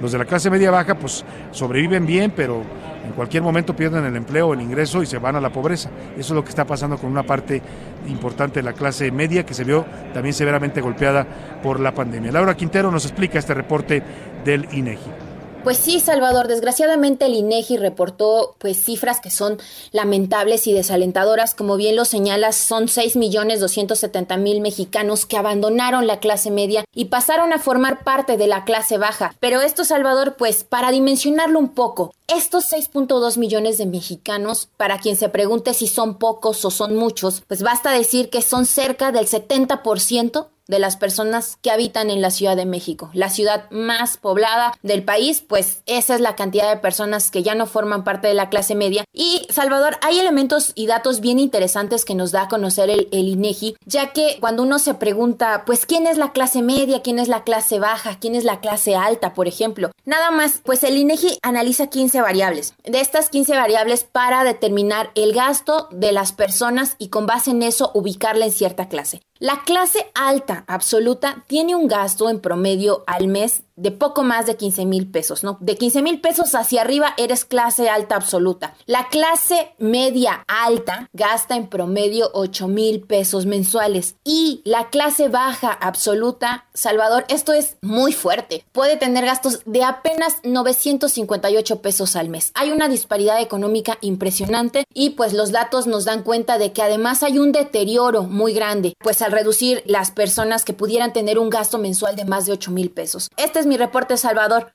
[0.00, 2.62] Los de la clase media baja pues sobreviven bien, pero
[3.04, 5.90] en cualquier momento pierden el empleo, el ingreso y se van a la pobreza.
[6.18, 7.62] Eso es lo que está pasando con una parte
[8.08, 11.26] importante de la clase media que se vio también severamente golpeada
[11.62, 12.32] por la pandemia.
[12.32, 14.02] Laura Quintero nos explica este reporte
[14.44, 15.25] del INEGI.
[15.66, 19.58] Pues sí, Salvador, desgraciadamente el INEGI reportó pues cifras que son
[19.90, 26.84] lamentables y desalentadoras, como bien lo señalas, son 6.270.000 mexicanos que abandonaron la clase media
[26.94, 29.34] y pasaron a formar parte de la clase baja.
[29.40, 35.16] Pero esto, Salvador, pues para dimensionarlo un poco, estos 6.2 millones de mexicanos, para quien
[35.16, 39.26] se pregunte si son pocos o son muchos, pues basta decir que son cerca del
[39.26, 44.74] 70% de las personas que habitan en la Ciudad de México, la ciudad más poblada
[44.82, 48.34] del país, pues esa es la cantidad de personas que ya no forman parte de
[48.34, 49.04] la clase media.
[49.12, 53.28] Y Salvador, hay elementos y datos bien interesantes que nos da a conocer el, el
[53.28, 57.28] INEGI, ya que cuando uno se pregunta, pues quién es la clase media, quién es
[57.28, 61.38] la clase baja, quién es la clase alta, por ejemplo, nada más, pues el INEGI
[61.42, 62.74] analiza 15 variables.
[62.84, 67.62] De estas 15 variables para determinar el gasto de las personas y con base en
[67.62, 69.22] eso ubicarla en cierta clase.
[69.38, 74.56] La clase alta absoluta tiene un gasto en promedio al mes de poco más de
[74.56, 75.58] 15 mil pesos, ¿no?
[75.60, 78.74] De 15 mil pesos hacia arriba eres clase alta absoluta.
[78.86, 84.16] La clase media alta gasta en promedio 8 mil pesos mensuales.
[84.24, 88.64] Y la clase baja absoluta, Salvador, esto es muy fuerte.
[88.72, 92.52] Puede tener gastos de apenas 958 pesos al mes.
[92.54, 97.22] Hay una disparidad económica impresionante y pues los datos nos dan cuenta de que además
[97.22, 101.78] hay un deterioro muy grande, pues al reducir las personas que pudieran tener un gasto
[101.78, 103.28] mensual de más de 8 mil pesos.
[103.36, 104.72] Este es mi reporte, Salvador.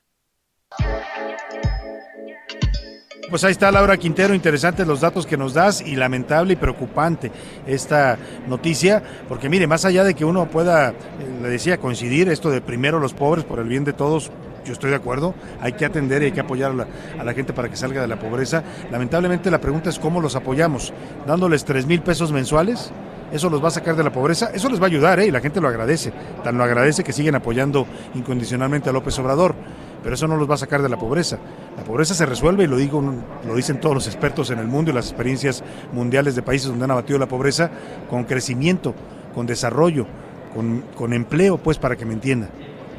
[3.30, 7.32] Pues ahí está Laura Quintero, interesantes los datos que nos das y lamentable y preocupante
[7.66, 10.94] esta noticia, porque mire, más allá de que uno pueda, eh,
[11.40, 14.30] le decía, coincidir esto de primero los pobres por el bien de todos,
[14.66, 16.86] yo estoy de acuerdo, hay que atender y hay que apoyar a la,
[17.18, 18.62] a la, gente para que salga de la pobreza.
[18.90, 20.92] Lamentablemente la pregunta es cómo los apoyamos,
[21.26, 22.92] dándoles tres mil pesos mensuales,
[23.32, 25.26] eso los va a sacar de la pobreza, eso les va a ayudar ¿eh?
[25.26, 26.12] y la gente lo agradece,
[26.44, 29.54] tan lo agradece que siguen apoyando incondicionalmente a López Obrador,
[30.02, 31.38] pero eso no los va a sacar de la pobreza.
[31.76, 33.02] La pobreza se resuelve, y lo digo,
[33.46, 36.84] lo dicen todos los expertos en el mundo y las experiencias mundiales de países donde
[36.84, 37.70] han abatido la pobreza,
[38.10, 38.94] con crecimiento,
[39.34, 40.06] con desarrollo,
[40.54, 42.48] con, con empleo, pues para que me entienda.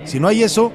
[0.06, 0.72] Si no hay eso,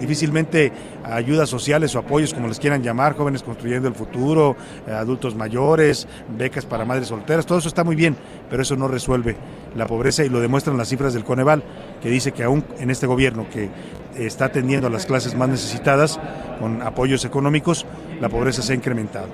[0.00, 0.72] difícilmente
[1.04, 4.56] ayudas sociales o apoyos, como les quieran llamar, jóvenes construyendo el futuro,
[4.86, 6.06] eh, adultos mayores,
[6.36, 8.16] becas para madres solteras, todo eso está muy bien,
[8.50, 9.36] pero eso no resuelve
[9.74, 11.62] la pobreza y lo demuestran las cifras del Coneval,
[12.02, 13.70] que dice que aún en este gobierno que
[14.16, 16.18] está atendiendo a las clases más necesitadas
[16.60, 17.86] con apoyos económicos,
[18.20, 19.28] la pobreza se ha incrementado.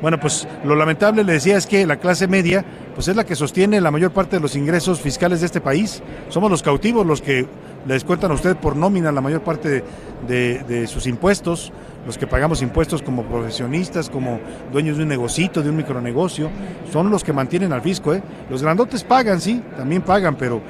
[0.00, 2.64] Bueno, pues lo lamentable, le decía, es que la clase media
[2.94, 6.02] pues es la que sostiene la mayor parte de los ingresos fiscales de este país.
[6.30, 7.46] Somos los cautivos los que
[7.86, 9.82] le descuentan a usted por nómina la mayor parte
[10.26, 11.72] de, sus impuestos,
[12.06, 14.40] los que pagamos impuestos como profesionistas, como
[14.72, 16.50] dueños de un negocito, de un micronegocio,
[16.92, 18.14] son los que mantienen al fisco.
[18.14, 18.22] ¿eh?
[18.48, 20.60] Los grandotes pagan, sí, también pagan, pero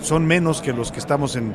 [0.00, 1.54] son menos que los que estamos en,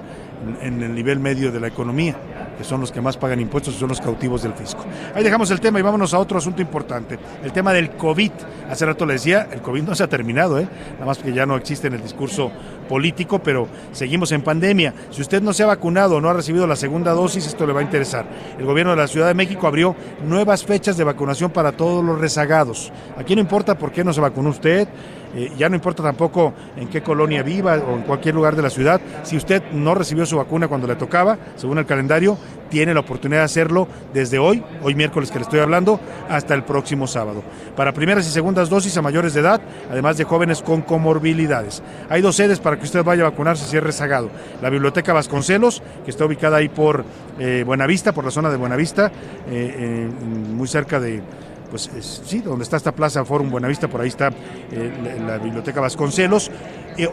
[0.61, 2.15] en el nivel medio de la economía,
[2.57, 4.85] que son los que más pagan impuestos y son los cautivos del fisco.
[5.13, 8.31] Ahí dejamos el tema y vámonos a otro asunto importante, el tema del COVID.
[8.69, 10.67] Hace rato le decía, el COVID no se ha terminado, ¿eh?
[10.93, 12.51] nada más que ya no existe en el discurso
[12.87, 14.93] político, pero seguimos en pandemia.
[15.11, 17.73] Si usted no se ha vacunado o no ha recibido la segunda dosis, esto le
[17.73, 18.25] va a interesar.
[18.57, 19.95] El gobierno de la Ciudad de México abrió
[20.25, 22.91] nuevas fechas de vacunación para todos los rezagados.
[23.17, 24.87] Aquí no importa por qué no se vacunó usted,
[25.35, 28.69] eh, ya no importa tampoco en qué colonia viva o en cualquier lugar de la
[28.69, 28.99] ciudad.
[29.23, 32.37] Si usted no recibió su vacuna cuando le tocaba, según el calendario,
[32.69, 35.99] tiene la oportunidad de hacerlo desde hoy, hoy miércoles que le estoy hablando,
[36.29, 37.43] hasta el próximo sábado.
[37.75, 39.61] Para primeras y segundas dosis a mayores de edad,
[39.91, 41.81] además de jóvenes con comorbilidades.
[42.09, 44.29] Hay dos sedes para que usted vaya a vacunarse si es rezagado.
[44.61, 47.03] La Biblioteca Vasconcelos, que está ubicada ahí por
[47.39, 49.11] eh, Buenavista, por la zona de Buenavista,
[49.49, 50.07] eh,
[50.53, 51.21] muy cerca de
[51.69, 51.89] pues
[52.25, 54.29] sí, donde está esta plaza Forum Buenavista, por ahí está
[54.71, 56.51] eh, la, Biblioteca Vasconcelos.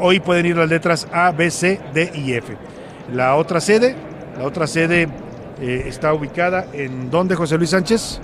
[0.01, 2.57] hoy pueden ir las letras A, B, C, D y F.
[3.13, 3.95] La otra sede,
[4.37, 5.09] la otra sede
[5.61, 8.21] eh, está ubicada en ¿dónde, José Luis Sánchez?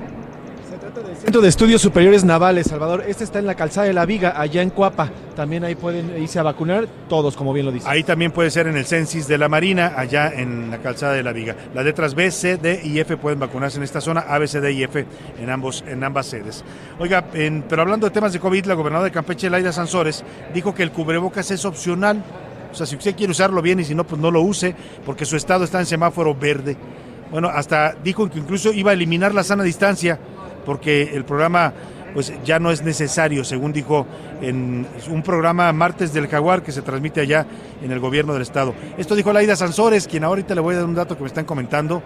[1.23, 3.05] Centro de Estudios Superiores Navales, Salvador.
[3.07, 5.11] Este está en la calzada de la Viga, allá en Cuapa.
[5.37, 7.89] También ahí pueden irse a vacunar todos, como bien lo dice.
[7.89, 11.23] Ahí también puede ser en el Censis de la Marina, allá en la calzada de
[11.23, 11.57] la Viga.
[11.74, 14.61] Las letras B, C, D y F pueden vacunarse en esta zona, A, B, C,
[14.61, 15.07] D y F
[15.41, 16.65] en, ambos, en ambas sedes.
[16.99, 20.83] Oiga, pero hablando de temas de COVID, la gobernadora de Campeche, Laida Sansores, dijo que
[20.83, 22.23] el cubrebocas es opcional.
[22.70, 24.74] O sea, si usted quiere usarlo bien y si no, pues no lo use,
[25.05, 26.77] porque su estado está en semáforo verde.
[27.31, 30.19] Bueno, hasta dijo que incluso iba a eliminar la sana distancia
[30.64, 31.72] porque el programa
[32.14, 34.06] pues ya no es necesario, según dijo
[34.40, 37.47] en un programa Martes del Jaguar que se transmite allá
[37.82, 38.74] en el gobierno del estado.
[38.98, 41.44] Esto dijo Laida Sansores, quien ahorita le voy a dar un dato que me están
[41.44, 42.02] comentando,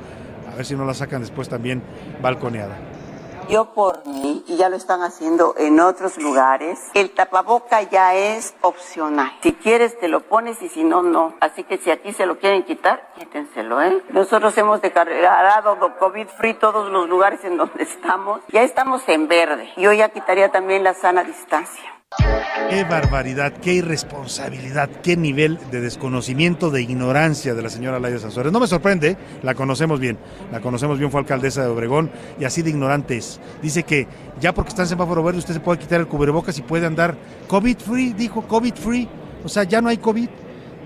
[0.53, 1.83] a ver si no la sacan después también
[2.23, 2.96] balconeada.
[3.49, 8.55] Yo por mí, y ya lo están haciendo en otros lugares, el tapaboca ya es
[8.61, 9.33] opcional.
[9.41, 11.35] Si quieres te lo pones y si no, no.
[11.41, 14.03] Así que si aquí se lo quieren quitar, quítenselo, ¿eh?
[14.11, 18.41] Nosotros hemos declarado COVID free todos los lugares en donde estamos.
[18.49, 19.73] Ya estamos en verde.
[19.77, 21.96] Yo ya quitaría también la sana distancia.
[22.71, 28.53] Qué barbaridad, qué irresponsabilidad, qué nivel de desconocimiento, de ignorancia de la señora Laida Sansores.
[28.53, 30.17] No me sorprende, la conocemos bien,
[30.53, 33.41] la conocemos bien, fue alcaldesa de Obregón y así de ignorante es.
[33.61, 34.07] Dice que
[34.41, 37.17] ya porque está en semáforo verde usted se puede quitar el cubrebocas y puede andar
[37.49, 39.09] COVID free, dijo COVID free,
[39.45, 40.29] o sea, ya no hay COVID.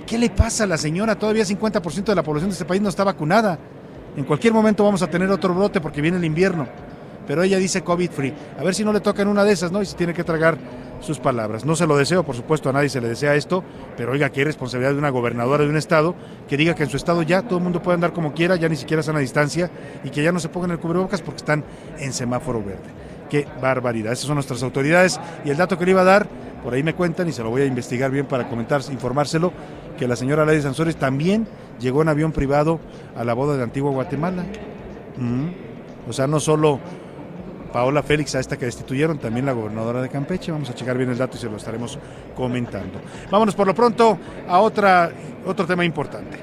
[0.06, 1.18] ¿Qué le pasa a la señora?
[1.18, 3.58] Todavía 50% de la población de este país no está vacunada.
[4.16, 6.66] En cualquier momento vamos a tener otro brote porque viene el invierno.
[7.26, 8.34] Pero ella dice COVID free.
[8.58, 9.80] A ver si no le toca en una de esas, ¿no?
[9.82, 10.58] Y se tiene que tragar
[11.00, 11.64] sus palabras.
[11.64, 13.64] No se lo deseo, por supuesto, a nadie se le desea esto,
[13.96, 16.14] pero oiga, que hay responsabilidad de una gobernadora de un estado
[16.48, 18.68] que diga que en su estado ya todo el mundo puede andar como quiera, ya
[18.68, 19.70] ni siquiera están a distancia
[20.04, 21.64] y que ya no se pongan el cubrebocas porque están
[21.98, 22.88] en semáforo verde.
[23.28, 24.12] Qué barbaridad.
[24.12, 26.28] Esas son nuestras autoridades y el dato que le iba a dar,
[26.62, 29.52] por ahí me cuentan y se lo voy a investigar bien para comentar, informárselo,
[29.98, 31.46] que la señora Lady Sansores también
[31.78, 32.80] llegó en avión privado
[33.16, 34.44] a la boda de Antigua Guatemala.
[35.16, 35.48] Mm.
[36.08, 36.80] O sea, no solo
[37.72, 40.52] Paola Félix, a esta que destituyeron, también la gobernadora de Campeche.
[40.52, 41.98] Vamos a checar bien el dato y se lo estaremos
[42.34, 43.00] comentando.
[43.30, 44.18] Vámonos por lo pronto
[44.48, 45.10] a otra,
[45.46, 46.38] otro tema importante.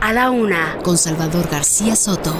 [0.00, 2.34] A la una, con Salvador García Soto.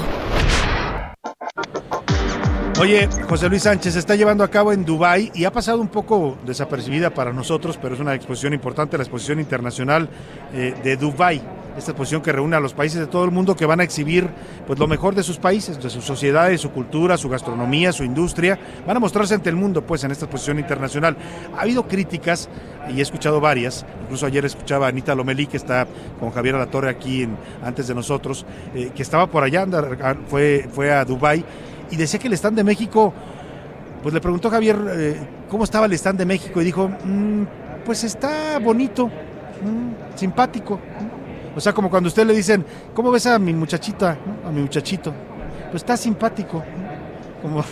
[2.81, 5.89] Oye, José Luis Sánchez se está llevando a cabo en Dubái y ha pasado un
[5.89, 10.09] poco desapercibida para nosotros, pero es una exposición importante, la exposición internacional
[10.55, 11.43] eh, de Dubái
[11.81, 14.29] esta exposición que reúne a los países de todo el mundo que van a exhibir
[14.67, 18.59] pues lo mejor de sus países, de sus sociedades, su cultura, su gastronomía, su industria,
[18.87, 21.17] van a mostrarse ante el mundo pues en esta exposición internacional.
[21.57, 22.49] Ha habido críticas
[22.89, 25.87] y he escuchado varias, incluso ayer escuchaba a Anita Lomelí que está
[26.19, 29.67] con Javier Alatorre aquí en, antes de nosotros, eh, que estaba por allá,
[30.29, 31.45] fue, fue a Dubái
[31.91, 33.13] y decía que el stand de México,
[34.03, 37.43] pues le preguntó Javier eh, cómo estaba el stand de México y dijo, mm,
[37.85, 40.79] pues está bonito, mm, simpático.
[41.55, 42.65] O sea, como cuando usted le dicen,
[42.95, 45.13] ¿cómo ves a mi muchachita, a mi muchachito?
[45.71, 46.63] Pues está simpático.
[47.43, 47.65] Como,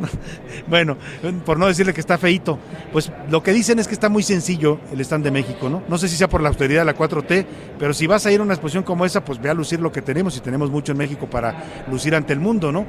[0.68, 0.96] bueno,
[1.44, 2.58] por no decirle que está feito,
[2.92, 5.82] pues lo que dicen es que está muy sencillo el stand de México, ¿no?
[5.86, 7.44] No sé si sea por la austeridad de la 4T,
[7.78, 9.92] pero si vas a ir a una exposición como esa, pues ve a lucir lo
[9.92, 12.86] que tenemos y tenemos mucho en México para lucir ante el mundo, ¿no?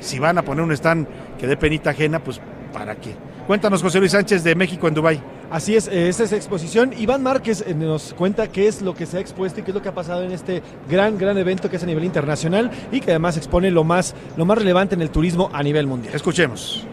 [0.00, 1.06] Si van a poner un stand
[1.38, 2.38] que dé penita ajena, pues
[2.72, 3.14] ¿para qué?
[3.46, 5.22] Cuéntanos, José Luis Sánchez de México en Dubái.
[5.50, 6.92] Así es, esta es exposición.
[6.98, 9.74] Iván Márquez eh, nos cuenta qué es lo que se ha expuesto y qué es
[9.74, 13.00] lo que ha pasado en este gran, gran evento que es a nivel internacional y
[13.00, 16.14] que además expone lo más, lo más relevante en el turismo a nivel mundial.
[16.14, 16.84] Escuchemos.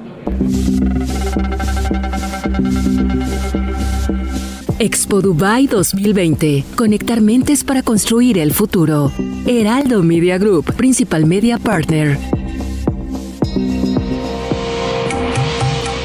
[4.80, 6.66] Expo Dubai 2020.
[6.76, 9.12] Conectar mentes para construir el futuro.
[9.46, 12.18] Heraldo Media Group, principal media partner.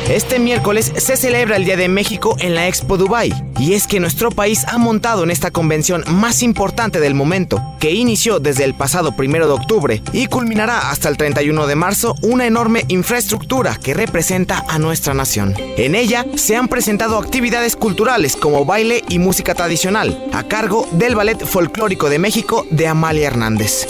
[0.09, 4.01] Este miércoles se celebra el Día de México en la Expo Dubai y es que
[4.01, 8.73] nuestro país ha montado en esta convención más importante del momento, que inició desde el
[8.73, 13.93] pasado primero de octubre y culminará hasta el 31 de marzo una enorme infraestructura que
[13.93, 15.55] representa a nuestra nación.
[15.77, 21.17] En ella se han presentado actividades culturales como baile y música tradicional, a cargo del
[21.17, 23.87] Ballet Folclórico de México de Amalia Hernández.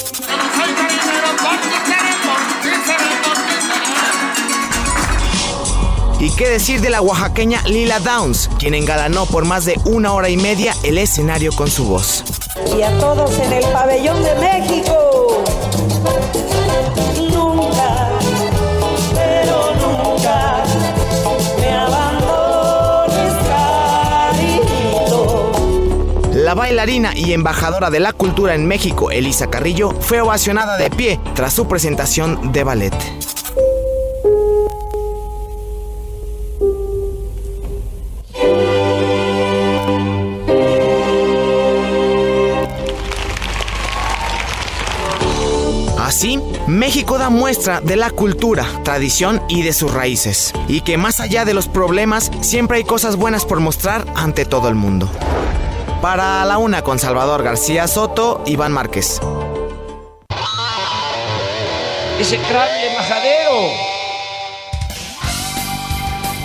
[6.21, 10.29] Y qué decir de la oaxaqueña Lila Downs, quien engalanó por más de una hora
[10.29, 12.25] y media el escenario con su voz.
[12.77, 15.45] Y a todos en el pabellón de México.
[17.33, 18.11] Nunca,
[19.15, 20.65] pero nunca
[21.61, 23.35] me abandones,
[24.35, 25.53] cariñito.
[26.35, 31.21] La bailarina y embajadora de la cultura en México, Elisa Carrillo, fue ovacionada de pie
[31.37, 33.18] tras su presentación de ballet.
[47.09, 50.53] México da muestra de la cultura, tradición y de sus raíces.
[50.69, 54.69] Y que más allá de los problemas, siempre hay cosas buenas por mostrar ante todo
[54.69, 55.11] el mundo.
[56.03, 59.23] Para la una con Salvador García Soto, Iván Márquez.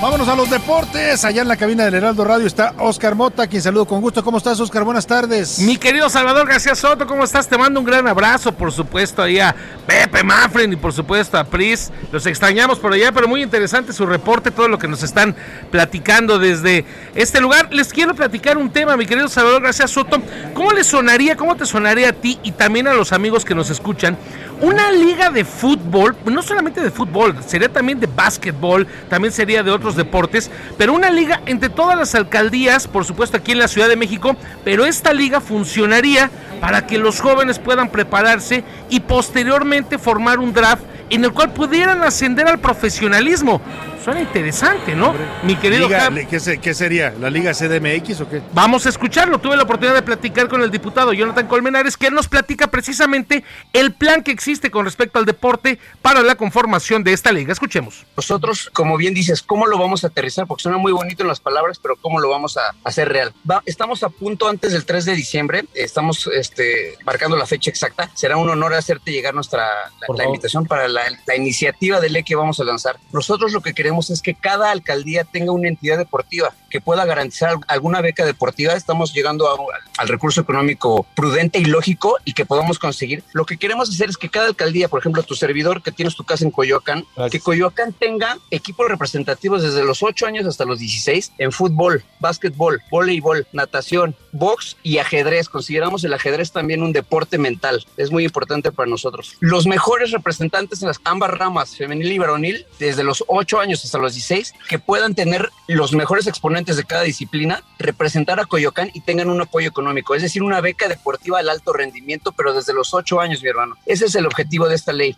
[0.03, 1.23] Vámonos a los deportes.
[1.23, 4.21] Allá en la cabina del Heraldo Radio está Oscar Mota, quien saludo con gusto.
[4.21, 4.84] ¿Cómo estás, Oscar?
[4.84, 5.59] Buenas tardes.
[5.59, 7.47] Mi querido Salvador García Soto, ¿cómo estás?
[7.47, 9.55] Te mando un gran abrazo, por supuesto, ahí a
[9.88, 11.89] Pepe Manfred y por supuesto a Pris.
[12.11, 15.38] Los extrañamos por allá, pero muy interesante su reporte, todo lo que nos están
[15.71, 16.84] platicando desde
[17.15, 17.69] este lugar.
[17.71, 20.21] Les quiero platicar un tema, mi querido Salvador García Soto.
[20.53, 23.69] ¿Cómo le sonaría, cómo te sonaría a ti y también a los amigos que nos
[23.69, 24.17] escuchan?
[24.64, 29.69] Una liga de fútbol, no solamente de fútbol, sería también de básquetbol, también sería de
[29.69, 33.90] otros deportes, pero una liga entre todas las alcaldías, por supuesto aquí en la Ciudad
[33.90, 36.31] de México, pero esta liga funcionaría
[36.61, 42.02] para que los jóvenes puedan prepararse y posteriormente formar un draft en el cual pudieran
[42.02, 43.60] ascender al profesionalismo.
[44.03, 45.13] Suena interesante, ¿no?
[45.43, 47.13] Mi querido Liga- ¿qué, se- qué sería?
[47.19, 48.41] ¿La Liga CDMX o qué?
[48.53, 49.39] Vamos a escucharlo.
[49.39, 53.43] Tuve la oportunidad de platicar con el diputado Jonathan Colmenares, que él nos platica precisamente
[53.71, 57.53] el plan que existe con respecto al deporte para la conformación de esta liga.
[57.53, 58.05] Escuchemos.
[58.17, 60.47] Nosotros, como bien dices, ¿cómo lo vamos a aterrizar?
[60.47, 63.34] Porque suena muy bonito en las palabras, pero ¿cómo lo vamos a hacer real?
[63.49, 68.09] Va- estamos a punto antes del 3 de diciembre, estamos este, marcando la fecha exacta.
[68.15, 69.63] Será un honor hacerte llegar nuestra
[70.01, 72.97] la, la invitación para la, la iniciativa de ley que vamos a lanzar.
[73.13, 77.49] Nosotros lo que queremos es que cada alcaldía tenga una entidad deportiva que pueda garantizar
[77.52, 78.74] al- alguna beca deportiva.
[78.74, 79.57] Estamos llegando a-
[79.98, 83.24] al recurso económico prudente y lógico y que podamos conseguir.
[83.34, 86.24] Lo que queremos hacer es que cada alcaldía, por ejemplo, tu servidor que tienes tu
[86.24, 91.32] casa en Coyoacán, que Coyoacán tenga equipos representativos desde los 8 años hasta los 16
[91.38, 95.47] en fútbol, básquetbol, voleibol, natación, box y ajedrez.
[95.47, 97.85] Consideramos el ajedrez también un deporte mental.
[97.95, 99.38] Es muy importante para nosotros.
[99.39, 103.97] Los mejores representantes en las ambas ramas, femenil y varonil, desde los 8 años hasta
[103.97, 109.01] los 16, que puedan tener los mejores exponentes de cada disciplina, representar a Coyoacán y
[109.01, 112.93] tengan un apoyo económico, es decir, una beca deportiva al alto rendimiento, pero desde los
[112.93, 113.76] 8 años, mi hermano.
[113.85, 115.15] Ese es el objetivo de esta ley.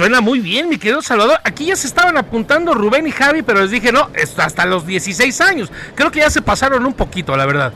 [0.00, 1.40] Suena muy bien, mi querido Salvador.
[1.44, 4.08] Aquí ya se estaban apuntando Rubén y Javi, pero les dije, no,
[4.38, 5.70] hasta los 16 años.
[5.94, 7.74] Creo que ya se pasaron un poquito, la verdad.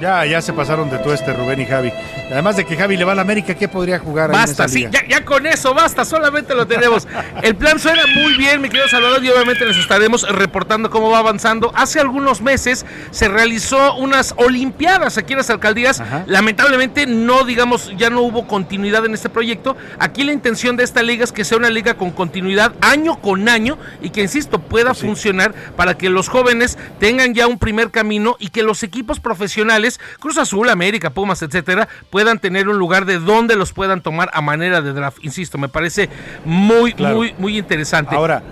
[0.00, 1.92] Ya, ya se pasaron de todo este Rubén y Javi.
[2.30, 4.64] Además de que Javi le va a la América, ¿qué podría jugar ahí en Basta,
[4.64, 4.90] esa sí, liga?
[4.90, 7.06] ya, ya con eso, basta, solamente lo tenemos.
[7.42, 11.18] El plan suena muy bien, mi querido Salvador, y obviamente les estaremos reportando cómo va
[11.18, 11.72] avanzando.
[11.74, 16.02] Hace algunos meses se realizó unas Olimpiadas aquí en las alcaldías.
[16.26, 19.76] Lamentablemente, no, digamos, ya no hubo continuidad en este proyecto.
[19.98, 23.48] Aquí la intención de esta liga es que sea una liga con continuidad año con
[23.48, 28.36] año y que, insisto, pueda funcionar para que los jóvenes tengan ya un primer camino
[28.38, 33.04] y que los equipos profesionales locales, Cruz Azul, América, Pumas, etcétera, puedan tener un lugar
[33.04, 35.18] de donde los puedan tomar a manera de draft.
[35.22, 36.08] Insisto, me parece
[36.44, 38.14] muy, muy, muy interesante.
[38.14, 38.42] Ahora,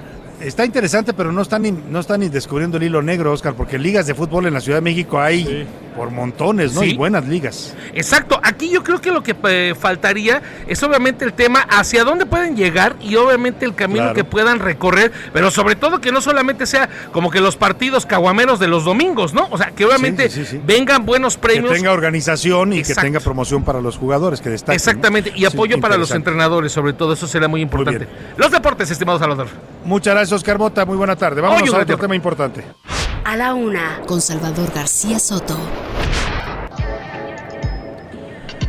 [0.45, 3.79] está interesante, pero no están, ni, no están ni descubriendo el hilo negro, Oscar, porque
[3.79, 5.67] ligas de fútbol en la Ciudad de México hay
[5.97, 6.81] por montones, ¿no?
[6.81, 6.91] Sí.
[6.91, 7.75] Y buenas ligas.
[7.95, 12.27] Exacto, aquí yo creo que lo que eh, faltaría es obviamente el tema hacia dónde
[12.27, 14.15] pueden llegar y obviamente el camino Claro.
[14.15, 18.59] que puedan recorrer, pero sobre todo que no solamente sea como que los partidos caguameros
[18.59, 19.47] de los domingos, ¿no?
[19.51, 21.71] O sea, que obviamente Sí, vengan buenos premios.
[21.71, 23.01] Que tenga organización y Exacto.
[23.03, 24.73] que tenga promoción para los jugadores, que destaquen.
[24.73, 24.77] ¿no?
[24.77, 28.09] Exactamente, y apoyo para los entrenadores, sobre todo, eso será muy importante.
[28.37, 29.47] Los deportes, estimado Salvador.
[29.85, 30.85] Muchas gracias, Oscar Mota.
[30.85, 31.41] Muy buena tarde.
[31.41, 32.65] Vamos Oye, a otro tema importante.
[33.25, 35.57] A la una, con Salvador García Soto.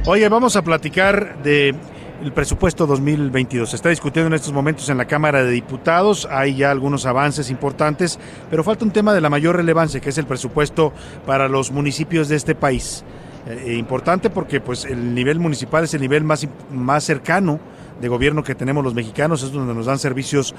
[0.05, 1.75] Oye, vamos a platicar de
[2.23, 3.69] el presupuesto 2022.
[3.69, 6.27] Se está discutiendo en estos momentos en la Cámara de Diputados.
[6.31, 8.19] Hay ya algunos avances importantes,
[8.49, 10.93] pero falta un tema de la mayor relevancia, que es el presupuesto
[11.25, 13.03] para los municipios de este país.
[13.47, 17.59] Eh, eh, importante porque pues el nivel municipal es el nivel más, más cercano
[17.99, 20.53] de gobierno que tenemos los mexicanos, es donde nos dan servicios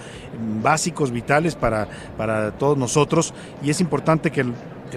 [0.62, 4.44] básicos, vitales para, para todos nosotros y es importante que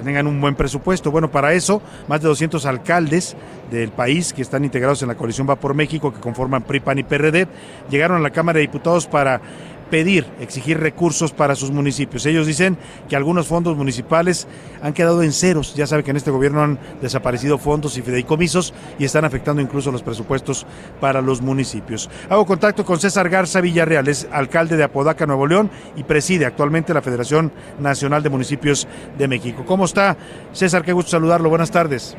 [0.04, 1.12] tengan un buen presupuesto.
[1.12, 3.36] Bueno, para eso, más de 200 alcaldes
[3.72, 7.00] del país que están integrados en la coalición Va por México, que conforman PRI, PAN
[7.00, 7.48] y PRD,
[7.90, 9.42] llegaron a la Cámara de Diputados para
[9.90, 12.26] pedir, exigir recursos para sus municipios.
[12.26, 14.48] Ellos dicen que algunos fondos municipales
[14.82, 15.76] han quedado en ceros.
[15.76, 19.92] Ya sabe que en este gobierno han desaparecido fondos y fideicomisos y están afectando incluso
[19.92, 20.66] los presupuestos
[21.00, 22.10] para los municipios.
[22.30, 26.94] Hago contacto con César Garza Villarreal, es alcalde de Apodaca, Nuevo León y preside actualmente
[26.94, 28.88] la Federación Nacional de Municipios
[29.18, 29.64] de México.
[29.66, 30.16] ¿Cómo está?
[30.52, 31.50] César, qué gusto saludarlo.
[31.50, 32.16] Buenas tardes.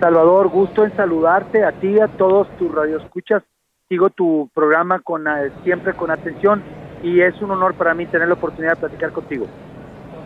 [0.00, 3.44] Salvador, gusto en saludarte a ti, a todos tus radioescuchas.
[3.92, 6.62] Sigo tu programa con eh, siempre con atención
[7.02, 9.46] y es un honor para mí tener la oportunidad de platicar contigo.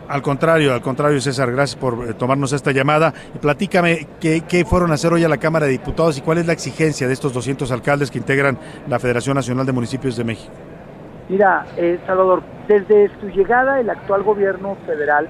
[0.07, 3.13] Al contrario, al contrario, César, gracias por eh, tomarnos esta llamada.
[3.41, 6.47] Platícame qué, qué fueron a hacer hoy a la Cámara de Diputados y cuál es
[6.47, 8.57] la exigencia de estos 200 alcaldes que integran
[8.87, 10.53] la Federación Nacional de Municipios de México.
[11.27, 15.27] Mira, eh, Salvador, desde su llegada el actual gobierno federal,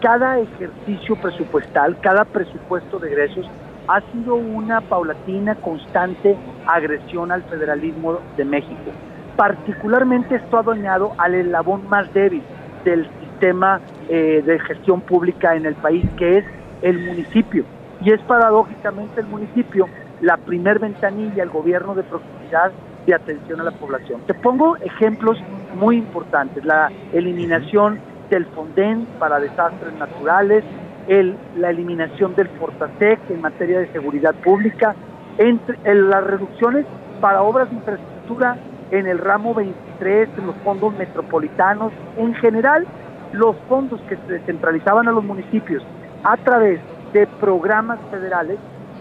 [0.00, 3.46] cada ejercicio presupuestal, cada presupuesto de egresos
[3.88, 6.36] ha sido una paulatina, constante
[6.66, 8.90] agresión al federalismo de México.
[9.36, 12.42] Particularmente esto ha dañado al eslabón más débil
[12.84, 16.44] del sistema eh, de gestión pública en el país, que es
[16.82, 17.64] el municipio.
[18.00, 19.88] Y es paradójicamente el municipio
[20.20, 22.72] la primer ventanilla, el gobierno de proximidad
[23.06, 24.22] de atención a la población.
[24.26, 25.38] Te pongo ejemplos
[25.74, 28.00] muy importantes, la eliminación
[28.30, 30.64] del Fonden para desastres naturales,
[31.08, 34.94] el, la eliminación del Fortasec en materia de seguridad pública,
[35.38, 36.86] entre, las reducciones
[37.20, 38.56] para obras de infraestructura
[38.90, 42.86] en el ramo 23, en los fondos metropolitanos, en general
[43.32, 45.82] los fondos que se descentralizaban a los municipios
[46.22, 46.80] a través
[47.12, 48.58] de programas federales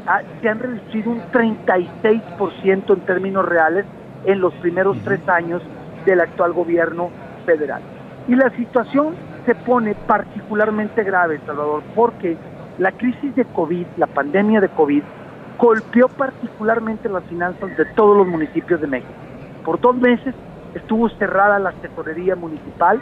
[0.07, 3.85] ah, se han reducido un 36% en términos reales
[4.25, 5.61] en los primeros tres años
[6.05, 7.09] del actual gobierno
[7.45, 7.81] federal.
[8.27, 12.37] Y la situación se pone particularmente grave, Salvador, porque
[12.77, 15.03] la crisis de COVID, la pandemia de COVID,
[15.59, 19.13] golpeó particularmente las finanzas de todos los municipios de México.
[19.63, 20.33] Por dos meses
[20.73, 22.99] estuvo cerrada la tesorería municipal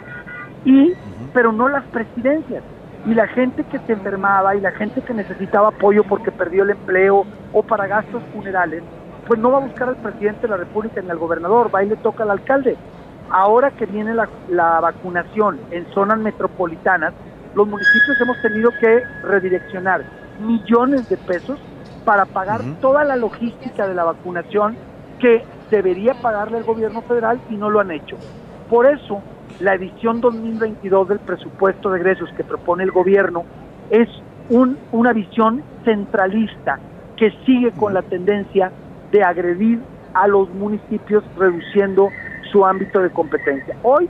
[0.64, 0.92] y
[1.32, 2.62] pero no las presidencias.
[3.06, 6.70] Y la gente que se enfermaba y la gente que necesitaba apoyo porque perdió el
[6.70, 8.82] empleo o para gastos funerales
[9.26, 11.88] pues no va a buscar al presidente de la república ni al gobernador va y
[11.88, 12.76] le toca al alcalde
[13.32, 17.14] ahora que viene la, la vacunación en zonas metropolitanas
[17.54, 20.06] los municipios hemos tenido que redireccionar
[20.36, 21.60] millones de pesos
[22.04, 24.78] para pagar toda la logística de la vacunación
[25.18, 28.20] que debería pagarle el gobierno federal y no lo han hecho.
[28.68, 29.24] Por eso,
[29.58, 33.46] la edición 2022 del presupuesto de egresos que propone el gobierno
[33.88, 34.08] es
[34.48, 36.80] un- una visión centralista
[37.16, 38.72] que sigue con la tendencia
[39.10, 39.84] de agredir
[40.14, 42.14] a los municipios reduciendo
[42.52, 43.74] su ámbito de competencia.
[43.82, 44.08] Hoy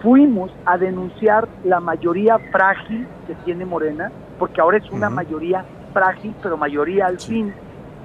[0.00, 6.34] fuimos a denunciar la mayoría frágil que tiene Morena, porque ahora es una mayoría frágil,
[6.42, 7.52] pero mayoría al fin,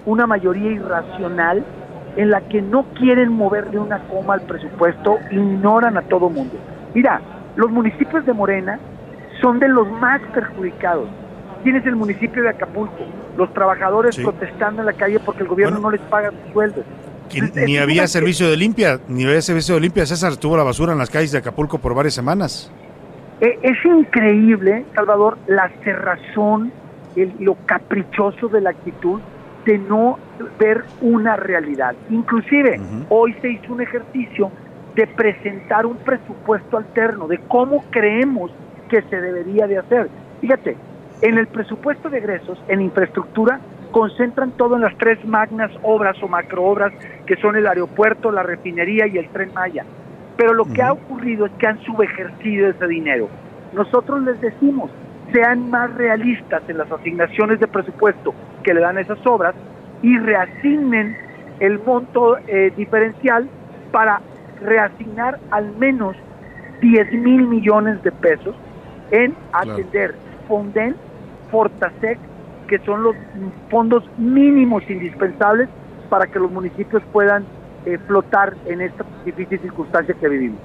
[0.05, 1.63] una mayoría irracional
[2.15, 6.55] en la que no quieren moverle una coma al presupuesto, ignoran a todo mundo.
[6.93, 7.21] Mira,
[7.55, 8.79] los municipios de Morena
[9.39, 11.07] son de los más perjudicados.
[11.63, 13.03] Tienes el municipio de Acapulco,
[13.37, 16.85] los trabajadores protestando en la calle porque el gobierno no les paga sus sueldos.
[17.29, 20.05] Que Es- ni había servicio de limpia, ni había servicio de limpia.
[20.05, 22.71] César estuvo la basura en las calles de Acapulco por varias semanas.
[23.41, 26.71] Eh, Es increíble, Salvador, la cerrazón,
[27.15, 29.19] el- lo caprichoso de la actitud
[29.65, 30.17] de no
[30.59, 31.95] ver una realidad.
[32.09, 32.79] Inclusive,
[33.09, 34.51] hoy se hizo un ejercicio
[34.95, 38.51] de presentar un presupuesto alterno, de cómo creemos
[38.89, 40.09] que se debería de hacer.
[40.41, 40.77] Fíjate,
[41.19, 43.59] En el presupuesto de egresos, en infraestructura,
[43.91, 46.93] concentran todo en las tres magnas obras o macroobras
[47.25, 49.85] que son el aeropuerto, la refinería y el tren Maya.
[50.37, 53.27] Pero lo que ha ocurrido es que han subejercido ese dinero.
[53.73, 54.91] Nosotros les decimos,
[55.33, 58.33] sean más realistas en las asignaciones de presupuesto
[58.63, 59.55] que le dan a esas obras
[60.01, 61.17] y reasignen
[61.59, 63.49] el monto eh, diferencial
[63.91, 64.21] para
[64.61, 66.15] reasignar al menos
[66.81, 68.55] 10 mil millones de pesos
[69.11, 70.15] en atender
[70.47, 70.95] Fonden,
[71.51, 72.19] Fortasec,
[72.67, 73.15] que son los
[73.69, 75.69] fondos mínimos indispensables
[76.09, 77.45] para que los municipios puedan
[77.85, 80.59] eh, flotar en esta difícil circunstancia que vivimos.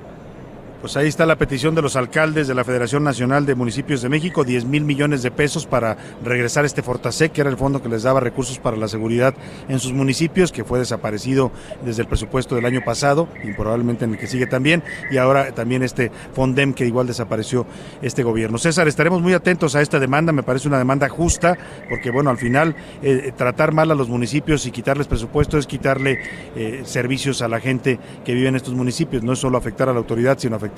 [0.83, 4.09] Pues ahí está la petición de los alcaldes de la Federación Nacional de Municipios de
[4.09, 7.89] México, 10 mil millones de pesos para regresar este Fortasec, que era el fondo que
[7.89, 9.33] les daba recursos para la seguridad
[9.69, 11.53] en sus municipios, que fue desaparecido
[11.85, 14.83] desde el presupuesto del año pasado y probablemente en el que sigue también,
[15.13, 17.65] y ahora también este Fondem que igual desapareció
[18.03, 18.59] este gobierno.
[18.59, 21.57] César, estaremos muy atentos a esta demanda, me parece una demanda justa,
[21.89, 26.19] porque bueno, al final eh, tratar mal a los municipios y quitarles presupuesto es quitarle
[26.57, 29.93] eh, servicios a la gente que vive en estos municipios, no es solo afectar a
[29.93, 30.72] la autoridad, sino afectar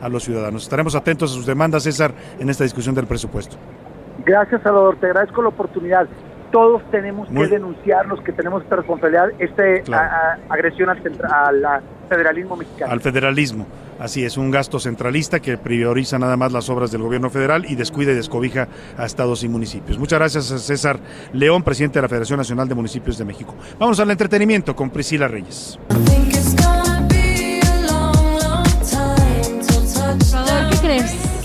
[0.00, 0.62] a los ciudadanos.
[0.62, 3.56] Estaremos atentos a sus demandas, César, en esta discusión del presupuesto.
[4.24, 4.96] Gracias, Salvador.
[5.00, 6.06] Te agradezco la oportunidad.
[6.50, 12.92] Todos tenemos que denunciar los que tenemos esta responsabilidad, esta agresión al, al federalismo mexicano.
[12.92, 13.66] Al federalismo.
[13.98, 17.76] Así es, un gasto centralista que prioriza nada más las obras del gobierno federal y
[17.76, 19.98] descuida y descobija a estados y municipios.
[19.98, 20.98] Muchas gracias a César
[21.32, 23.54] León, presidente de la Federación Nacional de Municipios de México.
[23.78, 25.78] Vamos al entretenimiento con Priscila Reyes.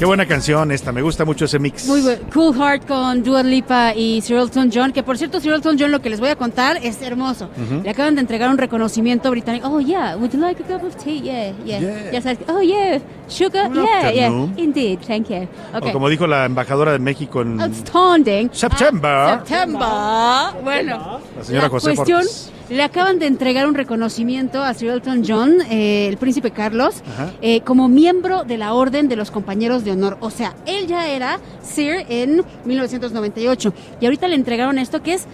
[0.01, 1.85] Qué buena canción esta, me gusta mucho ese mix.
[1.85, 2.23] Muy bueno.
[2.33, 6.09] Cool Heart con Dua Lipa y Cyril John, que por cierto Cyril John lo que
[6.09, 7.49] les voy a contar es hermoso.
[7.83, 9.67] Le acaban de entregar un reconocimiento británico.
[9.69, 11.21] Oh yeah, would you like a cup of tea?
[11.21, 12.11] Yeah, yeah.
[12.13, 12.35] yeah.
[12.47, 13.71] oh yeah, sugar?
[13.71, 14.47] yeah, yeah.
[14.57, 15.47] Indeed, thank you.
[15.71, 15.89] Okay.
[15.91, 18.49] O como dijo la embajadora de México en Outstanding.
[18.51, 19.37] September.
[19.45, 20.63] September.
[20.63, 21.19] Bueno.
[21.37, 22.23] La señora José cuestión,
[22.71, 27.03] le acaban de entregar un reconocimiento a Sir Elton John, eh, el príncipe Carlos,
[27.41, 30.17] eh, como miembro de la Orden de los Compañeros de Honor.
[30.21, 35.27] O sea, él ya era Sir en 1998 y ahorita le entregaron esto que es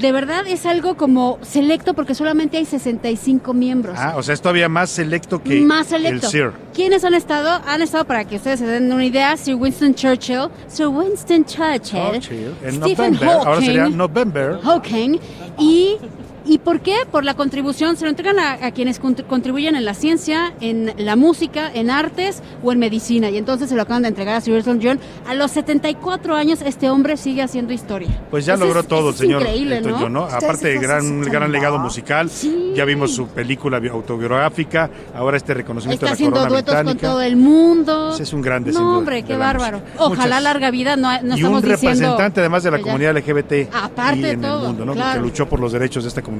[0.00, 3.98] de verdad es algo como selecto porque solamente hay 65 miembros.
[3.98, 6.26] Ah, o sea, es todavía más selecto que más selecto.
[6.26, 6.52] el Sir.
[6.74, 7.60] ¿Quiénes han estado?
[7.66, 12.54] Han estado, para que ustedes se den una idea, Sir Winston Churchill, Sir Winston Churchill,
[12.70, 14.58] Stephen Hawking, ahora sería November.
[14.62, 15.18] Hawking
[15.58, 15.96] y
[16.44, 16.96] ¿Y por qué?
[17.10, 21.70] Por la contribución, se lo entregan a, quienes contribuyen en la ciencia, en la música,
[21.72, 23.30] en artes o en medicina.
[23.30, 24.98] Y entonces se lo acaban de entregar a Sir Elton John.
[25.26, 28.08] A los 74 años este hombre sigue haciendo historia.
[28.30, 30.24] Pues ya logró todo el señor Elton John, ¿no?
[30.24, 32.30] Aparte de gran, gran legado musical,
[32.74, 37.22] ya vimos su película autobiográfica, ahora este reconocimiento Está de la haciendo duetos con todo
[37.22, 38.16] el mundo.
[38.18, 39.82] es un grande, No, hombre, qué bárbaro.
[39.98, 44.40] Ojalá larga vida, no, no y un representante además de la comunidad LGBT Aparte en
[44.40, 45.12] todo, el mundo, ¿no?
[45.12, 46.31] Que luchó por los derechos de esta comunidad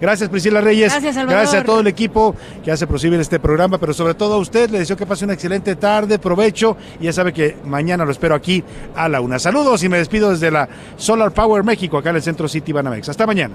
[0.00, 0.92] Gracias Priscila Reyes.
[0.92, 4.38] Gracias, Gracias a todo el equipo que hace posible este programa, pero sobre todo a
[4.38, 4.70] usted.
[4.70, 6.76] Le deseo que pase una excelente tarde, provecho.
[7.00, 8.62] Y ya sabe que mañana lo espero aquí
[8.94, 9.38] a la una.
[9.38, 13.08] Saludos y me despido desde la Solar Power México, acá en el Centro City Banamex.
[13.08, 13.54] Hasta mañana.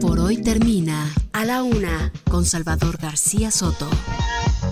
[0.00, 3.88] Por hoy termina a la una con Salvador García Soto.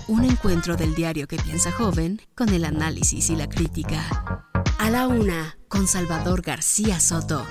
[0.06, 4.47] Un encuentro del diario que piensa joven con el análisis y la crítica.
[4.78, 7.46] A la una, con Salvador García Soto.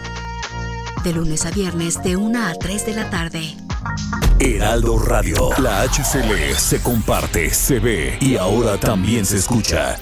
[1.04, 3.56] De lunes a viernes, de una a 3 de la tarde.
[4.40, 5.50] Heraldo Radio.
[5.60, 9.98] La HCL se comparte, se ve y ahora también se escucha.